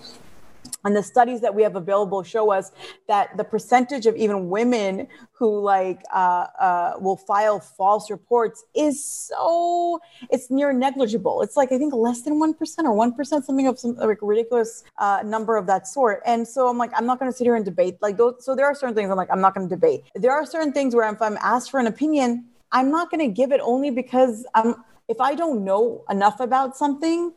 and 0.85 0.97
the 0.97 1.03
studies 1.03 1.41
that 1.41 1.55
we 1.55 1.63
have 1.63 1.77
available 1.77 2.23
show 2.23 2.53
us 2.53 2.73
that 3.09 3.37
the 3.37 3.45
percentage 3.45 4.07
of 4.07 4.17
even 4.17 4.49
women 4.49 5.09
who 5.33 5.61
like 5.61 6.03
uh, 6.15 6.47
uh, 6.61 6.93
will 7.01 7.17
file 7.17 7.61
false 7.61 8.11
reports 8.11 8.65
is 8.75 9.05
so 9.05 10.01
it's 10.31 10.51
near 10.51 10.73
negligible. 10.73 11.43
It's 11.43 11.57
like 11.57 11.73
i 11.73 11.79
think 11.79 11.93
less 11.95 12.23
than 12.23 12.35
1% 12.35 12.55
or 12.85 13.13
1% 13.13 13.27
something 13.27 13.67
of 13.67 13.79
some 13.79 13.97
like 13.97 14.19
ridiculous 14.23 14.85
uh, 14.99 15.23
number 15.25 15.57
of 15.57 15.67
that 15.67 15.87
sort. 15.87 16.23
And 16.25 16.47
so 16.47 16.69
i'm 16.69 16.79
like 16.79 16.91
i'm 16.97 17.07
not 17.07 17.19
going 17.19 17.31
to 17.31 17.37
sit 17.37 17.45
here 17.45 17.57
and 17.57 17.65
debate 17.65 17.99
like 18.01 18.17
those 18.17 18.45
so 18.45 18.55
there 18.55 18.67
are 18.67 18.75
certain 18.75 18.95
things 18.95 19.11
i'm 19.11 19.17
like 19.17 19.31
i'm 19.31 19.41
not 19.41 19.55
going 19.55 19.69
to 19.69 19.75
debate. 19.75 20.05
There 20.15 20.33
are 20.33 20.45
certain 20.47 20.73
things 20.73 20.95
where 20.95 21.09
if 21.13 21.21
i'm 21.23 21.39
asked 21.41 21.71
for 21.71 21.81
an 21.81 21.87
opinion 21.87 22.47
i'm 22.73 22.91
not 22.91 23.11
going 23.11 23.21
to 23.21 23.33
give 23.33 23.53
it 23.53 23.61
only 23.63 23.91
because 23.91 24.47
i'm 24.55 24.75
if 25.09 25.21
i 25.21 25.35
don't 25.35 25.65
know 25.65 26.05
enough 26.11 26.41
about 26.41 26.77
something 26.77 27.33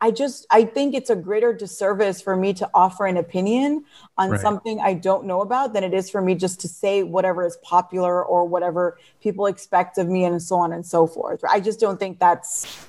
I 0.00 0.10
just 0.10 0.46
I 0.50 0.64
think 0.64 0.94
it's 0.94 1.10
a 1.10 1.16
greater 1.16 1.52
disservice 1.52 2.22
for 2.22 2.34
me 2.34 2.54
to 2.54 2.70
offer 2.72 3.06
an 3.06 3.18
opinion 3.18 3.84
on 4.16 4.30
right. 4.30 4.40
something 4.40 4.80
I 4.80 4.94
don't 4.94 5.26
know 5.26 5.42
about 5.42 5.74
than 5.74 5.84
it 5.84 5.92
is 5.92 6.08
for 6.08 6.22
me 6.22 6.34
just 6.34 6.60
to 6.60 6.68
say 6.68 7.02
whatever 7.02 7.44
is 7.44 7.58
popular 7.62 8.24
or 8.24 8.46
whatever 8.46 8.98
people 9.22 9.46
expect 9.46 9.98
of 9.98 10.08
me 10.08 10.24
and 10.24 10.42
so 10.42 10.56
on 10.56 10.72
and 10.72 10.86
so 10.86 11.06
forth. 11.06 11.44
I 11.48 11.60
just 11.60 11.80
don't 11.80 12.00
think 12.00 12.18
that's 12.18 12.86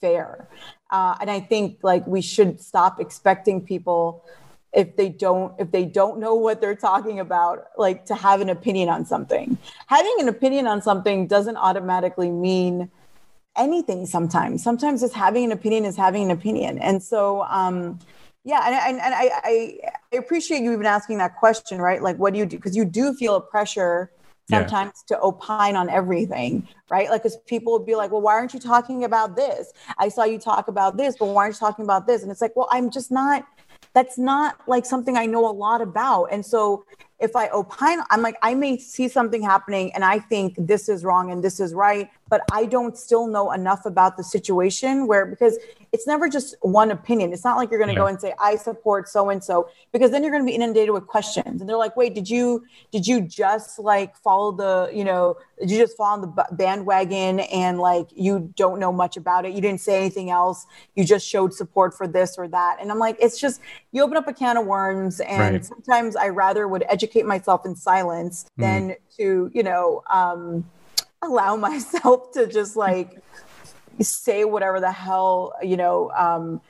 fair. 0.00 0.48
Uh, 0.90 1.16
and 1.20 1.30
I 1.30 1.40
think 1.40 1.78
like 1.82 2.06
we 2.06 2.22
should 2.22 2.60
stop 2.60 3.00
expecting 3.00 3.60
people 3.60 4.24
if 4.72 4.96
they 4.96 5.08
don't 5.08 5.52
if 5.58 5.70
they 5.70 5.84
don't 5.84 6.18
know 6.18 6.34
what 6.34 6.60
they're 6.60 6.76
talking 6.76 7.20
about 7.20 7.66
like 7.76 8.06
to 8.06 8.14
have 8.14 8.40
an 8.40 8.48
opinion 8.48 8.88
on 8.88 9.04
something. 9.04 9.58
Having 9.88 10.16
an 10.20 10.28
opinion 10.28 10.66
on 10.66 10.80
something 10.80 11.26
doesn't 11.26 11.56
automatically 11.56 12.30
mean 12.30 12.90
anything 13.56 14.06
sometimes. 14.06 14.62
Sometimes 14.62 15.00
just 15.00 15.14
having 15.14 15.44
an 15.44 15.52
opinion 15.52 15.84
is 15.84 15.96
having 15.96 16.24
an 16.24 16.30
opinion. 16.30 16.78
And 16.78 17.02
so, 17.02 17.42
um, 17.44 17.98
yeah, 18.44 18.62
and, 18.64 18.74
and, 18.74 19.00
and 19.00 19.14
I, 19.14 19.30
I, 19.42 19.78
I 20.12 20.16
appreciate 20.16 20.62
you 20.62 20.72
even 20.72 20.86
asking 20.86 21.18
that 21.18 21.36
question, 21.36 21.80
right? 21.80 22.00
Like, 22.00 22.16
what 22.16 22.32
do 22.32 22.38
you 22.38 22.46
do? 22.46 22.56
Because 22.56 22.76
you 22.76 22.84
do 22.84 23.12
feel 23.14 23.34
a 23.34 23.40
pressure 23.40 24.12
sometimes 24.48 24.92
yeah. 25.10 25.16
to 25.16 25.22
opine 25.22 25.74
on 25.74 25.90
everything, 25.90 26.68
right? 26.88 27.10
Like, 27.10 27.22
because 27.24 27.36
people 27.46 27.72
would 27.72 27.86
be 27.86 27.96
like, 27.96 28.12
well, 28.12 28.20
why 28.20 28.34
aren't 28.34 28.54
you 28.54 28.60
talking 28.60 29.02
about 29.02 29.34
this? 29.34 29.72
I 29.98 30.08
saw 30.08 30.22
you 30.22 30.38
talk 30.38 30.68
about 30.68 30.96
this, 30.96 31.16
but 31.18 31.26
why 31.26 31.44
aren't 31.44 31.54
you 31.56 31.58
talking 31.58 31.84
about 31.84 32.06
this? 32.06 32.22
And 32.22 32.30
it's 32.30 32.40
like, 32.40 32.54
well, 32.54 32.68
I'm 32.70 32.90
just 32.90 33.10
not, 33.10 33.44
that's 33.92 34.18
not 34.18 34.60
like 34.68 34.86
something 34.86 35.16
I 35.16 35.26
know 35.26 35.48
a 35.48 35.50
lot 35.50 35.80
about. 35.80 36.26
And 36.26 36.46
so 36.46 36.84
if 37.18 37.34
I 37.34 37.48
opine, 37.48 38.00
I'm 38.10 38.20
like, 38.20 38.36
I 38.42 38.54
may 38.54 38.78
see 38.78 39.08
something 39.08 39.42
happening 39.42 39.92
and 39.94 40.04
I 40.04 40.18
think 40.18 40.54
this 40.58 40.88
is 40.88 41.02
wrong 41.02 41.30
and 41.30 41.42
this 41.42 41.60
is 41.60 41.72
right, 41.72 42.10
but 42.28 42.42
I 42.52 42.66
don't 42.66 42.96
still 42.96 43.26
know 43.26 43.52
enough 43.52 43.86
about 43.86 44.18
the 44.18 44.24
situation 44.24 45.06
where, 45.06 45.24
because 45.24 45.58
it's 45.92 46.06
never 46.06 46.28
just 46.28 46.56
one 46.60 46.90
opinion. 46.90 47.32
It's 47.32 47.44
not 47.44 47.56
like 47.56 47.70
you're 47.70 47.78
going 47.78 47.88
to 47.88 47.94
yeah. 47.94 48.00
go 48.00 48.06
and 48.06 48.20
say, 48.20 48.34
I 48.38 48.56
support 48.56 49.08
so 49.08 49.30
and 49.30 49.42
so, 49.42 49.70
because 49.92 50.10
then 50.10 50.22
you're 50.22 50.32
going 50.32 50.44
to 50.44 50.46
be 50.46 50.54
inundated 50.54 50.90
with 50.90 51.06
questions. 51.06 51.60
And 51.60 51.70
they're 51.70 51.78
like, 51.78 51.96
wait, 51.96 52.14
did 52.14 52.28
you, 52.28 52.66
did 52.92 53.06
you 53.06 53.22
just 53.22 53.78
like 53.78 54.14
follow 54.16 54.52
the, 54.52 54.90
you 54.92 55.04
know, 55.04 55.36
did 55.58 55.70
you 55.70 55.78
just 55.78 55.96
fall 55.96 56.12
on 56.12 56.20
the 56.20 56.46
bandwagon 56.52 57.40
and 57.40 57.78
like 57.78 58.08
you 58.14 58.52
don't 58.56 58.78
know 58.78 58.92
much 58.92 59.16
about 59.16 59.46
it? 59.46 59.54
You 59.54 59.62
didn't 59.62 59.80
say 59.80 59.96
anything 59.96 60.28
else. 60.28 60.66
You 60.96 61.04
just 61.04 61.26
showed 61.26 61.54
support 61.54 61.96
for 61.96 62.06
this 62.06 62.36
or 62.36 62.46
that. 62.48 62.76
And 62.78 62.90
I'm 62.90 62.98
like, 62.98 63.16
it's 63.20 63.40
just, 63.40 63.62
you 63.92 64.02
open 64.02 64.18
up 64.18 64.28
a 64.28 64.34
can 64.34 64.58
of 64.58 64.66
worms. 64.66 65.20
And 65.20 65.54
right. 65.54 65.64
sometimes 65.64 66.14
I 66.14 66.28
rather 66.28 66.68
would 66.68 66.84
educate 66.90 67.05
educate 67.06 67.24
myself 67.24 67.64
in 67.64 67.76
silence 67.76 68.46
mm. 68.58 68.62
than 68.62 68.96
to, 69.16 69.50
you 69.54 69.62
know, 69.62 70.02
um, 70.10 70.68
allow 71.22 71.56
myself 71.68 72.32
to 72.32 72.46
just 72.46 72.76
like 72.76 73.20
say 74.00 74.44
whatever 74.44 74.80
the 74.80 74.92
hell, 74.92 75.54
you 75.62 75.76
know, 75.76 76.10
um, 76.16 76.60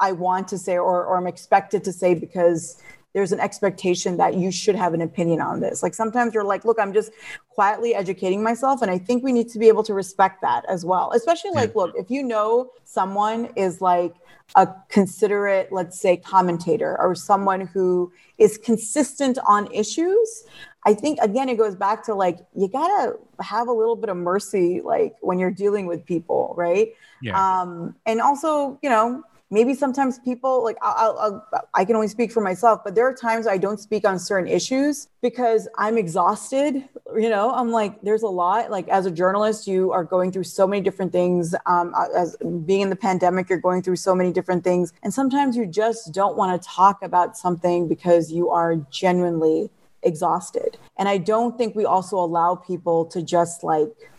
I 0.00 0.12
want 0.12 0.48
to 0.48 0.58
say 0.58 0.78
or, 0.78 1.04
or 1.04 1.16
I'm 1.16 1.26
expected 1.26 1.84
to 1.84 1.92
say 1.92 2.14
because 2.14 2.82
there's 3.12 3.32
an 3.32 3.40
expectation 3.40 4.16
that 4.18 4.34
you 4.34 4.52
should 4.52 4.74
have 4.74 4.94
an 4.94 5.00
opinion 5.00 5.40
on 5.40 5.60
this. 5.60 5.82
Like 5.82 5.94
sometimes 5.94 6.34
you're 6.34 6.44
like, 6.44 6.64
look, 6.64 6.78
I'm 6.78 6.92
just 6.92 7.12
quietly 7.48 7.94
educating 7.94 8.42
myself. 8.42 8.82
And 8.82 8.90
I 8.90 8.98
think 8.98 9.24
we 9.24 9.32
need 9.32 9.48
to 9.50 9.58
be 9.58 9.68
able 9.68 9.82
to 9.84 9.94
respect 9.94 10.40
that 10.42 10.64
as 10.68 10.84
well. 10.84 11.12
Especially 11.12 11.50
like, 11.50 11.74
look, 11.74 11.94
if 11.96 12.10
you 12.10 12.22
know 12.22 12.70
someone 12.84 13.50
is 13.56 13.80
like 13.80 14.14
a 14.54 14.68
considerate, 14.88 15.72
let's 15.72 16.00
say, 16.00 16.16
commentator 16.16 17.00
or 17.00 17.14
someone 17.14 17.62
who 17.62 18.12
is 18.38 18.58
consistent 18.58 19.38
on 19.46 19.72
issues, 19.72 20.44
I 20.84 20.94
think 20.94 21.18
again 21.20 21.48
it 21.48 21.56
goes 21.56 21.74
back 21.74 22.04
to 22.04 22.14
like 22.14 22.38
you 22.56 22.66
gotta 22.66 23.18
have 23.40 23.68
a 23.68 23.72
little 23.72 23.96
bit 23.96 24.08
of 24.08 24.16
mercy 24.16 24.80
like 24.82 25.14
when 25.20 25.38
you're 25.38 25.50
dealing 25.50 25.86
with 25.86 26.06
people, 26.06 26.54
right? 26.56 26.94
Yeah. 27.20 27.60
Um, 27.60 27.94
and 28.06 28.20
also, 28.20 28.78
you 28.82 28.88
know, 28.88 29.22
maybe 29.50 29.74
sometimes 29.74 30.18
people 30.20 30.62
like 30.62 30.76
I'll, 30.80 31.18
I'll, 31.18 31.64
i 31.74 31.84
can 31.84 31.96
only 31.96 32.08
speak 32.08 32.32
for 32.32 32.40
myself 32.40 32.80
but 32.84 32.94
there 32.94 33.06
are 33.06 33.14
times 33.14 33.46
i 33.46 33.56
don't 33.56 33.78
speak 33.78 34.06
on 34.06 34.18
certain 34.18 34.48
issues 34.48 35.08
because 35.22 35.68
i'm 35.76 35.98
exhausted 35.98 36.84
you 37.16 37.28
know? 37.28 37.50
I'm 37.50 37.70
like 37.70 38.00
there's 38.02 38.22
a 38.22 38.28
lot 38.28 38.70
like 38.70 38.88
as 38.88 39.06
a 39.06 39.10
journalist 39.10 39.66
you 39.66 39.92
are 39.92 40.04
going 40.04 40.32
through 40.32 40.44
so 40.44 40.66
many 40.66 40.80
different 40.80 41.12
things 41.12 41.54
um, 41.66 41.94
as 42.16 42.36
being 42.64 42.82
in 42.82 42.90
the 42.90 42.96
pandemic 42.96 43.48
you're 43.48 43.58
going 43.58 43.82
through 43.82 43.96
so 43.96 44.14
many 44.14 44.32
different 44.32 44.64
things 44.64 44.92
and 45.02 45.12
sometimes 45.12 45.56
you 45.56 45.66
just 45.66 46.12
don't 46.12 46.36
want 46.36 46.60
to 46.60 46.68
talk 46.68 47.02
about 47.02 47.36
something 47.36 47.88
because 47.88 48.30
you 48.30 48.50
are 48.50 48.76
genuinely 48.90 49.70
exhausted. 50.02 50.78
And 50.96 51.08
i 51.08 51.18
don't 51.18 51.58
think 51.58 51.74
we 51.74 51.84
also 51.84 52.16
allow 52.16 52.54
people 52.54 53.04
to 53.06 53.22
just 53.22 53.64
like 53.64 54.10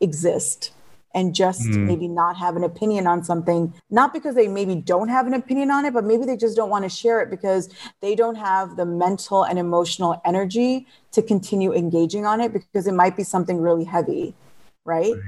exist 0.00 0.72
and 1.16 1.34
just 1.34 1.62
mm. 1.62 1.86
maybe 1.86 2.06
not 2.06 2.36
have 2.36 2.56
an 2.56 2.62
opinion 2.62 3.06
on 3.06 3.24
something, 3.24 3.72
not 3.88 4.12
because 4.12 4.34
they 4.34 4.46
maybe 4.46 4.74
don't 4.74 5.08
have 5.08 5.26
an 5.26 5.32
opinion 5.32 5.70
on 5.70 5.86
it, 5.86 5.94
but 5.94 6.04
maybe 6.04 6.26
they 6.26 6.36
just 6.36 6.54
don't 6.54 6.68
want 6.68 6.84
to 6.84 6.90
share 6.90 7.22
it 7.22 7.30
because 7.30 7.70
they 8.02 8.14
don't 8.14 8.34
have 8.34 8.76
the 8.76 8.84
mental 8.84 9.42
and 9.42 9.58
emotional 9.58 10.20
energy 10.26 10.86
to 11.12 11.22
continue 11.22 11.72
engaging 11.72 12.26
on 12.26 12.38
it 12.42 12.52
because 12.52 12.86
it 12.86 12.92
might 12.92 13.16
be 13.16 13.24
something 13.24 13.58
really 13.62 13.82
heavy, 13.82 14.34
right? 14.84 15.14
right. 15.14 15.22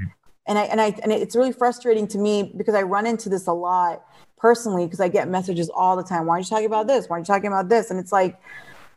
And 0.46 0.58
I 0.58 0.62
and 0.64 0.80
I 0.80 0.94
and 1.02 1.10
it's 1.10 1.34
really 1.34 1.52
frustrating 1.52 2.06
to 2.08 2.18
me 2.18 2.52
because 2.56 2.74
I 2.74 2.82
run 2.82 3.06
into 3.06 3.30
this 3.30 3.46
a 3.46 3.52
lot 3.52 4.04
personally 4.36 4.84
because 4.84 5.00
I 5.00 5.08
get 5.08 5.28
messages 5.28 5.70
all 5.70 5.96
the 5.96 6.02
time. 6.02 6.26
Why 6.26 6.36
are 6.36 6.38
you 6.40 6.44
talking 6.44 6.66
about 6.66 6.86
this? 6.86 7.08
Why 7.08 7.16
are 7.16 7.20
you 7.20 7.24
talking 7.24 7.48
about 7.48 7.70
this? 7.70 7.90
And 7.90 7.98
it's 7.98 8.12
like, 8.12 8.38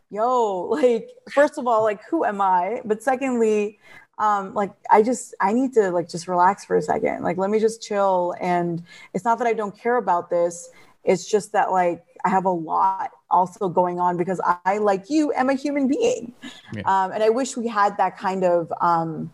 yo, 0.10 0.62
like, 0.70 1.10
first 1.32 1.58
of 1.58 1.68
all, 1.68 1.84
like, 1.84 2.04
who 2.10 2.26
am 2.26 2.42
I? 2.42 2.82
But 2.84 3.02
secondly, 3.02 3.80
um, 4.22 4.54
like 4.54 4.72
I 4.92 5.02
just 5.02 5.34
I 5.42 5.52
need 5.52 5.74
to 5.74 5.90
like 5.90 6.08
just 6.08 6.28
relax 6.28 6.64
for 6.64 6.78
a 6.78 6.82
second. 6.82 7.24
Like 7.24 7.38
let 7.38 7.50
me 7.50 7.60
just 7.60 7.82
chill. 7.82 8.36
And 8.40 8.84
it's 9.14 9.26
not 9.26 9.40
that 9.40 9.48
I 9.48 9.54
don't 9.54 9.76
care 9.76 9.98
about 9.98 10.30
this. 10.30 10.70
It's 11.04 11.30
just 11.30 11.52
that 11.54 11.72
like 11.72 12.06
I 12.24 12.30
have 12.30 12.46
a 12.46 12.52
lot 12.52 13.10
also 13.32 13.68
going 13.68 14.00
on 14.00 14.18
because 14.18 14.40
I, 14.44 14.78
like 14.78 15.10
you, 15.10 15.34
am 15.34 15.50
a 15.50 15.56
human 15.56 15.88
being. 15.88 16.34
Yeah. 16.74 16.82
Um, 16.86 17.12
and 17.12 17.24
I 17.24 17.30
wish 17.30 17.58
we 17.58 17.68
had 17.68 17.98
that 17.98 18.16
kind 18.16 18.44
of 18.44 18.72
um, 18.80 19.32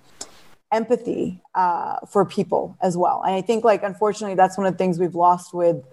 empathy 0.72 1.42
uh, 1.54 1.98
for 2.08 2.24
people 2.24 2.78
as 2.82 2.96
well. 2.96 3.24
And 3.26 3.36
I 3.36 3.42
think 3.42 3.66
like, 3.66 3.84
unfortunately, 3.84 4.36
that's 4.36 4.58
one 4.58 4.66
of 4.66 4.74
the 4.74 4.78
things 4.78 5.00
we've 5.00 5.16
lost 5.16 5.54
with 5.54 5.84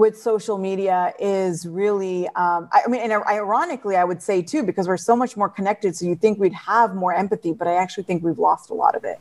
with 0.00 0.16
social 0.16 0.56
media 0.56 1.12
is 1.18 1.66
really 1.66 2.26
um, 2.28 2.70
I, 2.72 2.80
I, 2.86 2.88
mean 2.88 3.02
and 3.02 3.12
ironically 3.12 3.96
i 3.96 4.02
would 4.02 4.22
say 4.22 4.40
too 4.40 4.62
because 4.62 4.88
we're 4.88 4.96
so 4.96 5.14
much 5.14 5.36
more 5.36 5.50
connected 5.50 5.94
so 5.94 6.06
you 6.06 6.16
think 6.16 6.40
we'd 6.40 6.54
have 6.54 6.94
more 6.94 7.12
empathy 7.12 7.52
but 7.52 7.68
i 7.68 7.74
actually 7.74 8.04
think 8.04 8.24
we've 8.24 8.38
lost 8.38 8.70
a 8.70 8.74
lot 8.74 8.94
of 8.94 9.04
it. 9.04 9.20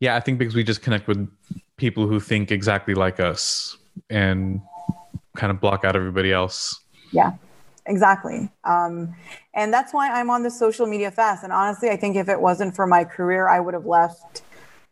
Yeah 0.00 0.16
i 0.16 0.20
think 0.20 0.38
because 0.38 0.54
we 0.54 0.62
just 0.62 0.82
connect 0.82 1.08
with 1.08 1.26
people 1.78 2.06
who 2.06 2.20
think 2.20 2.50
exactly 2.50 2.94
like 2.94 3.20
us 3.20 3.78
and 4.10 4.60
kind 5.34 5.50
of 5.50 5.62
block 5.62 5.84
out 5.86 5.96
everybody 5.96 6.30
else. 6.30 6.78
Yeah 7.10 7.32
exactly. 7.86 8.50
Um, 8.64 9.14
and 9.54 9.72
that's 9.72 9.94
why 9.94 10.10
i'm 10.10 10.28
on 10.28 10.42
the 10.42 10.50
social 10.50 10.86
media 10.86 11.10
fast. 11.10 11.42
And 11.42 11.54
honestly 11.54 11.88
i 11.88 11.96
think 11.96 12.16
if 12.16 12.28
it 12.28 12.38
wasn't 12.38 12.76
for 12.76 12.86
my 12.86 13.02
career 13.02 13.48
i 13.48 13.58
would 13.60 13.72
have 13.72 13.86
left 13.86 14.42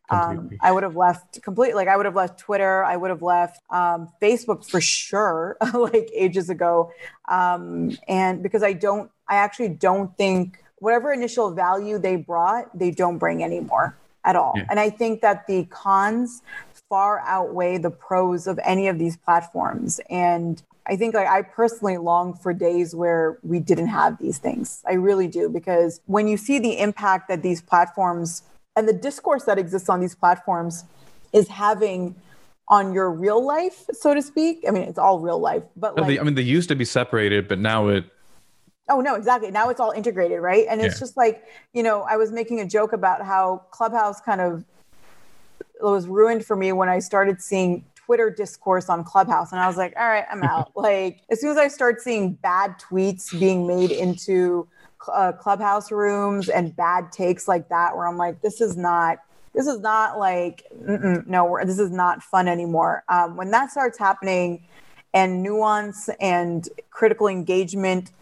um, 0.09 0.51
I 0.61 0.73
would 0.73 0.83
have 0.83 0.97
left 0.97 1.43
completely. 1.43 1.75
Like 1.75 1.89
I 1.89 1.97
would 1.97 2.07
have 2.07 2.15
left 2.15 2.39
Twitter. 2.39 2.85
I 2.85 2.97
would 2.97 3.11
have 3.11 3.23
left 3.23 3.61
um, 3.71 4.13
Facebook 4.23 4.69
for 4.69 4.81
sure, 4.81 5.57
like 5.75 6.11
ages 6.15 6.51
ago. 6.51 6.93
Um, 7.29 7.97
and 8.09 8.43
because 8.43 8.63
I 8.63 8.73
don't, 8.73 9.11
I 9.29 9.37
actually 9.37 9.71
don't 9.71 10.17
think 10.17 10.63
whatever 10.77 11.13
initial 11.13 11.51
value 11.51 11.99
they 11.99 12.17
brought, 12.17 12.77
they 12.79 12.91
don't 12.91 13.19
bring 13.19 13.43
anymore 13.43 13.97
at 14.25 14.37
all. 14.37 14.53
Yeah. 14.57 14.67
And 14.71 14.79
I 14.79 14.91
think 14.91 15.21
that 15.23 15.47
the 15.47 15.65
cons 15.65 16.43
far 16.89 17.21
outweigh 17.21 17.79
the 17.79 17.91
pros 17.91 18.47
of 18.47 18.61
any 18.63 18.89
of 18.89 18.99
these 18.99 19.17
platforms. 19.17 20.01
And 20.09 20.63
I 20.87 20.97
think 20.97 21.15
like 21.15 21.27
I 21.27 21.43
personally 21.43 21.97
long 21.97 22.35
for 22.35 22.53
days 22.53 22.95
where 22.95 23.39
we 23.43 23.59
didn't 23.59 23.89
have 23.89 24.19
these 24.19 24.39
things. 24.39 24.83
I 24.87 24.93
really 24.93 25.27
do 25.27 25.49
because 25.49 26.01
when 26.07 26.29
you 26.29 26.37
see 26.37 26.59
the 26.59 26.79
impact 26.79 27.29
that 27.29 27.43
these 27.43 27.61
platforms 27.61 28.43
and 28.77 28.87
the 28.87 28.93
discourse 28.93 29.45
that 29.45 29.59
exists 29.59 29.89
on 29.89 30.01
these 30.01 30.15
platforms 30.15 30.85
is 31.33 31.49
having 31.49 32.15
on 32.69 32.93
your 32.93 33.11
real 33.11 33.45
life, 33.45 33.87
so 33.93 34.13
to 34.13 34.21
speak. 34.21 34.65
I 34.69 34.71
mean, 34.71 34.83
it's 34.83 34.99
all 34.99 35.21
real 35.21 35.39
life, 35.39 35.63
but 35.77 35.97
like, 35.97 36.21
I 36.21 36.23
mean, 36.23 36.35
they 36.35 36.43
used 36.43 36.69
to 36.69 36.77
be 36.77 36.85
separated, 36.85 37.49
but 37.49 37.59
now 37.59 37.89
it. 37.89 38.05
Oh 38.89 39.01
no, 39.01 39.15
exactly. 39.15 39.51
Now 39.51 39.69
it's 39.69 39.81
all 39.81 39.91
integrated, 39.91 40.41
right? 40.41 40.67
And 40.69 40.81
it's 40.81 40.97
yeah. 40.97 41.01
just 41.01 41.17
like 41.17 41.45
you 41.73 41.83
know, 41.83 42.03
I 42.03 42.17
was 42.17 42.31
making 42.31 42.61
a 42.61 42.67
joke 42.67 42.93
about 42.93 43.25
how 43.25 43.65
Clubhouse 43.71 44.21
kind 44.21 44.41
of 44.41 44.65
was 45.81 46.07
ruined 46.07 46.45
for 46.45 46.57
me 46.57 46.73
when 46.73 46.89
I 46.89 46.99
started 46.99 47.43
seeing 47.43 47.85
Twitter 47.95 48.31
discourse 48.31 48.89
on 48.89 49.05
Clubhouse, 49.05 49.53
and 49.53 49.61
I 49.61 49.67
was 49.67 49.77
like, 49.77 49.95
all 49.97 50.07
right, 50.07 50.25
I'm 50.31 50.43
out. 50.43 50.73
like 50.77 51.21
as 51.31 51.41
soon 51.41 51.51
as 51.51 51.57
I 51.57 51.69
start 51.69 52.01
seeing 52.01 52.35
bad 52.35 52.77
tweets 52.79 53.39
being 53.39 53.67
made 53.67 53.91
into 53.91 54.69
uh, 55.13 55.33
clubhouse 55.33 55.93
rooms 55.93 56.49
and 56.49 56.75
bad 56.77 57.13
takes 57.13 57.47
like 57.47 57.69
that 57.69 57.97
where 57.97 58.07
i'm 58.07 58.17
like 58.17 58.41
this 58.43 58.61
is 58.61 58.77
not 58.77 59.19
this 59.57 59.67
is 59.67 59.81
not 59.81 60.19
like 60.19 60.65
no 61.27 61.59
this 61.65 61.79
is 61.79 61.91
not 61.91 62.23
fun 62.23 62.47
anymore. 62.47 63.03
Um, 63.09 63.37
when 63.37 63.51
that 63.51 63.71
starts 63.71 63.99
happening 63.99 64.65
and 65.15 65.43
nuance 65.43 66.11
and 66.21 66.69
critical 66.91 67.27
engagement 67.27 68.13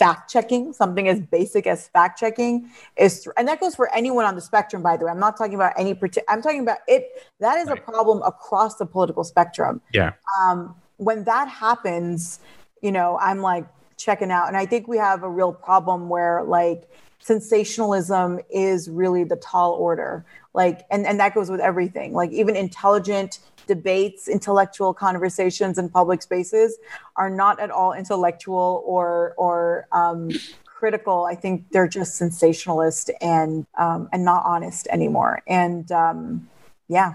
fact 0.00 0.28
checking 0.28 0.72
something 0.72 1.06
as 1.06 1.20
basic 1.20 1.68
as 1.68 1.86
fact 1.88 2.18
checking 2.18 2.68
is 2.96 3.28
and 3.36 3.46
that 3.46 3.60
goes 3.60 3.76
for 3.76 3.94
anyone 3.94 4.24
on 4.24 4.34
the 4.34 4.40
spectrum 4.40 4.82
by 4.82 4.96
the 4.96 5.04
way. 5.04 5.12
I'm 5.12 5.20
not 5.20 5.36
talking 5.36 5.54
about 5.54 5.74
any 5.78 5.94
particular 5.94 6.26
i'm 6.28 6.42
talking 6.42 6.60
about 6.60 6.78
it 6.88 7.06
that 7.38 7.58
is 7.58 7.68
right. 7.68 7.78
a 7.78 7.80
problem 7.80 8.20
across 8.22 8.74
the 8.74 8.84
political 8.86 9.22
spectrum. 9.22 9.80
Yeah. 9.92 10.14
Um, 10.40 10.74
when 10.96 11.22
that 11.24 11.48
happens 11.48 12.40
you 12.82 12.90
know 12.90 13.16
i'm 13.20 13.40
like 13.40 13.64
checking 14.04 14.30
out. 14.30 14.48
And 14.48 14.56
I 14.56 14.66
think 14.66 14.86
we 14.86 14.98
have 14.98 15.22
a 15.22 15.28
real 15.28 15.52
problem 15.52 16.08
where 16.08 16.44
like 16.44 16.88
sensationalism 17.20 18.40
is 18.50 18.90
really 18.90 19.24
the 19.24 19.36
tall 19.36 19.72
order. 19.72 20.24
Like, 20.52 20.84
and, 20.90 21.06
and 21.06 21.18
that 21.20 21.34
goes 21.34 21.50
with 21.50 21.60
everything. 21.60 22.12
Like 22.12 22.30
even 22.30 22.54
intelligent 22.54 23.38
debates, 23.66 24.28
intellectual 24.28 24.92
conversations 24.92 25.78
in 25.78 25.88
public 25.88 26.22
spaces 26.22 26.76
are 27.16 27.30
not 27.30 27.58
at 27.60 27.70
all 27.70 27.92
intellectual 27.94 28.82
or 28.84 29.34
or 29.38 29.88
um, 29.92 30.30
critical. 30.64 31.24
I 31.24 31.34
think 31.34 31.70
they're 31.70 31.88
just 31.88 32.16
sensationalist 32.16 33.10
and 33.22 33.66
um, 33.78 34.08
and 34.12 34.24
not 34.24 34.44
honest 34.44 34.86
anymore. 34.88 35.42
And 35.46 35.90
um, 35.90 36.48
yeah, 36.88 37.14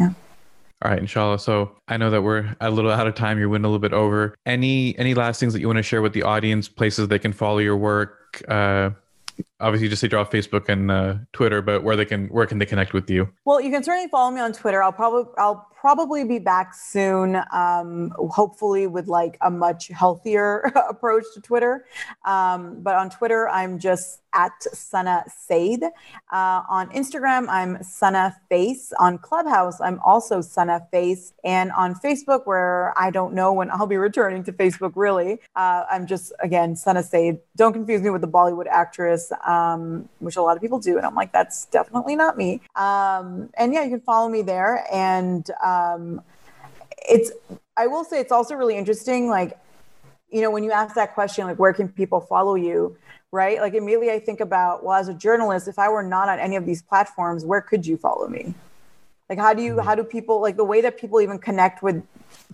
yeah. 0.00 0.12
All 0.82 0.90
right, 0.92 1.00
inshallah. 1.00 1.40
So 1.40 1.72
I 1.88 1.96
know 1.96 2.10
that 2.10 2.22
we're 2.22 2.54
a 2.60 2.70
little 2.70 2.92
out 2.92 3.08
of 3.08 3.14
time. 3.14 3.38
You're 3.38 3.48
winning 3.48 3.64
a 3.64 3.68
little 3.68 3.80
bit 3.80 3.92
over. 3.92 4.36
Any 4.46 4.96
any 4.96 5.14
last 5.14 5.40
things 5.40 5.52
that 5.52 5.60
you 5.60 5.66
want 5.66 5.78
to 5.78 5.82
share 5.82 6.02
with 6.02 6.12
the 6.12 6.22
audience? 6.22 6.68
Places 6.68 7.08
they 7.08 7.18
can 7.18 7.32
follow 7.32 7.58
your 7.58 7.76
work. 7.76 8.42
Uh, 8.46 8.90
obviously, 9.60 9.88
just 9.88 10.00
say 10.00 10.08
draw 10.08 10.24
Facebook 10.24 10.68
and 10.68 10.90
uh, 10.90 11.14
Twitter, 11.32 11.62
but 11.62 11.82
where 11.82 11.96
they 11.96 12.04
can 12.04 12.28
where 12.28 12.46
can 12.46 12.58
they 12.58 12.66
connect 12.66 12.92
with 12.92 13.10
you? 13.10 13.28
Well, 13.44 13.60
you 13.60 13.70
can 13.70 13.82
certainly 13.82 14.08
follow 14.08 14.30
me 14.30 14.40
on 14.40 14.52
Twitter. 14.52 14.82
I'll 14.82 14.92
probably 14.92 15.24
I'll 15.38 15.68
probably 15.80 16.24
be 16.24 16.38
back 16.38 16.74
soon, 16.74 17.40
um, 17.52 18.12
hopefully 18.30 18.86
with 18.86 19.06
like 19.06 19.38
a 19.42 19.50
much 19.50 19.88
healthier 19.88 20.72
approach 20.88 21.24
to 21.34 21.40
Twitter. 21.40 21.84
Um, 22.24 22.80
but 22.82 22.96
on 22.96 23.10
Twitter, 23.10 23.48
I'm 23.48 23.78
just 23.78 24.22
at 24.34 24.62
Sana 24.62 25.24
Saeed. 25.28 25.82
Uh, 25.84 26.62
on 26.68 26.90
Instagram, 26.90 27.48
I'm 27.48 27.82
Sana 27.82 28.36
Face. 28.48 28.92
On 28.98 29.18
Clubhouse, 29.18 29.80
I'm 29.80 30.00
also 30.00 30.40
Sana 30.40 30.86
Face. 30.90 31.32
And 31.44 31.72
on 31.72 31.94
Facebook, 31.94 32.42
where 32.44 32.92
I 32.96 33.10
don't 33.10 33.34
know 33.34 33.52
when 33.52 33.70
I'll 33.70 33.86
be 33.86 33.96
returning 33.96 34.44
to 34.44 34.52
Facebook, 34.52 34.92
really, 34.96 35.38
uh, 35.56 35.84
I'm 35.90 36.06
just, 36.06 36.32
again, 36.40 36.76
Sana 36.76 37.02
Saeed. 37.02 37.38
Don't 37.56 37.72
confuse 37.72 38.02
me 38.02 38.10
with 38.10 38.20
the 38.20 38.28
Bollywood 38.28 38.66
actress, 38.66 39.32
um, 39.48 40.08
which 40.18 40.36
a 40.36 40.42
lot 40.42 40.56
of 40.56 40.62
people 40.62 40.78
do. 40.78 40.96
And 40.98 41.06
I'm 41.06 41.14
like, 41.14 41.32
that's 41.32 41.64
definitely 41.66 42.14
not 42.14 42.36
me. 42.36 42.60
Um, 42.76 43.48
and 43.56 43.72
yeah, 43.72 43.82
you 43.82 43.90
can 43.90 44.00
follow 44.00 44.28
me 44.28 44.42
there. 44.42 44.84
And 44.92 45.50
um, 45.64 46.20
it's 47.08 47.32
I 47.76 47.86
will 47.86 48.04
say 48.04 48.20
it's 48.20 48.32
also 48.32 48.54
really 48.54 48.76
interesting. 48.76 49.28
Like, 49.28 49.58
you 50.30 50.42
know, 50.42 50.50
when 50.50 50.64
you 50.64 50.72
ask 50.72 50.94
that 50.94 51.14
question, 51.14 51.46
like, 51.46 51.58
where 51.58 51.72
can 51.72 51.88
people 51.88 52.20
follow 52.20 52.54
you? 52.54 52.96
Right? 53.30 53.60
Like, 53.60 53.74
immediately 53.74 54.10
I 54.10 54.18
think 54.18 54.40
about, 54.40 54.84
well, 54.84 54.96
as 54.96 55.08
a 55.08 55.14
journalist, 55.14 55.68
if 55.68 55.78
I 55.78 55.88
were 55.88 56.02
not 56.02 56.28
on 56.28 56.38
any 56.38 56.56
of 56.56 56.64
these 56.66 56.82
platforms, 56.82 57.44
where 57.44 57.60
could 57.60 57.86
you 57.86 57.96
follow 57.96 58.28
me? 58.28 58.54
Like, 59.28 59.38
how 59.38 59.52
do 59.52 59.62
you, 59.62 59.80
how 59.80 59.94
do 59.94 60.04
people, 60.04 60.40
like, 60.40 60.56
the 60.56 60.64
way 60.64 60.80
that 60.80 60.98
people 60.98 61.20
even 61.20 61.38
connect 61.38 61.82
with 61.82 62.02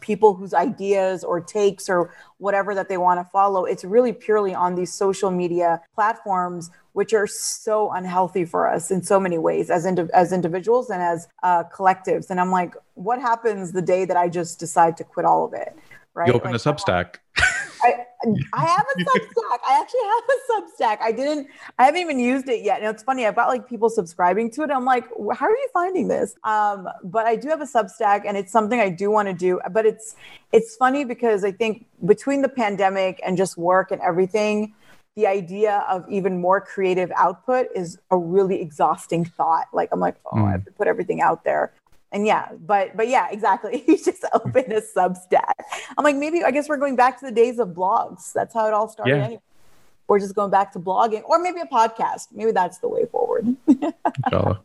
people 0.01 0.35
whose 0.35 0.55
ideas 0.55 1.23
or 1.23 1.41
takes 1.41 1.89
or 1.89 2.13
whatever 2.39 2.75
that 2.75 2.89
they 2.89 2.97
want 2.97 3.21
to 3.21 3.25
follow, 3.31 3.65
it's 3.65 3.85
really 3.85 4.13
purely 4.13 4.55
on 4.55 4.75
these 4.75 4.93
social 4.93 5.31
media 5.31 5.81
platforms 5.95 6.71
which 6.93 7.13
are 7.13 7.27
so 7.27 7.91
unhealthy 7.91 8.45
for 8.45 8.69
us 8.69 8.91
in 8.91 9.03
so 9.03 9.19
many 9.19 9.37
ways 9.37 9.69
as 9.69 9.85
indi- 9.85 10.09
as 10.15 10.33
individuals 10.33 10.91
and 10.91 11.03
as 11.03 11.27
uh, 11.43 11.65
collectives. 11.65 12.31
And 12.31 12.41
I'm 12.41 12.53
like, 12.53 12.75
what 12.95 13.21
happens 13.21 13.73
the 13.73 13.83
day 13.83 14.05
that 14.05 14.17
I 14.17 14.29
just 14.29 14.61
decide 14.61 14.97
to 14.99 15.05
quit 15.05 15.27
all 15.27 15.45
of 15.45 15.55
it? 15.55 15.77
Right? 16.15 16.29
You 16.29 16.35
open 16.35 16.53
like, 16.53 16.61
a 16.61 16.65
Substack. 16.65 17.17
I, 17.85 18.07
I 18.53 18.65
have 18.65 18.87
a 18.97 19.01
Substack. 19.03 19.59
I 19.67 19.81
actually 19.81 20.01
have 20.03 20.25
a 20.29 20.83
Substack. 20.83 20.99
I 21.01 21.13
didn't. 21.13 21.49
I 21.79 21.85
haven't 21.85 22.01
even 22.01 22.19
used 22.19 22.49
it 22.49 22.63
yet. 22.63 22.81
And 22.81 22.89
it's 22.89 23.03
funny. 23.03 23.27
I've 23.27 23.37
got 23.37 23.49
like 23.49 23.69
people 23.69 23.91
subscribing 23.91 24.51
to 24.53 24.63
it. 24.63 24.71
I'm 24.71 24.85
like, 24.85 25.05
how 25.35 25.47
are 25.47 25.51
you 25.51 25.69
finding 25.73 26.09
this? 26.09 26.35
Um, 26.45 26.89
but 27.05 27.27
I 27.27 27.37
do 27.37 27.49
have 27.49 27.61
a 27.61 27.67
Substack, 27.67 28.23
and 28.27 28.37
it's 28.37 28.53
something 28.53 28.81
I 28.81 28.89
do 28.89 29.11
want 29.11 29.29
to 29.29 29.35
do. 29.35 29.61
But 29.71 29.87
it's 29.87 30.17
it's 30.53 30.77
funny 30.77 31.05
because 31.05 31.45
I 31.45 31.53
think 31.53 31.87
between 32.05 32.43
the 32.43 32.49
pandemic 32.49 33.21
and 33.25 33.37
just 33.37 33.57
work 33.57 33.91
and 33.91 34.01
everything, 34.01 34.75
the 35.17 35.27
idea 35.27 35.85
of 35.89 36.05
even 36.11 36.41
more 36.41 36.61
creative 36.61 37.13
output 37.17 37.69
is 37.75 37.99
a 38.11 38.17
really 38.17 38.61
exhausting 38.61 39.25
thought. 39.25 39.67
Like 39.73 39.91
I'm 39.93 40.01
like, 40.01 40.17
oh, 40.27 40.37
mm. 40.37 40.49
I 40.49 40.53
have 40.53 40.65
to 40.65 40.73
put 40.73 40.89
everything 40.89 41.21
out 41.21 41.45
there. 41.45 41.73
And 42.15 42.25
yeah, 42.25 42.51
but 42.65 42.97
but 42.97 43.09
yeah, 43.09 43.29
exactly. 43.31 43.85
You 43.89 43.99
just 43.99 44.25
open 44.33 44.71
a 44.71 44.81
Substack. 44.81 45.53
I'm 45.99 46.05
like, 46.05 46.15
maybe 46.15 46.45
I 46.45 46.53
guess 46.53 46.69
we're 46.69 46.77
going 46.77 46.95
back 46.95 47.19
to 47.19 47.27
the 47.27 47.33
days 47.33 47.59
of 47.59 47.71
blogs. 47.71 48.33
That's 48.33 48.55
how 48.55 48.67
it 48.69 48.73
all 48.73 48.89
started. 48.89 49.17
Yeah. 49.17 49.25
Anyway. 49.25 49.43
We're 50.07 50.21
just 50.21 50.35
going 50.35 50.51
back 50.51 50.73
to 50.75 50.79
blogging, 50.79 51.23
or 51.25 51.39
maybe 51.39 51.61
a 51.61 51.65
podcast. 51.65 52.29
Maybe 52.31 52.53
that's 52.53 52.77
the 52.79 52.89
way 52.89 53.07
forward. 53.07 53.57
Inshallah. 53.67 54.61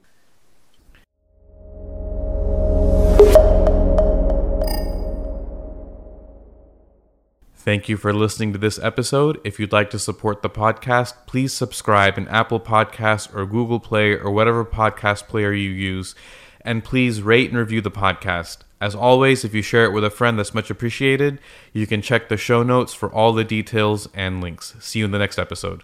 Thank 7.55 7.87
you 7.87 7.95
for 7.95 8.13
listening 8.13 8.51
to 8.51 8.59
this 8.59 8.77
episode. 8.79 9.39
If 9.45 9.59
you'd 9.59 9.71
like 9.71 9.89
to 9.91 9.99
support 9.99 10.41
the 10.41 10.49
podcast, 10.49 11.13
please 11.25 11.53
subscribe 11.53 12.17
in 12.17 12.27
Apple 12.27 12.59
Podcasts 12.59 13.33
or 13.33 13.45
Google 13.45 13.79
Play 13.79 14.11
or 14.11 14.29
whatever 14.29 14.65
podcast 14.65 15.27
player 15.27 15.53
you 15.53 15.69
use. 15.69 16.15
And 16.61 16.83
please 16.83 17.21
rate 17.21 17.49
and 17.49 17.57
review 17.57 17.81
the 17.81 17.91
podcast. 17.91 18.59
As 18.81 18.95
always, 18.95 19.43
if 19.43 19.53
you 19.53 19.61
share 19.61 19.85
it 19.85 19.93
with 19.93 20.05
a 20.05 20.09
friend, 20.09 20.39
that's 20.39 20.53
much 20.53 20.69
appreciated. 20.69 21.39
You 21.73 21.85
can 21.85 22.01
check 22.01 22.29
the 22.29 22.37
show 22.37 22.63
notes 22.63 22.93
for 22.93 23.11
all 23.11 23.33
the 23.33 23.43
details 23.43 24.07
and 24.13 24.41
links. 24.41 24.75
See 24.79 24.99
you 24.99 25.05
in 25.05 25.11
the 25.11 25.19
next 25.19 25.37
episode. 25.37 25.83